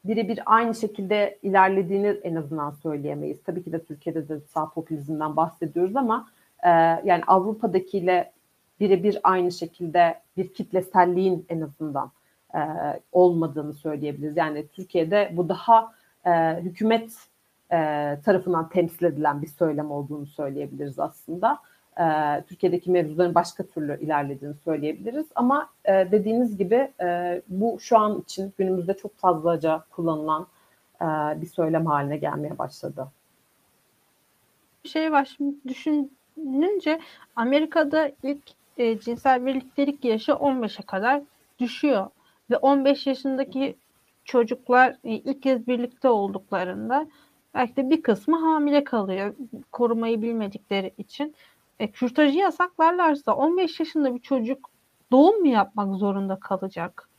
birebir 0.08 0.40
aynı 0.46 0.76
şekilde 0.76 1.40
ilerlediğini 1.44 2.08
en 2.08 2.36
azından 2.36 2.72
söyleyemeyiz. 2.72 3.44
Tabii 3.44 3.64
ki 3.64 3.72
de 3.72 3.84
Türkiye'de 3.84 4.30
de 4.30 4.40
sağ 4.40 4.70
popülizmden 4.70 5.36
bahsediyoruz 5.36 5.96
ama 5.96 6.28
e, 6.64 6.70
yani 7.04 7.22
Avrupa'dakiyle 7.28 8.32
birebir 8.80 9.20
aynı 9.24 9.52
şekilde 9.52 10.22
bir 10.38 10.54
kitleselliğin 10.54 11.46
en 11.50 11.62
azından 11.62 12.12
e, 12.56 12.60
olmadığını 13.12 13.74
söyleyebiliriz. 13.74 14.38
Yani 14.38 14.68
Türkiye'de 14.68 15.32
bu 15.34 15.50
daha 15.50 15.94
e, 16.26 16.60
hükümet 16.62 17.12
e, 17.72 17.78
tarafından 18.26 18.70
temsil 18.70 19.06
edilen 19.06 19.42
bir 19.42 19.48
söylem 19.48 19.92
olduğunu 19.92 20.26
söyleyebiliriz 20.26 21.00
aslında 21.00 21.60
e, 22.00 22.04
Türkiye'deki 22.48 22.92
mevzuların 22.92 23.36
başka 23.36 23.64
türlü 23.64 24.00
ilerlediğini 24.02 24.56
söyleyebiliriz. 24.66 25.26
Ama 25.36 25.70
e, 25.86 25.94
dediğiniz 25.94 26.58
gibi 26.58 26.92
e, 27.02 27.42
bu 27.48 27.80
şu 27.80 27.98
an 27.98 28.22
için 28.22 28.54
günümüzde 28.58 28.94
çok 28.94 29.18
fazlaca 29.18 29.84
kullanılan 29.92 30.48
e, 31.02 31.06
bir 31.42 31.48
söylem 31.48 31.86
haline 31.86 32.18
gelmeye 32.18 32.58
başladı. 32.58 33.08
Bir 34.84 34.90
şey 34.90 35.12
var 35.12 35.36
şimdi 35.38 35.56
düşününce 35.68 37.00
Amerika'da 37.36 38.12
ilk 38.24 38.44
e, 38.78 39.00
cinsel 39.00 39.46
birliktelik 39.46 40.06
yaşı 40.06 40.32
15'e 40.32 40.86
kadar 40.86 41.22
düşüyor 41.60 42.08
ve 42.52 42.58
15 42.58 43.08
yaşındaki 43.08 43.76
çocuklar 44.26 44.98
e, 45.04 45.12
ilk 45.12 45.44
kez 45.44 45.68
birlikte 45.68 46.10
olduklarında 46.10 47.08
belki 47.54 47.76
de 47.76 47.90
bir 47.90 48.02
kısmı 48.02 48.40
hamile 48.40 48.84
kalıyor 48.84 49.34
korumayı 49.72 50.22
bilmedikleri 50.22 50.94
için. 50.98 51.36
E, 51.80 51.92
kürtajı 51.92 52.38
yasaklarlarsa 52.38 53.36
15 53.36 53.80
yaşında 53.80 54.16
bir 54.16 54.20
çocuk 54.20 54.70
doğum 55.12 55.40
mu 55.40 55.48
yapmak 55.48 55.96
zorunda 55.96 56.40
kalacak? 56.40 57.10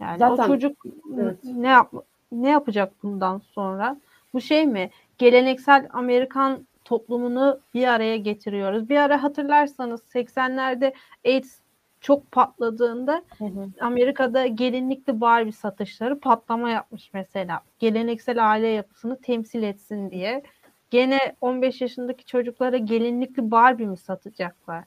Yani 0.00 0.18
Zaten, 0.18 0.44
o 0.44 0.46
çocuk 0.46 0.84
evet. 1.14 1.38
ne 1.44 1.68
yap 1.68 1.92
ne 2.32 2.50
yapacak 2.50 2.92
bundan 3.02 3.38
sonra? 3.38 3.96
Bu 4.34 4.40
şey 4.40 4.66
mi? 4.66 4.90
Geleneksel 5.18 5.88
Amerikan 5.92 6.66
toplumunu 6.84 7.60
bir 7.74 7.86
araya 7.86 8.16
getiriyoruz. 8.16 8.88
Bir 8.88 8.96
ara 8.96 9.22
hatırlarsanız 9.22 10.00
80'lerde 10.14 10.94
AIDS 11.26 11.58
çok 12.00 12.32
patladığında 12.32 13.22
hı 13.38 13.44
hı. 13.44 13.68
Amerika'da 13.80 14.46
gelinlikli 14.46 15.20
Barbie 15.20 15.52
satışları 15.52 16.20
patlama 16.20 16.70
yapmış 16.70 17.10
mesela. 17.14 17.60
Geleneksel 17.78 18.50
aile 18.50 18.66
yapısını 18.66 19.20
temsil 19.20 19.62
etsin 19.62 20.10
diye. 20.10 20.42
Gene 20.90 21.36
15 21.40 21.80
yaşındaki 21.80 22.24
çocuklara 22.24 22.76
gelinlikli 22.76 23.50
Barbie 23.50 23.86
mi 23.86 23.96
satacaklar? 23.96 24.84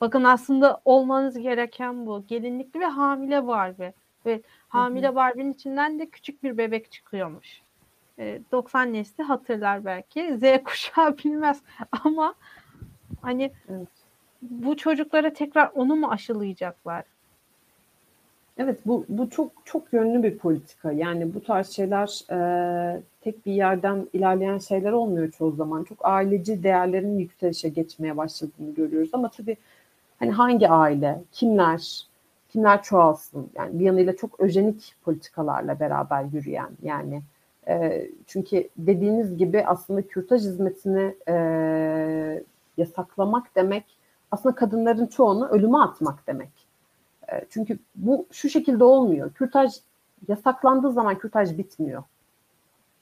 Bakın 0.00 0.24
aslında 0.24 0.80
olmanız 0.84 1.38
gereken 1.38 2.06
bu. 2.06 2.24
Gelinlikli 2.28 2.80
ve 2.80 2.84
hamile 2.86 3.46
Barbie. 3.46 3.92
Ve 4.26 4.42
hamile 4.68 5.14
Barbie'nin 5.14 5.52
içinden 5.52 5.98
de 5.98 6.06
küçük 6.06 6.42
bir 6.42 6.58
bebek 6.58 6.92
çıkıyormuş. 6.92 7.62
90 8.52 8.88
ee, 8.88 8.92
nesli 8.92 9.24
hatırlar 9.24 9.84
belki. 9.84 10.38
Z 10.38 10.64
kuşağı 10.64 11.18
bilmez 11.24 11.62
ama 12.04 12.34
hani 13.22 13.52
evet. 13.68 13.88
bu 14.42 14.76
çocuklara 14.76 15.32
tekrar 15.32 15.70
onu 15.74 15.96
mu 15.96 16.10
aşılayacaklar? 16.10 17.04
Evet 18.62 18.78
bu 18.86 19.04
bu 19.08 19.30
çok 19.30 19.52
çok 19.64 19.92
yönlü 19.92 20.22
bir 20.22 20.38
politika. 20.38 20.92
Yani 20.92 21.34
bu 21.34 21.42
tarz 21.44 21.68
şeyler 21.68 22.20
e, 22.30 23.02
tek 23.20 23.46
bir 23.46 23.52
yerden 23.52 24.06
ilerleyen 24.12 24.58
şeyler 24.58 24.92
olmuyor 24.92 25.30
çoğu 25.30 25.52
zaman. 25.52 25.84
Çok 25.84 25.98
aileci 26.02 26.62
değerlerin 26.62 27.18
yükselişe 27.18 27.68
geçmeye 27.68 28.16
başladığını 28.16 28.74
görüyoruz 28.74 29.10
ama 29.12 29.30
tabii 29.30 29.56
hani 30.18 30.30
hangi 30.30 30.68
aile, 30.68 31.20
kimler, 31.32 32.06
kimler 32.48 32.82
çoğalsın? 32.82 33.50
Yani 33.54 33.78
bir 33.78 33.84
yanıyla 33.84 34.16
çok 34.16 34.40
öjenik 34.40 34.94
politikalarla 35.04 35.80
beraber 35.80 36.24
yürüyen 36.24 36.70
yani 36.82 37.22
e, 37.68 38.06
çünkü 38.26 38.68
dediğiniz 38.76 39.36
gibi 39.36 39.64
aslında 39.66 40.02
kürtaj 40.02 40.42
hizmetini 40.42 41.14
e, 41.28 41.34
yasaklamak 42.76 43.56
demek 43.56 43.84
aslında 44.30 44.54
kadınların 44.54 45.06
çoğunu 45.06 45.48
ölüme 45.48 45.78
atmak 45.78 46.26
demek. 46.26 46.59
E, 47.32 47.46
çünkü 47.50 47.78
bu 47.94 48.26
şu 48.30 48.48
şekilde 48.48 48.84
olmuyor. 48.84 49.32
Kürtaj 49.32 49.72
yasaklandığı 50.28 50.92
zaman 50.92 51.18
kürtaj 51.18 51.58
bitmiyor. 51.58 52.02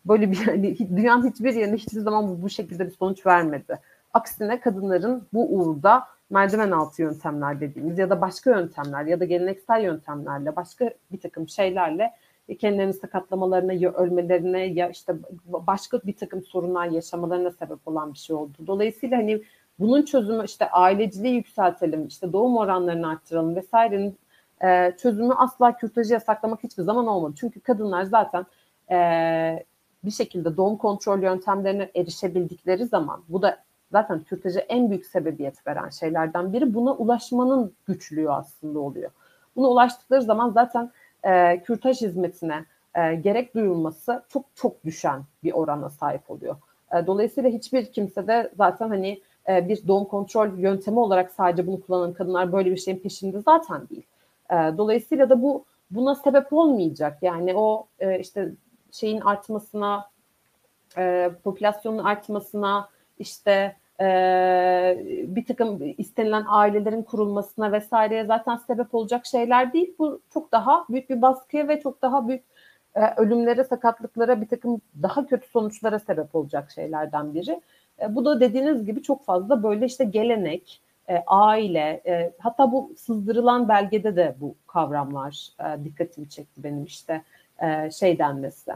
Böyle 0.05 0.31
bir 0.31 0.47
yani 0.47 0.79
dünyanın 0.97 1.31
hiçbir 1.31 1.55
yerinde 1.55 1.77
hiçbir 1.77 2.01
zaman 2.01 2.29
bu, 2.29 2.43
bu 2.43 2.51
şekilde 2.51 2.87
bir 2.87 2.91
sonuç 2.91 3.27
vermedi. 3.27 3.79
Aksine 4.14 4.61
kadınların 4.61 5.23
bu 5.33 5.55
uğurda 5.55 6.07
merdiven 6.31 6.71
altı 6.71 7.03
yöntemler 7.03 7.61
dediğimiz 7.61 7.99
ya 7.99 8.11
da 8.11 8.21
başka 8.21 8.51
yöntemler 8.51 9.05
ya 9.05 9.21
da 9.21 9.25
geleneksel 9.25 9.85
yöntemlerle 9.85 10.57
başka 10.57 10.91
bir 11.12 11.21
takım 11.21 11.49
şeylerle 11.49 12.12
kendilerini 12.59 12.95
sakatlamalarına 12.95 13.73
ya 13.73 13.93
ölmelerine 13.93 14.64
ya 14.67 14.91
işte 14.91 15.14
başka 15.47 15.99
bir 15.99 16.17
takım 16.17 16.43
sorunlar 16.43 16.87
yaşamalarına 16.87 17.51
sebep 17.51 17.88
olan 17.88 18.12
bir 18.12 18.19
şey 18.19 18.37
oldu. 18.37 18.57
Dolayısıyla 18.67 19.19
hani 19.19 19.43
bunun 19.79 20.03
çözümü 20.03 20.45
işte 20.45 20.71
aileciliği 20.71 21.35
yükseltelim, 21.35 22.07
işte 22.07 22.33
doğum 22.33 22.57
oranlarını 22.57 23.09
arttıralım 23.09 23.57
vesairenin 23.57 24.19
e, 24.64 24.93
çözümü 24.97 25.35
asla 25.35 25.77
kürtajı 25.77 26.12
yasaklamak 26.12 26.62
hiçbir 26.62 26.83
zaman 26.83 27.07
olmadı. 27.07 27.35
Çünkü 27.37 27.61
kadınlar 27.61 28.05
zaten 28.05 28.47
e, 28.91 28.99
bir 30.05 30.11
şekilde 30.11 30.57
doğum 30.57 30.77
kontrol 30.77 31.23
yöntemlerine 31.23 31.91
erişebildikleri 31.95 32.87
zaman 32.87 33.23
bu 33.29 33.43
da 33.43 33.59
zaten 33.93 34.21
kürtaja 34.21 34.61
en 34.61 34.91
büyük 34.91 35.07
sebebiyet 35.07 35.67
veren 35.67 35.88
şeylerden 35.88 36.53
biri 36.53 36.75
buna 36.75 36.93
ulaşmanın 36.93 37.73
güçlüğü 37.87 38.31
aslında 38.31 38.79
oluyor. 38.79 39.11
Buna 39.57 39.69
ulaştıkları 39.69 40.23
zaman 40.23 40.51
zaten 40.51 40.91
e, 41.25 41.62
kürtaj 41.62 42.01
hizmetine 42.01 42.64
e, 42.95 43.14
gerek 43.14 43.55
duyulması 43.55 44.23
çok 44.29 44.45
çok 44.55 44.85
düşen 44.85 45.23
bir 45.45 45.53
orana 45.53 45.91
sahip 45.91 46.31
oluyor. 46.31 46.57
E, 46.93 47.07
dolayısıyla 47.07 47.51
hiçbir 47.51 47.93
kimse 47.93 48.27
de 48.27 48.53
zaten 48.57 48.88
hani 48.88 49.23
e, 49.49 49.69
bir 49.69 49.89
doğum 49.89 50.05
kontrol 50.05 50.59
yöntemi 50.59 50.99
olarak 50.99 51.31
sadece 51.31 51.67
bunu 51.67 51.81
kullanan 51.81 52.13
kadınlar 52.13 52.53
böyle 52.53 52.71
bir 52.71 52.77
şeyin 52.77 52.99
peşinde 52.99 53.41
zaten 53.41 53.89
değil. 53.89 54.07
E, 54.51 54.55
dolayısıyla 54.55 55.31
da 55.31 55.43
bu 55.43 55.65
buna 55.91 56.15
sebep 56.15 56.53
olmayacak. 56.53 57.19
Yani 57.23 57.55
o 57.57 57.87
e, 57.99 58.19
işte 58.19 58.53
şeyin 58.93 59.21
artmasına, 59.21 60.11
popülasyonun 61.45 62.05
artmasına, 62.05 62.89
işte 63.19 63.77
bir 65.35 65.45
takım 65.47 65.95
istenilen 65.99 66.45
ailelerin 66.49 67.03
kurulmasına 67.03 67.73
vesaireye 67.73 68.25
zaten 68.25 68.57
sebep 68.57 68.95
olacak 68.95 69.27
şeyler 69.27 69.73
değil. 69.73 69.95
Bu 69.99 70.21
çok 70.35 70.53
daha 70.53 70.85
büyük 70.89 71.11
bir 71.11 71.23
baskıya 71.23 71.69
ve 71.69 71.81
çok 71.81 72.03
daha 72.03 72.29
büyük 72.29 72.45
ölümlere, 73.17 73.65
sakatlıklara, 73.65 74.41
bir 74.41 74.49
takım 74.49 74.81
daha 75.03 75.27
kötü 75.27 75.49
sonuçlara 75.49 75.99
sebep 75.99 76.35
olacak 76.35 76.71
şeylerden 76.71 77.35
biri. 77.35 77.61
E, 78.03 78.15
bu 78.15 78.25
da 78.25 78.41
dediğiniz 78.41 78.87
gibi 78.87 79.03
çok 79.03 79.25
fazla 79.25 79.63
böyle 79.63 79.87
işte 79.87 80.05
gelenek, 80.05 80.81
e, 81.09 81.23
aile, 81.27 82.03
e, 82.07 82.33
hatta 82.39 82.73
bu 82.73 82.93
sızdırılan 82.97 83.69
belgede 83.69 84.17
de 84.17 84.35
bu 84.41 84.55
kavramlar 84.67 85.49
e, 85.61 85.85
dikkatimi 85.85 86.29
çekti 86.29 86.65
benim 86.65 86.85
işte 86.85 87.23
e, 87.63 87.91
şey 87.91 88.19
denmesi. 88.19 88.73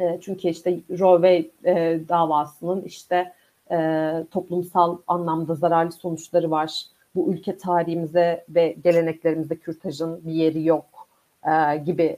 E, 0.00 0.18
çünkü 0.20 0.48
işte 0.48 0.80
Roe 0.98 1.22
ve 1.22 1.50
e, 1.64 2.00
davasının 2.08 2.82
işte 2.82 3.32
e, 3.70 4.24
toplumsal 4.30 4.98
anlamda 5.06 5.54
zararlı 5.54 5.92
sonuçları 5.92 6.50
var. 6.50 6.82
Bu 7.14 7.32
ülke 7.32 7.58
tarihimize 7.58 8.44
ve 8.48 8.76
geleneklerimize 8.84 9.56
kürtajın 9.56 10.24
bir 10.24 10.32
yeri 10.32 10.64
yok 10.64 11.08
e, 11.46 11.76
gibi 11.76 12.16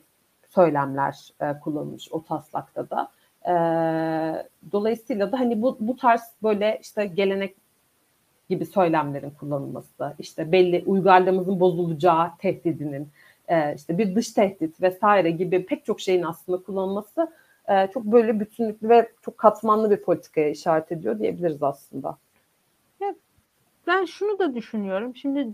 söylemler 0.55 1.33
e, 1.41 1.61
kullanılmış 1.61 2.12
o 2.12 2.25
taslakta 2.25 2.91
da. 2.91 3.09
E, 3.48 3.52
dolayısıyla 4.72 5.32
da 5.32 5.40
hani 5.40 5.62
bu, 5.62 5.76
bu 5.80 5.96
tarz 5.96 6.20
böyle 6.42 6.78
işte 6.82 7.06
gelenek 7.06 7.56
gibi 8.48 8.66
söylemlerin 8.66 9.30
kullanılması, 9.30 10.14
işte 10.18 10.52
belli 10.52 10.82
uygarlığımızın 10.87 11.61
bozulacağı 11.61 12.37
tehdidinin, 12.38 13.08
e, 13.48 13.74
işte 13.74 13.98
bir 13.98 14.14
dış 14.14 14.32
tehdit 14.32 14.82
vesaire 14.82 15.30
gibi 15.30 15.66
pek 15.66 15.84
çok 15.84 16.00
şeyin 16.00 16.22
aslında 16.22 16.62
kullanılması 16.62 17.32
e, 17.68 17.87
çok 17.87 18.04
böyle 18.04 18.40
bütünlüklü 18.40 18.88
ve 18.88 19.12
çok 19.22 19.38
katmanlı 19.38 19.90
bir 19.90 20.02
politikaya 20.02 20.50
işaret 20.50 20.92
ediyor 20.92 21.18
diyebiliriz 21.18 21.62
aslında. 21.62 22.18
Ya, 23.00 23.14
ben 23.87 24.04
şunu 24.04 24.38
da 24.38 24.54
düşünüyorum. 24.54 25.16
Şimdi 25.16 25.48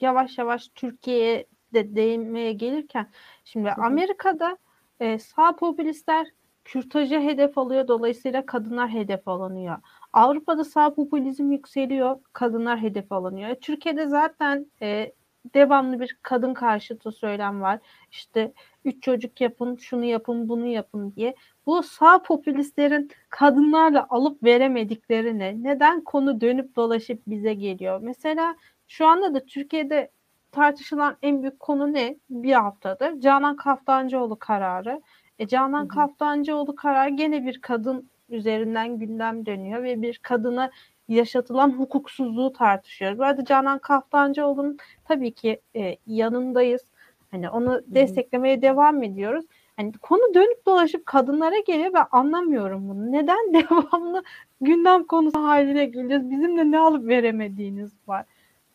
yavaş 0.00 0.38
yavaş 0.38 0.68
Türkiye'ye 0.68 1.46
de 1.74 1.96
değinmeye 1.96 2.52
gelirken 2.52 3.06
şimdi. 3.44 3.70
Amerika'da 3.70 4.58
e, 5.00 5.18
sağ 5.18 5.56
popülistler 5.56 6.26
kürtajı 6.64 7.20
hedef 7.20 7.58
alıyor. 7.58 7.88
Dolayısıyla 7.88 8.46
kadınlar 8.46 8.90
hedef 8.90 9.28
alınıyor. 9.28 9.76
Avrupa'da 10.12 10.64
sağ 10.64 10.94
popülizm 10.94 11.52
yükseliyor. 11.52 12.16
Kadınlar 12.32 12.78
hedef 12.78 13.12
alınıyor. 13.12 13.50
E, 13.50 13.60
Türkiye'de 13.60 14.06
zaten 14.06 14.66
e, 14.82 15.12
devamlı 15.54 16.00
bir 16.00 16.18
kadın 16.22 16.54
karşıtı 16.54 17.12
söylem 17.12 17.60
var. 17.62 17.78
İşte 18.10 18.52
üç 18.84 19.02
çocuk 19.02 19.40
yapın, 19.40 19.76
şunu 19.76 20.04
yapın, 20.04 20.48
bunu 20.48 20.66
yapın 20.66 21.12
diye. 21.16 21.34
Bu 21.66 21.82
sağ 21.82 22.22
popülistlerin 22.22 23.10
kadınlarla 23.30 24.06
alıp 24.10 24.42
veremediklerine 24.44 25.62
neden 25.62 26.04
konu 26.04 26.40
dönüp 26.40 26.76
dolaşıp 26.76 27.22
bize 27.26 27.54
geliyor? 27.54 28.00
Mesela 28.02 28.56
şu 28.88 29.06
anda 29.06 29.34
da 29.34 29.44
Türkiye'de 29.46 30.10
tartışılan 30.52 31.16
en 31.22 31.42
büyük 31.42 31.60
konu 31.60 31.92
ne? 31.92 32.16
Bir 32.30 32.52
haftadır 32.52 33.20
Canan 33.20 33.56
Kaftancıoğlu 33.56 34.38
kararı. 34.38 35.02
E, 35.42 35.46
Canan. 35.48 35.88
Kaftancıoğlu 35.88 36.74
kararı 36.74 37.10
gene 37.10 37.46
bir 37.46 37.60
kadın 37.60 38.10
üzerinden 38.28 38.98
gündem 38.98 39.46
dönüyor 39.46 39.82
ve 39.82 40.02
bir 40.02 40.18
kadına 40.18 40.70
yaşatılan 41.08 41.70
hukuksuzluğu 41.70 42.52
tartışıyoruz. 42.52 43.18
Bu 43.18 43.24
arada 43.24 43.44
Canan 43.44 43.78
Kaftancıoğlu'nun 43.78 44.76
tabii 45.04 45.32
ki 45.32 45.60
e, 45.76 45.96
yanındayız. 46.06 46.82
Hani 47.30 47.50
onu 47.50 47.80
desteklemeye 47.86 48.62
devam 48.62 49.02
ediyoruz. 49.02 49.44
Hani 49.76 49.92
konu 49.92 50.34
dönüp 50.34 50.66
dolaşıp 50.66 51.06
kadınlara 51.06 51.58
geliyor 51.58 51.94
ve 51.94 51.98
anlamıyorum 51.98 52.88
bunu. 52.88 53.12
Neden 53.12 53.54
devamlı 53.54 54.22
gündem 54.60 55.04
konusu 55.04 55.44
haline 55.44 55.84
geliyoruz? 55.84 56.30
Bizimle 56.30 56.70
ne 56.70 56.78
alıp 56.78 57.08
veremediğiniz 57.08 57.92
var. 58.08 58.24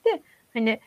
De 0.05 0.21
hani 0.53 0.79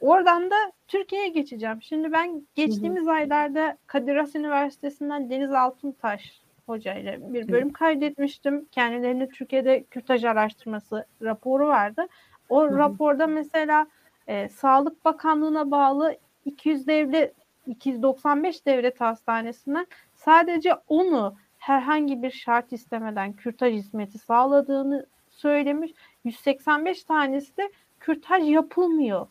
oradan 0.00 0.50
da 0.50 0.72
Türkiye'ye 0.88 1.28
geçeceğim. 1.28 1.82
Şimdi 1.82 2.12
ben 2.12 2.46
geçtiğimiz 2.54 3.02
hı 3.02 3.10
hı. 3.10 3.12
aylarda 3.12 3.78
Kadir 3.86 4.16
Has 4.16 4.34
Üniversitesi'nden 4.34 5.30
Deniz 5.30 5.52
Altuntaş 5.52 6.40
hocayla 6.66 7.32
bir 7.32 7.48
bölüm 7.48 7.72
kaydetmiştim. 7.72 8.64
Kendilerine 8.64 9.28
Türkiye'de 9.28 9.84
kürtaj 9.84 10.24
araştırması 10.24 11.06
raporu 11.22 11.66
vardı. 11.66 12.06
O 12.48 12.62
Hı-hı. 12.62 12.78
raporda 12.78 13.26
mesela 13.26 13.86
e, 14.26 14.48
Sağlık 14.48 15.04
Bakanlığı'na 15.04 15.70
bağlı 15.70 16.16
200 16.44 16.86
devlet 16.86 17.34
295 17.66 18.66
devlet 18.66 19.00
hastanesinden 19.00 19.86
sadece 20.14 20.74
onu 20.88 21.36
herhangi 21.58 22.22
bir 22.22 22.30
şart 22.30 22.72
istemeden 22.72 23.32
kürtaj 23.32 23.74
hizmeti 23.74 24.18
sağladığını 24.18 25.06
söylemiş. 25.30 25.92
185 26.24 27.04
tanesi 27.04 27.56
de 27.56 27.70
kürtaj 28.00 28.48
yapılmıyor 28.48 29.26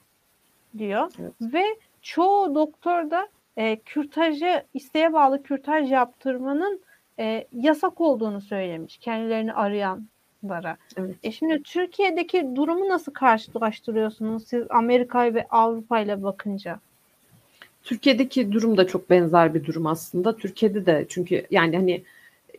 diyor. 0.78 1.12
Evet. 1.20 1.34
Ve 1.42 1.64
çoğu 2.02 2.56
doktor 2.56 3.12
da 3.12 3.28
e, 3.58 3.76
kürtajı 3.76 4.64
isteğe 4.74 5.14
bağlı 5.14 5.44
kürtaj 5.44 5.92
yaptırmanın 5.92 6.82
e, 7.20 7.48
yasak 7.54 8.02
olduğunu 8.02 8.42
söylemiş 8.42 8.98
kendilerini 8.98 9.54
arayanlara. 9.54 10.78
Evet. 10.98 11.16
E 11.24 11.32
şimdi 11.32 11.64
Türkiye'deki 11.64 12.56
durumu 12.56 12.90
nasıl 12.90 13.12
karşılaştırıyorsunuz 13.12 14.48
siz 14.48 14.64
Amerika 14.70 15.34
ve 15.34 15.48
Avrupa 15.50 16.00
ile 16.00 16.24
bakınca? 16.24 16.80
Türkiye'deki 17.84 18.52
durum 18.52 18.78
da 18.78 18.88
çok 18.88 19.10
benzer 19.10 19.54
bir 19.54 19.66
durum 19.66 19.88
aslında. 19.88 20.38
Türkiye'de 20.38 20.86
de 20.86 21.06
çünkü 21.10 21.48
yani 21.52 21.76
hani 21.78 22.04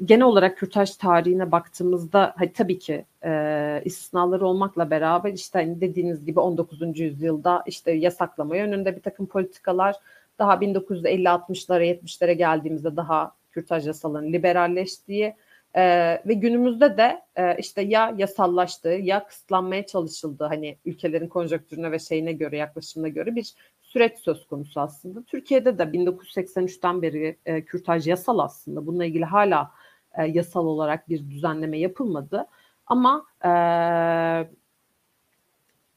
genel 0.04 0.26
olarak 0.26 0.58
kürtaj 0.58 0.96
tarihine 0.96 1.52
baktığımızda 1.52 2.34
hani 2.36 2.52
tabii 2.52 2.78
ki 2.78 3.04
e, 3.24 3.82
istisnaları 3.84 4.46
olmakla 4.46 4.90
beraber 4.90 5.32
işte 5.32 5.58
hani 5.58 5.80
dediğiniz 5.80 6.24
gibi 6.26 6.40
19. 6.40 7.00
yüzyılda 7.00 7.62
işte 7.66 7.92
yasaklama 7.92 8.56
yönünde 8.56 8.96
bir 8.96 9.02
takım 9.02 9.26
politikalar 9.26 9.96
daha 10.38 10.54
1950-60'lara 10.54 11.84
70'lere 11.84 12.32
geldiğimizde 12.32 12.96
daha 12.96 13.32
kürtaj 13.50 13.86
yasalarının 13.86 14.32
liberalleştiği 14.32 15.34
e, 15.74 15.82
ve 16.26 16.34
günümüzde 16.34 16.96
de 16.96 17.22
e, 17.36 17.56
işte 17.58 17.82
ya 17.82 18.14
yasallaştığı 18.16 18.88
ya 18.88 19.26
kısıtlanmaya 19.26 19.86
çalışıldığı 19.86 20.44
hani 20.44 20.76
ülkelerin 20.84 21.28
konjonktürüne 21.28 21.92
ve 21.92 21.98
şeyine 21.98 22.32
göre 22.32 22.56
yaklaşımına 22.56 23.08
göre 23.08 23.34
bir 23.34 23.54
süreç 23.82 24.18
söz 24.18 24.46
konusu 24.46 24.80
aslında. 24.80 25.22
Türkiye'de 25.22 25.78
de 25.78 25.82
1983'ten 25.82 27.02
beri 27.02 27.36
e, 27.46 27.64
kürtaj 27.64 28.08
yasal 28.08 28.38
aslında. 28.38 28.86
Bununla 28.86 29.04
ilgili 29.04 29.24
hala 29.24 29.70
e, 30.18 30.24
yasal 30.24 30.66
olarak 30.66 31.08
bir 31.08 31.30
düzenleme 31.30 31.78
yapılmadı. 31.78 32.46
Ama 32.86 33.26
e, 33.44 33.50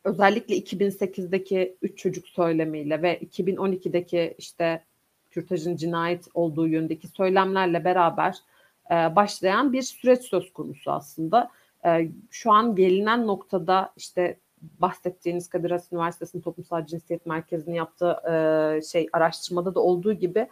özellikle 0.03 0.57
2008'deki 0.57 1.75
üç 1.81 1.97
çocuk 1.97 2.27
söylemiyle 2.27 3.01
ve 3.01 3.19
2012'deki 3.19 4.35
işte 4.37 4.83
kürtajın 5.31 5.75
cinayet 5.75 6.27
olduğu 6.33 6.67
yönündeki 6.67 7.07
söylemlerle 7.07 7.85
beraber 7.85 8.37
e, 8.91 9.15
başlayan 9.15 9.73
bir 9.73 9.81
süreç 9.81 10.21
söz 10.21 10.53
konusu 10.53 10.91
aslında. 10.91 11.51
E, 11.85 12.09
şu 12.31 12.51
an 12.51 12.75
gelinen 12.75 13.27
noktada 13.27 13.93
işte 13.97 14.37
bahsettiğiniz 14.61 15.49
Kadir 15.49 15.71
Has 15.71 15.91
Üniversitesi'nin 15.91 16.41
Toplumsal 16.41 16.85
Cinsiyet 16.85 17.25
Merkezi'nin 17.25 17.75
yaptığı 17.75 18.17
e, 18.31 18.81
şey 18.81 19.09
araştırmada 19.13 19.75
da 19.75 19.79
olduğu 19.79 20.13
gibi 20.13 20.47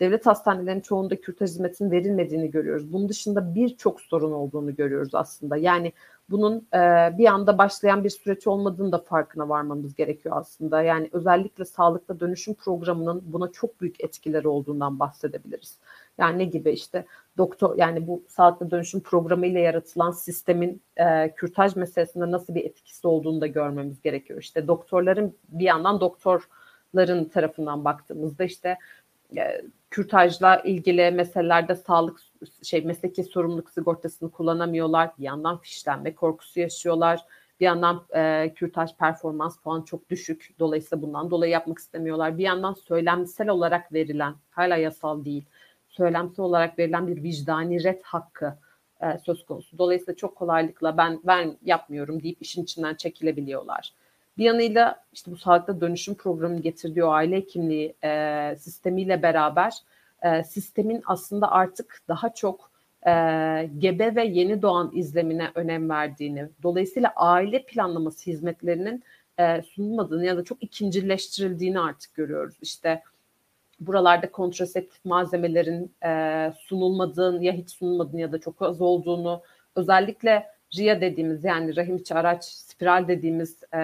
devlet 0.00 0.26
hastanelerinin 0.26 0.80
çoğunda 0.80 1.20
kürtaj 1.20 1.50
hizmetinin 1.50 1.90
verilmediğini 1.90 2.50
görüyoruz. 2.50 2.92
Bunun 2.92 3.08
dışında 3.08 3.54
birçok 3.54 4.00
sorun 4.00 4.32
olduğunu 4.32 4.76
görüyoruz 4.76 5.14
aslında. 5.14 5.56
Yani 5.56 5.92
bunun 6.30 6.66
e, 6.74 6.78
bir 7.18 7.26
anda 7.26 7.58
başlayan 7.58 8.04
bir 8.04 8.10
süreç 8.10 8.46
olmadığını 8.46 8.92
da 8.92 8.98
farkına 8.98 9.48
varmamız 9.48 9.94
gerekiyor 9.94 10.36
aslında. 10.38 10.82
Yani 10.82 11.08
özellikle 11.12 11.64
sağlıkta 11.64 12.20
dönüşüm 12.20 12.54
programının 12.54 13.22
buna 13.26 13.52
çok 13.52 13.80
büyük 13.80 14.04
etkileri 14.04 14.48
olduğundan 14.48 14.98
bahsedebiliriz. 14.98 15.78
Yani 16.18 16.38
ne 16.38 16.44
gibi 16.44 16.70
işte 16.70 17.06
doktor 17.38 17.78
yani 17.78 18.06
bu 18.06 18.22
sağlıklı 18.28 18.70
dönüşüm 18.70 19.00
programı 19.00 19.46
ile 19.46 19.60
yaratılan 19.60 20.10
sistemin 20.10 20.82
e, 20.96 21.34
kürtaj 21.34 21.76
meselesinde 21.76 22.30
nasıl 22.30 22.54
bir 22.54 22.64
etkisi 22.64 23.06
olduğunu 23.06 23.40
da 23.40 23.46
görmemiz 23.46 24.02
gerekiyor. 24.02 24.40
İşte 24.40 24.68
doktorların 24.68 25.36
bir 25.48 25.64
yandan 25.64 26.00
doktorların 26.00 27.24
tarafından 27.24 27.84
baktığımızda 27.84 28.44
işte 28.44 28.78
e, 29.36 29.62
kürtajla 29.94 30.56
ilgili 30.56 31.10
meselelerde 31.10 31.74
sağlık 31.74 32.20
şey 32.62 32.84
mesleki 32.84 33.24
sorumluluk 33.24 33.70
sigortasını 33.70 34.30
kullanamıyorlar. 34.30 35.10
Bir 35.18 35.24
yandan 35.24 35.58
fişlenme 35.58 36.14
korkusu 36.14 36.60
yaşıyorlar. 36.60 37.20
Bir 37.60 37.64
yandan 37.64 38.04
e, 38.14 38.52
kürtaj 38.54 38.96
performans 38.96 39.58
puanı 39.58 39.84
çok 39.84 40.10
düşük. 40.10 40.54
Dolayısıyla 40.58 41.02
bundan 41.02 41.30
dolayı 41.30 41.52
yapmak 41.52 41.78
istemiyorlar. 41.78 42.38
Bir 42.38 42.42
yandan 42.42 42.72
söylemsel 42.72 43.48
olarak 43.48 43.92
verilen, 43.92 44.34
hala 44.50 44.76
yasal 44.76 45.24
değil, 45.24 45.44
söylemsel 45.88 46.44
olarak 46.44 46.78
verilen 46.78 47.06
bir 47.06 47.22
vicdani 47.22 47.84
ret 47.84 48.02
hakkı 48.02 48.58
e, 49.00 49.18
söz 49.18 49.46
konusu. 49.46 49.78
Dolayısıyla 49.78 50.16
çok 50.16 50.36
kolaylıkla 50.36 50.96
ben 50.96 51.20
ben 51.24 51.56
yapmıyorum 51.62 52.22
deyip 52.22 52.42
işin 52.42 52.62
içinden 52.62 52.94
çekilebiliyorlar. 52.94 53.92
Bir 54.38 54.44
yanıyla 54.44 55.04
işte 55.12 55.30
bu 55.30 55.36
sağlıkta 55.36 55.80
dönüşüm 55.80 56.14
programının 56.14 56.62
getirdiği 56.62 57.04
o 57.04 57.10
aile 57.10 57.36
hekimliği 57.36 57.94
e, 58.04 58.56
sistemiyle 58.58 59.22
beraber 59.22 59.72
e, 60.22 60.44
sistemin 60.44 61.02
aslında 61.06 61.52
artık 61.52 62.00
daha 62.08 62.34
çok 62.34 62.70
e, 63.06 63.10
gebe 63.78 64.14
ve 64.14 64.24
yeni 64.24 64.62
doğan 64.62 64.90
izlemine 64.94 65.50
önem 65.54 65.90
verdiğini, 65.90 66.48
dolayısıyla 66.62 67.12
aile 67.16 67.62
planlaması 67.62 68.30
hizmetlerinin 68.30 69.04
e, 69.38 69.62
sunulmadığını 69.62 70.26
ya 70.26 70.36
da 70.36 70.44
çok 70.44 70.62
ikincileştirildiğini 70.62 71.80
artık 71.80 72.14
görüyoruz. 72.14 72.56
İşte 72.62 73.02
buralarda 73.80 74.30
kontraseptif 74.30 75.04
malzemelerin 75.04 75.92
e, 76.04 76.52
sunulmadığını 76.58 77.44
ya 77.44 77.52
hiç 77.52 77.70
sunulmadığını 77.70 78.20
ya 78.20 78.32
da 78.32 78.38
çok 78.40 78.62
az 78.62 78.80
olduğunu, 78.80 79.42
özellikle 79.76 80.53
RIA 80.76 81.00
dediğimiz 81.00 81.44
yani 81.44 81.76
rahim 81.76 81.96
içi 81.96 82.14
araç 82.14 82.44
spiral 82.44 83.08
dediğimiz 83.08 83.62
e, 83.74 83.78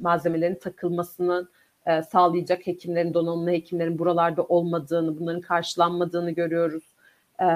malzemelerin 0.00 0.54
takılmasını 0.54 1.48
e, 1.86 2.02
sağlayacak 2.02 2.66
hekimlerin, 2.66 3.14
donanımlı 3.14 3.50
hekimlerin 3.50 3.98
buralarda 3.98 4.42
olmadığını, 4.42 5.18
bunların 5.18 5.40
karşılanmadığını 5.40 6.30
görüyoruz. 6.30 6.84
E, 7.40 7.46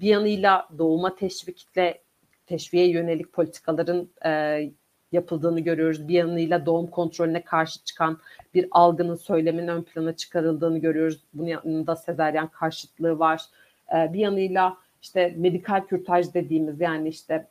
bir 0.00 0.08
yanıyla 0.08 0.68
doğuma 0.78 1.16
teşvikle 1.16 2.02
teşviğe 2.46 2.90
yönelik 2.90 3.32
politikaların 3.32 4.08
e, 4.24 4.62
yapıldığını 5.12 5.60
görüyoruz. 5.60 6.08
Bir 6.08 6.14
yanıyla 6.14 6.66
doğum 6.66 6.86
kontrolüne 6.86 7.44
karşı 7.44 7.84
çıkan 7.84 8.18
bir 8.54 8.68
algının, 8.70 9.14
söylemin 9.14 9.68
ön 9.68 9.82
plana 9.82 10.16
çıkarıldığını 10.16 10.78
görüyoruz. 10.78 11.24
Bunun 11.34 11.48
yanında 11.48 11.96
sezeryan 11.96 12.48
karşıtlığı 12.48 13.18
var. 13.18 13.42
E, 13.94 14.12
bir 14.12 14.18
yanıyla 14.18 14.76
işte 15.02 15.34
medikal 15.36 15.86
kürtaj 15.86 16.34
dediğimiz 16.34 16.80
yani 16.80 17.08
işte 17.08 17.46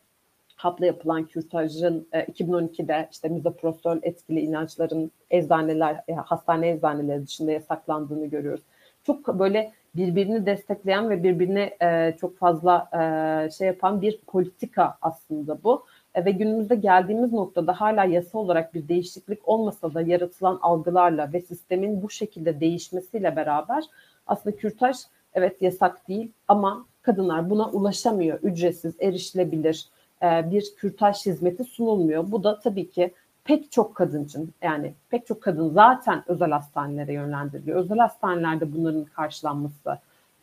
hapla 0.55 0.85
yapılan 0.85 1.25
kürtajın 1.25 2.07
e, 2.11 2.19
2012'de 2.25 3.09
işte 3.11 3.29
mizoprostol 3.29 3.97
etkili 4.01 4.39
inançların 4.39 5.11
eczaneler, 5.29 6.03
e, 6.07 6.13
hastane 6.13 6.69
eczaneleri 6.69 7.27
dışında 7.27 7.51
yasaklandığını 7.51 8.25
görüyoruz. 8.25 8.63
Çok 9.03 9.39
böyle 9.39 9.71
birbirini 9.95 10.45
destekleyen 10.45 11.09
ve 11.09 11.23
birbirini 11.23 11.71
e, 11.81 12.15
çok 12.21 12.37
fazla 12.37 12.89
e, 12.93 13.51
şey 13.51 13.67
yapan 13.67 14.01
bir 14.01 14.17
politika 14.27 14.97
aslında 15.01 15.63
bu. 15.63 15.85
E, 16.15 16.25
ve 16.25 16.31
günümüzde 16.31 16.75
geldiğimiz 16.75 17.33
noktada 17.33 17.81
hala 17.81 18.05
yasa 18.05 18.37
olarak 18.37 18.73
bir 18.73 18.87
değişiklik 18.87 19.49
olmasa 19.49 19.93
da 19.93 20.01
yaratılan 20.01 20.59
algılarla 20.61 21.33
ve 21.33 21.41
sistemin 21.41 22.01
bu 22.03 22.09
şekilde 22.09 22.59
değişmesiyle 22.59 23.35
beraber 23.35 23.83
aslında 24.27 24.55
kürtaj 24.55 24.97
evet 25.33 25.61
yasak 25.61 26.07
değil 26.07 26.31
ama 26.47 26.85
kadınlar 27.05 27.49
buna 27.49 27.69
ulaşamıyor. 27.69 28.39
Ücretsiz, 28.39 28.95
erişilebilir 28.99 29.85
e, 30.23 30.51
bir 30.51 30.65
kürtaj 30.77 31.25
hizmeti 31.25 31.63
sunulmuyor. 31.63 32.31
Bu 32.31 32.43
da 32.43 32.59
tabii 32.59 32.89
ki 32.89 33.13
pek 33.43 33.71
çok 33.71 33.95
kadın 33.95 34.25
için 34.25 34.53
yani 34.61 34.93
pek 35.09 35.27
çok 35.27 35.41
kadın 35.41 35.69
zaten 35.69 36.23
özel 36.27 36.51
hastanelere 36.51 37.13
yönlendiriliyor. 37.13 37.79
Özel 37.79 37.97
hastanelerde 37.97 38.73
bunların 38.73 39.03
karşılanması 39.05 39.99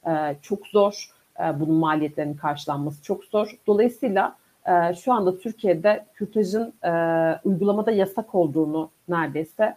e, 0.07 0.37
çok 0.43 0.67
zor. 0.67 1.11
E, 1.41 1.61
bunun 1.61 1.75
maliyetlerinin 1.75 2.37
karşılanması 2.37 3.03
çok 3.03 3.25
zor. 3.25 3.59
Dolayısıyla 3.67 4.37
şu 5.05 5.13
anda 5.13 5.39
Türkiye'de 5.39 6.07
kürtajın 6.15 6.73
uygulamada 7.45 7.91
yasak 7.91 8.35
olduğunu 8.35 8.91
neredeyse 9.09 9.77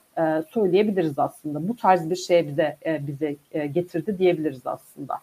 söyleyebiliriz 0.49 1.19
aslında. 1.19 1.67
Bu 1.67 1.75
tarz 1.75 2.09
bir 2.09 2.15
şey 2.15 2.47
bize 2.47 2.77
bize 2.85 3.35
getirdi 3.65 4.17
diyebiliriz 4.19 4.67
aslında. 4.67 5.15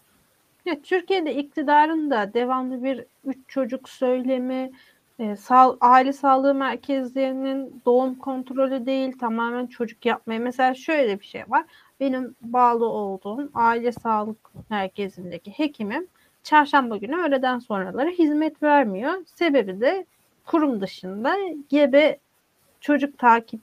Ya, 0.66 0.82
Türkiye'de 0.82 1.34
iktidarın 1.34 2.10
da 2.10 2.34
devamlı 2.34 2.84
bir 2.84 3.04
üç 3.24 3.38
çocuk 3.48 3.88
söylemi, 3.88 4.70
e, 5.18 5.36
sağ, 5.36 5.76
aile 5.80 6.12
sağlığı 6.12 6.54
merkezlerinin 6.54 7.82
doğum 7.86 8.14
kontrolü 8.14 8.86
değil 8.86 9.18
tamamen 9.18 9.66
çocuk 9.66 10.06
yapmaya. 10.06 10.38
Mesela 10.38 10.74
şöyle 10.74 11.20
bir 11.20 11.24
şey 11.24 11.42
var. 11.48 11.64
Benim 12.00 12.36
bağlı 12.42 12.86
olduğum 12.86 13.50
aile 13.54 13.92
sağlık 13.92 14.38
merkezindeki 14.70 15.50
hekimim 15.50 16.06
çarşamba 16.42 16.96
günü 16.96 17.16
öğleden 17.16 17.58
sonraları 17.58 18.10
hizmet 18.10 18.62
vermiyor. 18.62 19.12
Sebebi 19.26 19.80
de 19.80 20.06
kurum 20.46 20.80
dışında 20.80 21.36
gebe 21.68 22.18
çocuk 22.80 23.18
takip 23.18 23.60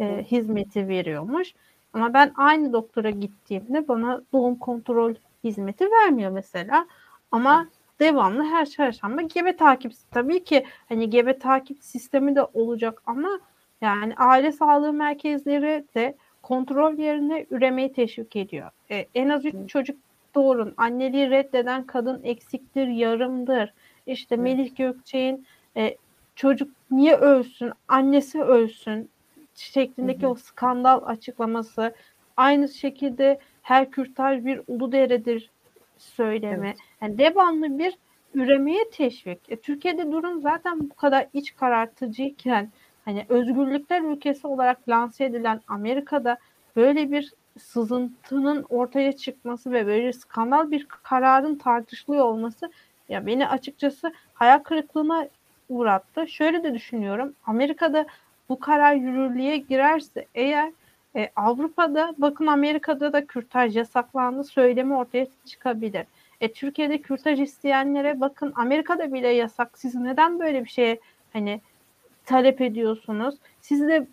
e, 0.00 0.24
hizmeti 0.30 0.88
veriyormuş. 0.88 1.54
Ama 1.92 2.14
ben 2.14 2.32
aynı 2.36 2.72
doktora 2.72 3.10
gittiğimde 3.10 3.88
bana 3.88 4.22
doğum 4.32 4.56
kontrol 4.56 5.14
hizmeti 5.44 5.90
vermiyor 5.90 6.30
mesela. 6.30 6.86
Ama 7.32 7.68
devamlı 8.00 8.44
her 8.44 8.66
çarşamba 8.66 9.22
gebe 9.22 9.56
takip 9.56 9.92
tabii 10.10 10.44
ki 10.44 10.66
hani 10.88 11.10
gebe 11.10 11.38
takip 11.38 11.84
sistemi 11.84 12.36
de 12.36 12.42
olacak 12.42 13.02
ama 13.06 13.40
yani 13.80 14.14
aile 14.16 14.52
sağlığı 14.52 14.92
merkezleri 14.92 15.84
de 15.94 16.14
kontrol 16.42 16.98
yerine 16.98 17.46
üremeyi 17.50 17.92
teşvik 17.92 18.36
ediyor. 18.36 18.70
Ee, 18.90 19.06
en 19.14 19.28
az 19.28 19.44
üç 19.44 19.54
çocuk 19.68 19.96
doğurun. 20.34 20.74
Anneliği 20.76 21.30
reddeden 21.30 21.86
kadın 21.86 22.20
eksiktir, 22.24 22.86
yarımdır. 22.86 23.72
İşte 24.06 24.36
Melih 24.36 24.76
Gökçe'nin 24.76 25.46
e, 25.76 25.96
çocuk 26.36 26.70
niye 26.90 27.16
ölsün, 27.16 27.72
annesi 27.88 28.42
ölsün 28.42 29.10
şeklindeki 29.54 30.22
hı 30.22 30.26
hı. 30.26 30.30
o 30.30 30.34
skandal 30.34 31.00
açıklaması. 31.04 31.94
Aynı 32.36 32.68
şekilde 32.68 33.38
her 33.70 33.90
kürtaj 33.90 34.44
bir 34.44 34.60
ulu 34.68 34.92
deredir 34.92 35.50
söylemi. 35.98 36.66
Evet. 36.66 36.78
Yani 37.02 37.18
devamlı 37.18 37.78
bir 37.78 37.98
üremeye 38.34 38.90
teşvik. 38.90 39.38
E, 39.48 39.56
Türkiye'de 39.56 40.12
durum 40.12 40.42
zaten 40.42 40.80
bu 40.80 40.94
kadar 40.94 41.26
iç 41.32 41.56
karartıcıyken 41.56 42.70
hani 43.04 43.26
özgürlükler 43.28 44.02
ülkesi 44.02 44.46
olarak 44.46 44.88
lanse 44.88 45.24
edilen 45.24 45.60
Amerika'da 45.68 46.38
böyle 46.76 47.10
bir 47.10 47.32
sızıntının 47.58 48.66
ortaya 48.68 49.12
çıkması 49.12 49.72
ve 49.72 49.86
böyle 49.86 50.12
skandal 50.12 50.70
bir 50.70 50.86
kararın 50.88 51.54
tartışılıyor 51.54 52.24
olması 52.24 52.70
ya 53.08 53.26
beni 53.26 53.48
açıkçası 53.48 54.12
hayal 54.34 54.58
kırıklığına 54.58 55.28
uğrattı. 55.68 56.28
Şöyle 56.28 56.62
de 56.62 56.74
düşünüyorum. 56.74 57.34
Amerika'da 57.46 58.06
bu 58.48 58.60
karar 58.60 58.94
yürürlüğe 58.94 59.56
girerse 59.56 60.26
eğer 60.34 60.72
e, 61.16 61.30
Avrupa'da 61.36 62.14
bakın 62.18 62.46
Amerika'da 62.46 63.12
da 63.12 63.26
kürtaj 63.26 63.76
yasaklandı 63.76 64.44
söylemi 64.44 64.94
ortaya 64.94 65.26
çıkabilir. 65.44 66.06
E, 66.40 66.52
Türkiye'de 66.52 66.98
kürtaj 66.98 67.40
isteyenlere 67.40 68.20
bakın 68.20 68.52
Amerika'da 68.56 69.12
bile 69.12 69.28
yasak. 69.28 69.78
Siz 69.78 69.94
neden 69.94 70.38
böyle 70.38 70.64
bir 70.64 70.70
şeye 70.70 71.00
hani 71.32 71.60
talep 72.24 72.60
ediyorsunuz? 72.60 73.34
Siz 73.60 73.80
de 73.80 74.06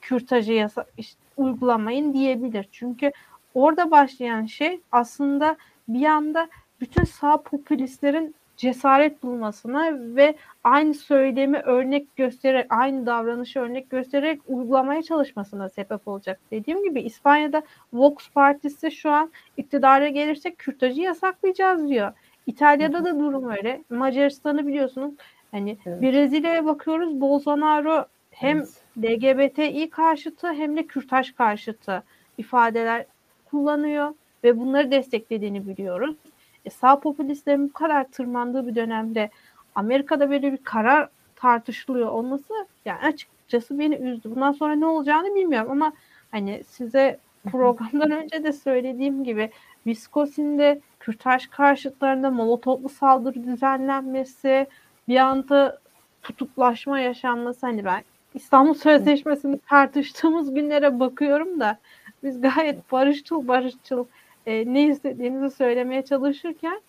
kürtajı 0.00 0.52
yasak 0.52 0.86
işte, 0.98 1.20
uygulamayın 1.36 2.14
diyebilir. 2.14 2.68
Çünkü 2.72 3.12
orada 3.54 3.90
başlayan 3.90 4.46
şey 4.46 4.80
aslında 4.92 5.56
bir 5.88 6.04
anda 6.04 6.48
bütün 6.80 7.04
sağ 7.04 7.42
popülistlerin 7.42 8.34
cesaret 8.56 9.22
bulmasına 9.22 9.90
ve 10.16 10.34
aynı 10.64 10.94
söylemi 10.94 11.58
örnek 11.58 12.16
göstererek, 12.16 12.66
aynı 12.72 13.06
davranışı 13.06 13.60
örnek 13.60 13.90
göstererek 13.90 14.40
uygulamaya 14.48 15.02
çalışmasına 15.02 15.68
sebep 15.68 16.08
olacak. 16.08 16.40
Dediğim 16.50 16.82
gibi 16.82 17.00
İspanya'da 17.00 17.62
Vox 17.92 18.14
Partisi 18.34 18.90
şu 18.90 19.10
an 19.10 19.30
iktidara 19.56 20.08
gelirse 20.08 20.54
kürtajı 20.54 21.00
yasaklayacağız 21.00 21.88
diyor. 21.88 22.12
İtalya'da 22.46 23.04
da 23.04 23.18
durum 23.18 23.50
öyle. 23.50 23.84
Macaristan'ı 23.90 24.66
biliyorsunuz. 24.66 25.14
Hani 25.50 25.76
evet. 25.86 26.02
Brezilya'ya 26.02 26.66
bakıyoruz. 26.66 27.20
Bolsonaro 27.20 28.06
hem 28.30 28.58
evet. 28.58 28.82
LGBTİ 28.98 29.90
karşıtı 29.90 30.52
hem 30.52 30.76
de 30.76 30.86
kürtaj 30.86 31.34
karşıtı 31.34 32.02
ifadeler 32.38 33.06
kullanıyor 33.44 34.14
ve 34.44 34.58
bunları 34.58 34.90
desteklediğini 34.90 35.68
biliyoruz. 35.68 36.16
E, 36.66 36.70
sağ 36.70 37.00
popülistlerin 37.00 37.68
bu 37.68 37.72
kadar 37.72 38.04
tırmandığı 38.04 38.66
bir 38.66 38.74
dönemde 38.74 39.30
Amerika'da 39.74 40.30
böyle 40.30 40.52
bir 40.52 40.58
karar 40.58 41.08
tartışılıyor 41.36 42.08
olması 42.08 42.54
yani 42.84 42.98
açıkçası 42.98 43.78
beni 43.78 43.94
üzdü. 43.94 44.30
Bundan 44.30 44.52
sonra 44.52 44.74
ne 44.74 44.86
olacağını 44.86 45.34
bilmiyorum 45.34 45.70
ama 45.70 45.92
hani 46.30 46.64
size 46.68 47.18
programdan 47.52 48.10
önce 48.10 48.44
de 48.44 48.52
söylediğim 48.52 49.24
gibi 49.24 49.50
Wisconsin'de 49.84 50.80
kürtaj 51.00 51.46
karşıtlarında 51.46 52.30
molotoflu 52.30 52.88
saldırı 52.88 53.44
düzenlenmesi, 53.44 54.66
bir 55.08 55.16
anda 55.16 55.78
tutuklaşma 56.22 57.00
yaşanması 57.00 57.66
hani 57.66 57.84
ben 57.84 58.02
İstanbul 58.34 58.74
Sözleşmesi'ni 58.74 59.58
tartıştığımız 59.58 60.54
günlere 60.54 61.00
bakıyorum 61.00 61.60
da 61.60 61.78
biz 62.22 62.40
gayet 62.40 62.92
barışçıl 62.92 63.48
barışçıl 63.48 64.04
e, 64.46 64.74
ne 64.74 64.82
istediğimizi 64.82 65.56
söylemeye 65.56 66.04
çalışırken 66.04 66.80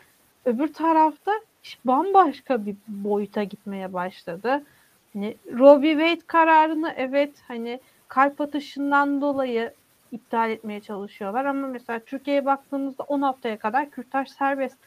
öbür 0.45 0.73
tarafta 0.73 1.31
iş 1.63 1.79
bambaşka 1.85 2.65
bir 2.65 2.75
boyuta 2.87 3.43
gitmeye 3.43 3.93
başladı. 3.93 4.63
Hani 5.13 5.35
v. 5.45 5.81
Wade 5.81 6.27
kararını 6.27 6.93
evet 6.97 7.31
hani 7.47 7.79
kalp 8.07 8.41
atışından 8.41 9.21
dolayı 9.21 9.73
iptal 10.11 10.49
etmeye 10.49 10.79
çalışıyorlar 10.79 11.45
ama 11.45 11.67
mesela 11.67 11.99
Türkiye'ye 11.99 12.45
baktığımızda 12.45 13.03
10 13.03 13.21
haftaya 13.21 13.59
kadar 13.59 13.89
kürtaj 13.89 14.29
serbest. 14.29 14.77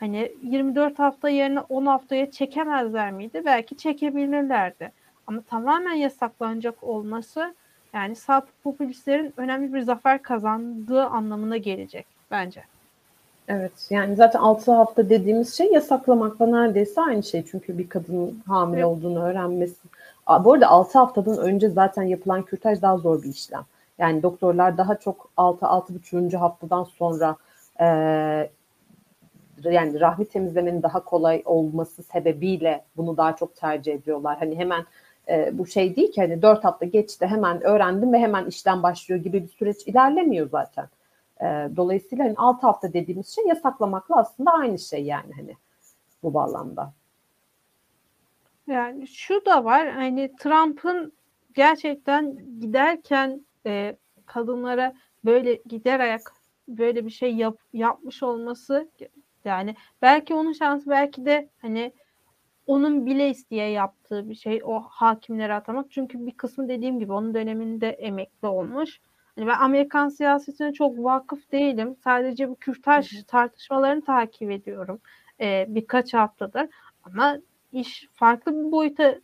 Hani 0.00 0.32
24 0.42 0.98
hafta 0.98 1.28
yerine 1.28 1.60
10 1.60 1.86
haftaya 1.86 2.30
çekemezler 2.30 3.12
miydi? 3.12 3.42
Belki 3.44 3.76
çekebilirlerdi. 3.76 4.92
Ama 5.26 5.42
tamamen 5.42 5.92
yasaklanacak 5.94 6.82
olması 6.84 7.54
yani 7.92 8.16
sağ 8.16 8.42
popülistlerin 8.64 9.34
önemli 9.36 9.74
bir 9.74 9.80
zafer 9.80 10.22
kazandığı 10.22 11.04
anlamına 11.04 11.56
gelecek 11.56 12.06
bence. 12.30 12.62
Evet 13.48 13.72
yani 13.90 14.16
zaten 14.16 14.40
6 14.40 14.72
hafta 14.72 15.10
dediğimiz 15.10 15.54
şey 15.54 15.72
yasaklamakla 15.72 16.46
neredeyse 16.46 17.00
aynı 17.00 17.22
şey. 17.22 17.44
Çünkü 17.50 17.78
bir 17.78 17.88
kadının 17.88 18.42
hamile 18.46 18.76
evet. 18.76 18.86
olduğunu 18.86 19.22
öğrenmesi. 19.22 19.88
Bu 20.44 20.52
arada 20.52 20.68
6 20.68 20.98
haftadan 20.98 21.38
önce 21.38 21.68
zaten 21.68 22.02
yapılan 22.02 22.42
kürtaj 22.42 22.82
daha 22.82 22.96
zor 22.96 23.22
bir 23.22 23.28
işlem. 23.28 23.64
Yani 23.98 24.22
doktorlar 24.22 24.78
daha 24.78 24.94
çok 24.94 25.30
6-6,5. 25.36 26.36
haftadan 26.36 26.84
sonra 26.84 27.36
e, 27.80 27.86
yani 29.64 30.00
rahmi 30.00 30.24
temizlemenin 30.24 30.82
daha 30.82 31.04
kolay 31.04 31.42
olması 31.44 32.02
sebebiyle 32.02 32.84
bunu 32.96 33.16
daha 33.16 33.36
çok 33.36 33.56
tercih 33.56 33.94
ediyorlar. 33.94 34.38
Hani 34.38 34.58
hemen 34.58 34.84
e, 35.28 35.58
bu 35.58 35.66
şey 35.66 35.96
değil 35.96 36.12
ki 36.12 36.20
hani 36.20 36.42
dört 36.42 36.64
hafta 36.64 36.86
geçti 36.86 37.26
hemen 37.26 37.62
öğrendim 37.62 38.12
ve 38.12 38.18
hemen 38.18 38.46
işlem 38.46 38.82
başlıyor 38.82 39.20
gibi 39.20 39.42
bir 39.42 39.48
süreç 39.48 39.86
ilerlemiyor 39.86 40.50
zaten. 40.50 40.88
E, 41.40 41.46
dolayısıyla 41.76 42.24
hani 42.24 42.34
altı 42.36 42.66
hafta 42.66 42.92
dediğimiz 42.92 43.28
şey 43.28 43.46
yasaklamakla 43.46 44.16
aslında 44.16 44.50
aynı 44.50 44.78
şey 44.78 45.04
yani 45.04 45.32
hani 45.36 45.56
bu 46.22 46.34
bağlamda. 46.34 46.92
Yani 48.66 49.08
şu 49.08 49.44
da 49.46 49.64
var 49.64 49.90
hani 49.90 50.36
Trump'ın 50.36 51.12
gerçekten 51.54 52.36
giderken 52.60 53.46
e, 53.66 53.96
kadınlara 54.26 54.94
böyle 55.24 55.54
gider 55.54 56.00
ayak 56.00 56.32
böyle 56.68 57.06
bir 57.06 57.10
şey 57.10 57.34
yap, 57.34 57.56
yapmış 57.72 58.22
olması 58.22 58.88
yani 59.44 59.74
belki 60.02 60.34
onun 60.34 60.52
şansı 60.52 60.90
belki 60.90 61.24
de 61.24 61.48
hani 61.58 61.92
onun 62.66 63.06
bile 63.06 63.30
isteye 63.30 63.70
yaptığı 63.70 64.28
bir 64.28 64.34
şey 64.34 64.60
o 64.64 64.80
hakimleri 64.80 65.54
atamak. 65.54 65.90
Çünkü 65.90 66.26
bir 66.26 66.36
kısmı 66.36 66.68
dediğim 66.68 66.98
gibi 66.98 67.12
onun 67.12 67.34
döneminde 67.34 67.88
emekli 67.90 68.48
olmuş. 68.48 69.00
Yani 69.36 69.48
ben 69.48 69.58
Amerikan 69.58 70.08
siyasetine 70.08 70.72
çok 70.72 70.98
vakıf 70.98 71.52
değilim. 71.52 71.96
Sadece 72.04 72.48
bu 72.48 72.56
kürtaj 72.56 73.24
tartışmalarını 73.26 74.04
takip 74.04 74.50
ediyorum 74.50 75.00
ee, 75.40 75.66
birkaç 75.68 76.14
haftadır. 76.14 76.68
Ama 77.04 77.38
iş 77.72 78.08
farklı 78.12 78.52
bir 78.66 78.72
boyuta 78.72 79.14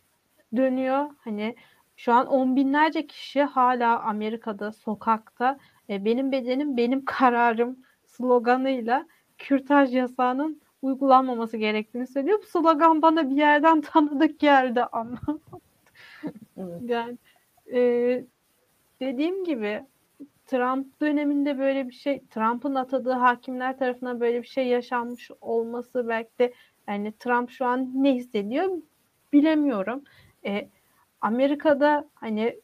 dönüyor. 0.55 1.09
Hani 1.17 1.55
şu 1.95 2.13
an 2.13 2.27
on 2.27 2.55
binlerce 2.55 3.07
kişi 3.07 3.43
hala 3.43 3.99
Amerika'da 3.99 4.71
sokakta 4.71 5.57
e, 5.89 6.05
benim 6.05 6.31
bedenim 6.31 6.77
benim 6.77 7.05
kararım 7.05 7.79
sloganıyla 8.05 9.07
kürtaj 9.37 9.95
yasağının 9.95 10.61
uygulanmaması 10.81 11.57
gerektiğini 11.57 12.07
söylüyor. 12.07 12.39
Bu 12.41 12.45
slogan 12.45 13.01
bana 13.01 13.29
bir 13.29 13.35
yerden 13.35 13.81
tanıdık 13.93 14.39
geldi 14.39 14.83
ama. 14.83 15.19
yani 16.81 17.17
e, 17.73 17.79
dediğim 18.99 19.43
gibi 19.43 19.85
Trump 20.45 21.01
döneminde 21.01 21.59
böyle 21.59 21.87
bir 21.87 21.93
şey, 21.93 22.23
Trump'ın 22.29 22.75
atadığı 22.75 23.11
hakimler 23.11 23.77
tarafından 23.77 24.19
böyle 24.19 24.41
bir 24.41 24.47
şey 24.47 24.67
yaşanmış 24.67 25.31
olması 25.41 26.07
belki 26.07 26.39
de 26.39 26.53
yani 26.87 27.13
Trump 27.19 27.51
şu 27.51 27.65
an 27.65 27.91
ne 27.93 28.13
hissediyor 28.13 28.77
bilemiyorum. 29.33 30.03
E, 30.45 30.69
Amerika'da 31.21 32.09
hani 32.13 32.59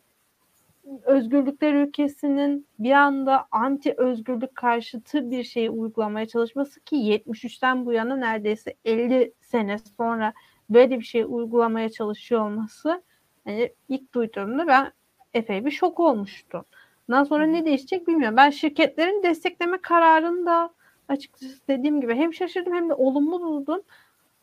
özgürlükler 1.04 1.74
ülkesinin 1.74 2.68
bir 2.80 2.92
anda 2.92 3.48
anti 3.52 3.94
özgürlük 3.98 4.56
karşıtı 4.56 5.32
bir 5.32 5.44
şeyi 5.44 5.70
uygulamaya 5.70 6.28
çalışması 6.28 6.80
ki 6.80 6.96
73'ten 6.96 7.86
bu 7.86 7.94
yana 7.94 8.16
neredeyse 8.16 8.74
50 8.86 9.34
sene 9.42 9.78
sonra 9.98 10.34
böyle 10.70 11.00
bir 11.00 11.06
şey 11.06 11.24
uygulamaya 11.28 11.90
çalışıyor 11.90 12.42
olması 12.42 13.04
hani 13.44 13.74
ilk 13.90 14.14
duyduğumda 14.14 14.68
ben 14.68 14.92
epey 15.34 15.66
bir 15.66 15.72
şok 15.72 16.00
olmuştum. 16.00 16.66
Ondan 17.10 17.24
sonra 17.24 17.46
ne 17.46 17.66
değişecek 17.66 18.08
bilmiyorum. 18.08 18.38
Ben 18.38 18.50
şirketlerin 18.50 19.24
destekleme 19.24 19.78
kararını 19.78 20.46
da 20.46 20.70
açıkçası 21.08 21.68
dediğim 21.68 22.02
gibi 22.02 22.16
hem 22.16 22.34
şaşırdım 22.34 22.74
hem 22.74 22.90
de 22.90 22.94
olumlu 22.94 23.42
buldum. 23.42 23.82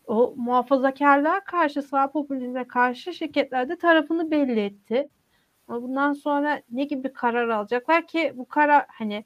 O 0.07 0.35
muhafazakarlığa 0.37 1.41
karşı, 1.41 1.83
sağ 1.83 2.11
popülizme 2.11 2.65
karşı 2.65 3.15
şirketler 3.15 3.69
de 3.69 3.77
tarafını 3.77 4.31
belli 4.31 4.61
etti. 4.61 5.09
Bundan 5.69 6.13
sonra 6.13 6.63
ne 6.71 6.85
gibi 6.85 7.13
karar 7.13 7.49
alacaklar 7.49 8.07
ki 8.07 8.33
bu 8.37 8.49
karar 8.49 8.85
hani 8.89 9.25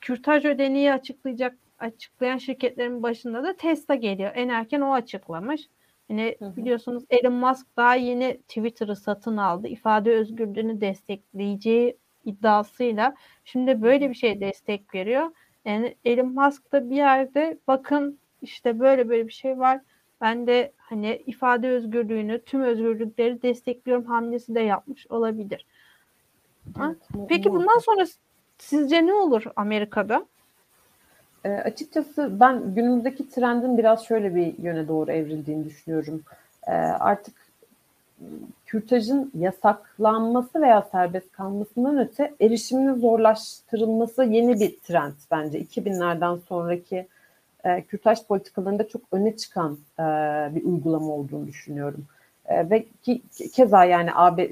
kürtaj 0.00 0.44
ödeneği 0.44 0.92
açıklayacak 0.92 1.56
açıklayan 1.78 2.38
şirketlerin 2.38 3.02
başında 3.02 3.44
da 3.44 3.56
Tesla 3.56 3.94
geliyor. 3.94 4.32
En 4.34 4.48
erken 4.48 4.80
o 4.80 4.92
açıklamış. 4.92 5.68
Hani 6.08 6.36
hı 6.38 6.44
hı. 6.44 6.56
biliyorsunuz 6.56 7.04
Elon 7.10 7.32
Musk 7.32 7.66
daha 7.76 7.94
yeni 7.94 8.40
Twitter'ı 8.48 8.96
satın 8.96 9.36
aldı. 9.36 9.68
İfade 9.68 10.12
özgürlüğünü 10.12 10.80
destekleyeceği 10.80 11.96
iddiasıyla 12.24 13.14
şimdi 13.44 13.82
böyle 13.82 14.10
bir 14.10 14.14
şey 14.14 14.40
destek 14.40 14.94
veriyor. 14.94 15.30
Yani 15.64 15.96
Elon 16.04 16.34
Musk 16.34 16.72
da 16.72 16.90
bir 16.90 16.96
yerde 16.96 17.58
bakın 17.68 18.18
işte 18.42 18.80
böyle 18.80 19.08
böyle 19.08 19.26
bir 19.26 19.32
şey 19.32 19.58
var. 19.58 19.80
Ben 20.20 20.46
de 20.46 20.72
hani 20.90 21.22
ifade 21.26 21.68
özgürlüğünü, 21.68 22.42
tüm 22.44 22.62
özgürlükleri 22.62 23.42
destekliyorum 23.42 24.04
hamlesi 24.04 24.54
de 24.54 24.60
yapmış 24.60 25.06
olabilir. 25.06 25.66
Evet, 26.80 26.96
Peki 27.28 27.50
bundan 27.50 27.78
sonra 27.78 28.06
sizce 28.58 29.06
ne 29.06 29.14
olur 29.14 29.44
Amerika'da? 29.56 30.26
E, 31.44 31.50
açıkçası 31.50 32.40
ben 32.40 32.74
günümüzdeki 32.74 33.30
trendin 33.30 33.78
biraz 33.78 34.06
şöyle 34.06 34.34
bir 34.34 34.58
yöne 34.58 34.88
doğru 34.88 35.12
evrildiğini 35.12 35.64
düşünüyorum. 35.64 36.22
E, 36.66 36.72
artık 36.72 37.34
kürtajın 38.66 39.32
yasaklanması 39.38 40.60
veya 40.60 40.82
serbest 40.82 41.32
kalmasından 41.32 41.98
öte 41.98 42.34
erişiminin 42.40 42.94
zorlaştırılması 42.94 44.24
yeni 44.24 44.60
bir 44.60 44.76
trend 44.78 45.12
bence. 45.30 45.60
2000'lerden 45.60 46.36
sonraki 46.48 47.08
e, 47.64 47.82
kürtaj 47.84 48.18
politikalarında 48.28 48.88
çok 48.88 49.02
öne 49.12 49.36
çıkan 49.36 49.78
e, 49.98 50.02
bir 50.54 50.64
uygulama 50.64 51.06
olduğunu 51.06 51.46
düşünüyorum. 51.46 52.06
E, 52.46 52.70
ve 52.70 52.86
ki, 53.02 53.22
keza 53.52 53.84
yani 53.84 54.10
AB, 54.14 54.50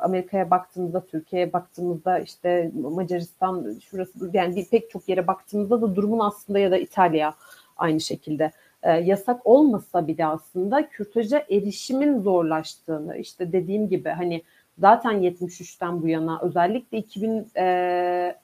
Amerika'ya 0.00 0.50
baktığımızda, 0.50 1.06
Türkiye'ye 1.06 1.52
baktığımızda 1.52 2.18
işte 2.18 2.70
Macaristan 2.74 3.78
şurası 3.84 4.30
yani 4.32 4.56
bir 4.56 4.66
pek 4.66 4.90
çok 4.90 5.08
yere 5.08 5.26
baktığımızda 5.26 5.82
da 5.82 5.96
durumun 5.96 6.18
aslında 6.18 6.58
ya 6.58 6.70
da 6.70 6.76
İtalya 6.76 7.34
aynı 7.76 8.00
şekilde 8.00 8.52
e, 8.82 8.90
yasak 8.92 9.46
olmasa 9.46 10.06
bile 10.06 10.26
aslında 10.26 10.88
kürtaja 10.88 11.44
erişimin 11.50 12.20
zorlaştığını 12.20 13.16
işte 13.16 13.52
dediğim 13.52 13.88
gibi 13.88 14.08
hani 14.08 14.42
zaten 14.78 15.12
73'ten 15.22 16.02
bu 16.02 16.08
yana 16.08 16.40
özellikle 16.42 16.98
2000 16.98 17.46
e, 17.56 18.36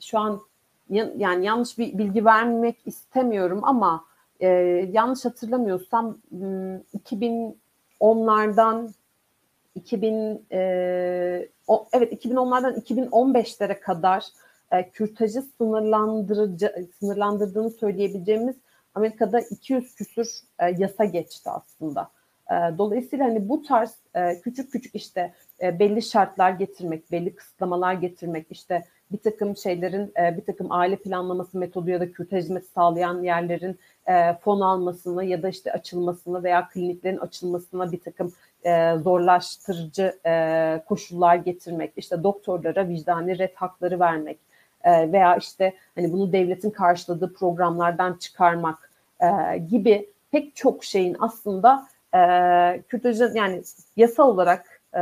şu 0.00 0.18
an 0.18 0.40
yani 0.90 1.46
yanlış 1.46 1.78
bir 1.78 1.98
bilgi 1.98 2.24
vermek 2.24 2.76
istemiyorum 2.86 3.60
ama 3.62 4.04
e, 4.40 4.48
yanlış 4.92 5.24
hatırlamıyorsam 5.24 6.18
2010'lardan 7.08 8.92
2000 9.74 10.46
e, 10.52 11.48
o, 11.66 11.88
evet 11.92 12.24
2010'lardan 12.24 12.80
2015'lere 12.80 13.80
kadar 13.80 14.24
e, 14.72 14.90
kürtajı 14.90 15.42
sınırlandırıcı 15.42 16.88
sınırlandırdığını 17.00 17.70
söyleyebileceğimiz 17.70 18.56
Amerika'da 18.94 19.40
200 19.40 19.94
küsür 19.94 20.28
e, 20.58 20.66
yasa 20.78 21.04
geçti 21.04 21.50
aslında. 21.50 22.10
E, 22.50 22.78
dolayısıyla 22.78 23.24
hani 23.24 23.48
bu 23.48 23.62
tarz 23.62 23.94
e, 24.14 24.40
küçük 24.40 24.72
küçük 24.72 24.94
işte 24.94 25.34
e, 25.62 25.78
belli 25.78 26.02
şartlar 26.02 26.50
getirmek, 26.50 27.12
belli 27.12 27.34
kısıtlamalar 27.34 27.94
getirmek, 27.94 28.46
işte 28.50 28.84
bir 29.12 29.18
takım 29.18 29.56
şeylerin, 29.56 30.12
e, 30.20 30.36
bir 30.36 30.44
takım 30.44 30.72
aile 30.72 30.96
planlaması 30.96 31.58
metodu 31.58 31.90
ya 31.90 32.00
da 32.00 32.12
kürtaj 32.12 32.44
hizmeti 32.44 32.66
sağlayan 32.66 33.22
yerlerin 33.22 33.78
e, 34.06 34.34
fon 34.34 34.60
almasını 34.60 35.24
ya 35.24 35.42
da 35.42 35.48
işte 35.48 35.72
açılmasını 35.72 36.42
veya 36.42 36.68
kliniklerin 36.68 37.18
açılmasına 37.18 37.92
bir 37.92 38.00
takım 38.00 38.32
e, 38.64 38.94
zorlaştırıcı 39.02 40.18
e, 40.26 40.82
koşullar 40.86 41.36
getirmek, 41.36 41.92
işte 41.96 42.22
doktorlara 42.22 42.88
vicdani 42.88 43.38
ret 43.38 43.56
hakları 43.56 44.00
vermek 44.00 44.38
e, 44.84 45.12
veya 45.12 45.36
işte 45.36 45.74
hani 45.94 46.12
bunu 46.12 46.32
devletin 46.32 46.70
karşıladığı 46.70 47.32
programlardan 47.32 48.14
çıkarmak 48.14 48.90
e, 49.20 49.58
gibi 49.58 50.08
pek 50.30 50.56
çok 50.56 50.84
şeyin 50.84 51.16
aslında 51.20 51.86
e, 52.14 52.18
kürtajın 52.88 53.34
yani 53.34 53.62
yasa 53.96 54.22
olarak 54.22 54.77
e, 54.94 55.00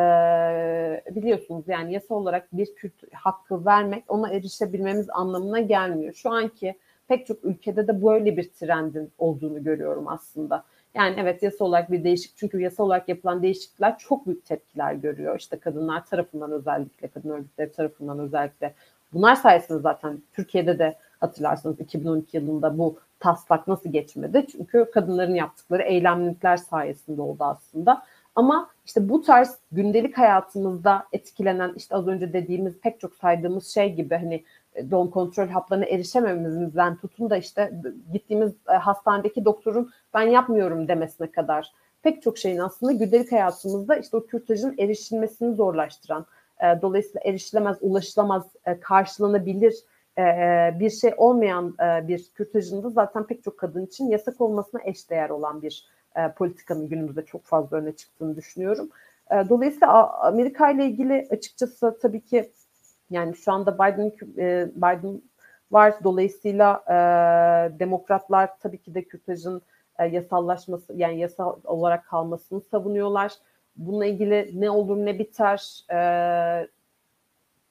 biliyorsunuz 1.11 1.64
yani 1.68 1.93
yasa 1.93 2.14
olarak 2.14 2.49
bir 2.53 2.74
Kürt 2.74 3.14
hakkı 3.14 3.64
vermek 3.66 4.05
ona 4.09 4.30
erişebilmemiz 4.30 5.11
anlamına 5.11 5.61
gelmiyor. 5.61 6.14
Şu 6.14 6.30
anki 6.30 6.74
pek 7.09 7.26
çok 7.26 7.45
ülkede 7.45 7.89
de 7.89 8.03
böyle 8.05 8.37
bir 8.37 8.51
trendin 8.51 9.12
olduğunu 9.18 9.64
görüyorum 9.64 10.09
aslında. 10.09 10.64
Yani 10.95 11.14
evet 11.18 11.43
yasa 11.43 11.64
olarak 11.64 11.93
bir 11.93 12.05
değişik 12.05 12.37
çünkü 12.37 12.61
yasa 12.61 12.82
olarak 12.82 13.09
yapılan 13.09 13.43
değişiklikler 13.43 13.99
çok 13.99 14.26
büyük 14.26 14.45
tepkiler 14.45 14.93
görüyor. 14.95 15.39
İşte 15.39 15.59
kadınlar 15.59 16.05
tarafından 16.05 16.53
özellikle 16.53 17.09
kadın 17.09 17.30
örgütleri 17.30 17.72
tarafından 17.72 18.18
özellikle 18.18 18.74
bunlar 19.12 19.34
sayesinde 19.34 19.78
zaten 19.78 20.22
Türkiye'de 20.32 20.78
de 20.78 20.97
hatırlarsanız 21.20 21.80
2012 21.80 22.37
yılında 22.37 22.78
bu 22.78 22.99
taslak 23.20 23.68
nasıl 23.68 23.93
geçmedi? 23.93 24.47
Çünkü 24.53 24.91
kadınların 24.95 25.34
yaptıkları 25.34 25.82
eylemlilikler 25.82 26.57
sayesinde 26.57 27.22
oldu 27.22 27.45
aslında. 27.45 28.03
Ama 28.37 28.70
işte 28.87 29.09
bu 29.09 29.22
tarz 29.22 29.59
gündelik 29.72 30.18
hayatımızda 30.18 31.05
etkilenen 31.12 31.72
işte 31.76 31.97
az 31.97 32.09
önce 32.09 32.32
dediğimiz 32.32 32.80
pek 32.80 33.01
çok 33.01 33.14
saydığımız 33.14 33.66
şey 33.66 33.95
gibi 33.95 34.14
hani 34.14 34.45
e, 34.74 34.91
doğum 34.91 35.11
kontrol 35.11 35.49
haplarına 35.49 35.84
erişemememizden 35.84 36.97
tutun 36.97 37.30
da 37.30 37.37
işte 37.37 37.72
gittiğimiz 38.12 38.53
e, 38.68 38.72
hastanedeki 38.72 39.45
doktorun 39.45 39.91
ben 40.14 40.22
yapmıyorum 40.22 40.89
demesine 40.89 41.30
kadar 41.30 41.72
pek 42.03 42.22
çok 42.22 42.39
şeyin 42.39 42.59
aslında 42.59 42.93
gündelik 42.93 43.32
hayatımızda 43.32 43.97
işte 43.97 44.16
o 44.16 44.26
kürtajın 44.26 44.74
erişilmesini 44.78 45.55
zorlaştıran, 45.55 46.26
e, 46.62 46.82
dolayısıyla 46.82 47.20
erişilemez, 47.24 47.76
ulaşılamaz, 47.80 48.47
karşılanabilir 48.80 49.74
bir 50.81 50.91
şey 50.91 51.14
olmayan 51.17 51.75
bir 52.09 52.31
kürtajın 52.35 52.83
da 52.83 52.91
zaten 52.91 53.27
pek 53.27 53.43
çok 53.43 53.59
kadın 53.59 53.87
için 53.87 54.11
yasak 54.11 54.41
olmasına 54.41 54.81
eşdeğer 54.85 55.31
olan 55.31 55.62
bir 55.62 55.89
politikanın 56.37 56.89
günümüzde 56.89 57.25
çok 57.25 57.45
fazla 57.45 57.77
öne 57.77 57.93
çıktığını 57.93 58.37
düşünüyorum. 58.37 58.89
Dolayısıyla 59.49 60.21
Amerika 60.21 60.71
ile 60.71 60.87
ilgili 60.87 61.29
açıkçası 61.31 61.99
tabii 62.03 62.21
ki 62.21 62.51
yani 63.11 63.37
şu 63.37 63.53
anda 63.53 63.75
Biden 63.75 64.12
e, 64.39 64.69
Biden 64.77 65.23
var. 65.71 65.95
Dolayısıyla 66.05 66.85
e, 66.89 66.95
demokratlar 67.79 68.59
tabii 68.61 68.79
ki 68.79 68.95
de 68.95 69.05
kürtajın 69.05 69.62
e, 69.99 70.07
yasallaşması 70.07 70.93
yani 70.97 71.19
yasal 71.19 71.57
olarak 71.64 72.07
kalmasını 72.07 72.61
savunuyorlar. 72.61 73.33
Bununla 73.77 74.07
ilgili 74.07 74.61
ne 74.61 74.71
olur 74.71 74.97
ne 74.97 75.19
biter 75.19 75.81
e, 75.93 75.99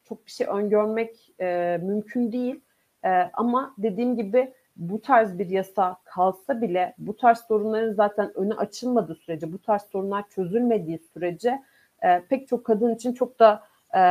çok 0.09 0.25
bir 0.25 0.31
şey 0.31 0.47
öngörmek 0.47 1.33
e, 1.39 1.79
mümkün 1.83 2.31
değil. 2.31 2.61
E, 3.05 3.09
ama 3.33 3.73
dediğim 3.77 4.15
gibi 4.15 4.53
bu 4.75 5.01
tarz 5.01 5.39
bir 5.39 5.49
yasa 5.49 5.97
kalsa 6.03 6.61
bile 6.61 6.95
bu 6.97 7.17
tarz 7.17 7.37
sorunların 7.37 7.93
zaten 7.93 8.37
önü 8.37 8.53
açılmadığı 8.53 9.15
sürece, 9.15 9.53
bu 9.53 9.61
tarz 9.61 9.81
sorunlar 9.81 10.29
çözülmediği 10.29 10.99
sürece 11.13 11.63
e, 12.01 12.21
pek 12.29 12.47
çok 12.47 12.65
kadın 12.65 12.95
için 12.95 13.13
çok 13.13 13.39
da 13.39 13.63
e, 13.95 14.01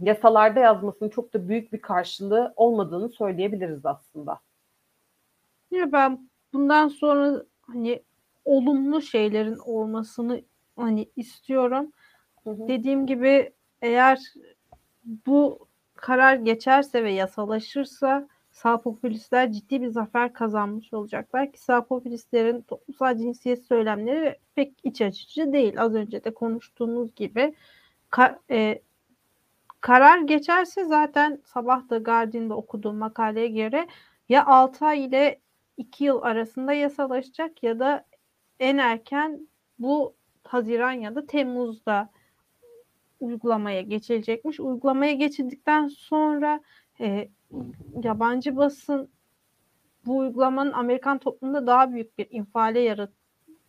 yasalarda 0.00 0.60
yazmasının 0.60 1.10
çok 1.10 1.34
da 1.34 1.48
büyük 1.48 1.72
bir 1.72 1.80
karşılığı 1.80 2.52
olmadığını 2.56 3.08
söyleyebiliriz 3.08 3.86
aslında. 3.86 4.40
Ya 5.70 5.92
ben 5.92 6.28
bundan 6.52 6.88
sonra 6.88 7.42
hani 7.60 8.02
olumlu 8.44 9.02
şeylerin 9.02 9.56
olmasını 9.56 10.42
hani 10.76 11.08
istiyorum. 11.16 11.92
Hı 12.44 12.50
hı. 12.50 12.68
Dediğim 12.68 13.06
gibi 13.06 13.52
eğer 13.82 14.18
bu 15.04 15.68
karar 15.94 16.34
geçerse 16.36 17.04
ve 17.04 17.12
yasalaşırsa 17.12 18.28
sağ 18.50 18.80
popülistler 18.80 19.52
ciddi 19.52 19.82
bir 19.82 19.88
zafer 19.88 20.32
kazanmış 20.32 20.92
olacaklar 20.92 21.52
ki 21.52 21.60
sağ 21.60 21.84
popülistlerin 21.84 22.62
toplumsal 22.62 23.18
cinsiyet 23.18 23.66
söylemleri 23.66 24.38
pek 24.54 24.74
iç 24.84 25.00
açıcı 25.02 25.52
değil. 25.52 25.82
Az 25.82 25.94
önce 25.94 26.24
de 26.24 26.34
konuştuğumuz 26.34 27.14
gibi 27.14 27.54
ka, 28.10 28.40
e, 28.50 28.82
Karar 29.82 30.18
geçerse 30.18 30.84
zaten 30.84 31.40
sabah 31.44 31.88
da 31.90 31.98
Guardian'da 31.98 32.56
okuduğum 32.56 32.96
makaleye 32.96 33.48
göre 33.48 33.88
ya 34.28 34.46
6 34.46 34.86
ay 34.86 35.04
ile 35.04 35.40
2 35.76 36.04
yıl 36.04 36.22
arasında 36.22 36.72
yasalaşacak 36.72 37.62
ya 37.62 37.78
da 37.78 38.04
en 38.60 38.78
erken 38.78 39.48
bu 39.78 40.14
Haziran 40.44 40.92
ya 40.92 41.14
da 41.14 41.26
Temmuz'da 41.26 42.10
uygulamaya 43.22 43.80
geçilecekmiş. 43.80 44.60
Uygulamaya 44.60 45.12
geçildikten 45.12 45.88
sonra 45.88 46.60
e, 47.00 47.28
yabancı 48.04 48.56
basın 48.56 49.08
bu 50.06 50.18
uygulamanın 50.18 50.72
Amerikan 50.72 51.18
toplumunda 51.18 51.66
daha 51.66 51.92
büyük 51.92 52.18
bir 52.18 52.26
infiale 52.30 52.80
yarat 52.80 53.10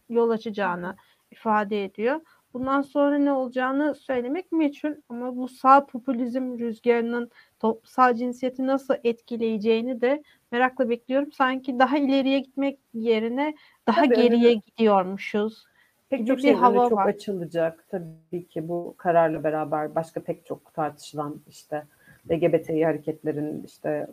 yol 0.10 0.30
açacağını 0.30 0.96
ifade 1.32 1.84
ediyor. 1.84 2.22
Bundan 2.54 2.82
sonra 2.82 3.18
ne 3.18 3.32
olacağını 3.32 3.96
söylemek 3.96 4.52
meçhul 4.52 4.94
ama 5.10 5.36
bu 5.36 5.48
sağ 5.48 5.86
popülizm 5.86 6.60
rüzgarının 6.60 7.32
toplumsal 7.60 8.16
cinsiyeti 8.16 8.68
nasıl 8.68 8.94
etkileyeceğini 9.04 10.02
de 10.02 10.24
merakla 10.52 10.90
bekliyorum. 10.90 11.32
Sanki 11.32 11.80
daha 11.80 11.98
ileriye 11.98 12.40
gitmek 12.40 12.80
yerine 12.94 13.56
daha 13.88 14.06
Tabii 14.06 14.16
geriye 14.16 14.50
öyle. 14.50 14.54
gidiyormuşuz. 14.54 15.66
Pek 16.10 16.28
çok 16.28 16.40
şey 16.40 16.54
hava 16.54 16.90
çok 16.90 16.98
var. 16.98 17.08
açılacak 17.08 17.86
tabii 17.90 18.48
ki 18.48 18.68
bu 18.68 18.96
kararla 18.98 19.44
beraber 19.44 19.96
başka 19.96 20.20
pek 20.20 20.46
çok 20.46 20.74
tartışılan 20.74 21.42
işte 21.50 21.84
LGBTİ 22.32 22.86
hareketlerin 22.86 23.64
işte 23.64 24.08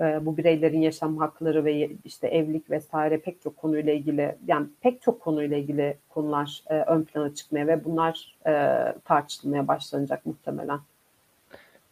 e, 0.00 0.26
bu 0.26 0.36
bireylerin 0.36 0.80
yaşam 0.80 1.18
hakları 1.18 1.64
ve 1.64 1.90
işte 2.04 2.28
evlilik 2.28 2.70
vesaire 2.70 3.20
pek 3.20 3.42
çok 3.42 3.56
konuyla 3.56 3.92
ilgili 3.92 4.36
yani 4.46 4.66
pek 4.80 5.02
çok 5.02 5.20
konuyla 5.20 5.56
ilgili 5.56 5.96
konular 6.08 6.62
e, 6.66 6.74
ön 6.74 7.02
plana 7.02 7.34
çıkmaya 7.34 7.66
ve 7.66 7.84
bunlar 7.84 8.36
e, 8.46 8.52
tartışılmaya 9.04 9.68
başlanacak 9.68 10.26
muhtemelen. 10.26 10.80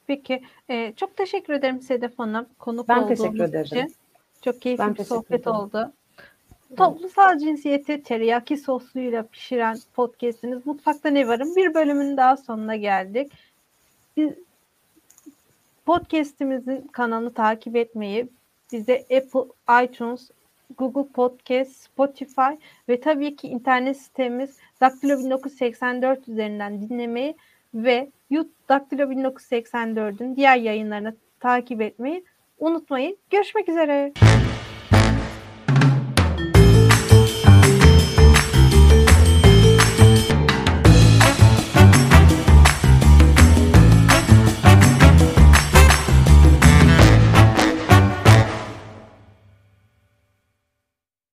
Peki. 0.06 0.42
E, 0.68 0.92
çok 0.96 1.16
teşekkür 1.16 1.52
ederim 1.52 1.82
Sedef 1.82 2.18
Hanım. 2.18 2.46
Konuk 2.58 2.88
ben 2.88 3.08
teşekkür 3.08 3.40
ederim. 3.40 3.64
için. 3.64 3.94
Çok 4.42 4.60
keyifli 4.60 4.84
ben 4.84 4.94
bir 4.94 5.04
sohbet 5.04 5.40
ederim. 5.40 5.56
oldu. 5.56 5.92
Toplumsal 6.76 7.38
cinsiyeti 7.38 8.02
teriyaki 8.02 8.56
sosuyla 8.56 9.22
pişiren 9.22 9.78
podcastiniz 9.94 10.66
Mutfakta 10.66 11.10
Ne 11.10 11.28
Var'ın 11.28 11.56
bir 11.56 11.74
bölümünün 11.74 12.16
daha 12.16 12.36
sonuna 12.36 12.76
geldik. 12.76 13.32
Biz 14.16 14.30
podcastimizin 15.86 16.86
kanalını 16.92 17.34
takip 17.34 17.76
etmeyi, 17.76 18.28
bize 18.72 18.98
Apple, 19.00 19.84
iTunes, 19.84 20.30
Google 20.78 21.12
Podcast, 21.12 21.70
Spotify 21.70 22.52
ve 22.88 23.00
tabii 23.00 23.36
ki 23.36 23.48
internet 23.48 23.96
sitemiz 23.96 24.56
Daktilo 24.80 25.18
1984 25.18 26.28
üzerinden 26.28 26.88
dinlemeyi 26.88 27.36
ve 27.74 28.10
Daktilo 28.68 29.02
1984'ün 29.02 30.36
diğer 30.36 30.56
yayınlarını 30.56 31.16
takip 31.40 31.80
etmeyi 31.80 32.24
unutmayın. 32.58 33.16
Görüşmek 33.30 33.68
üzere. 33.68 34.12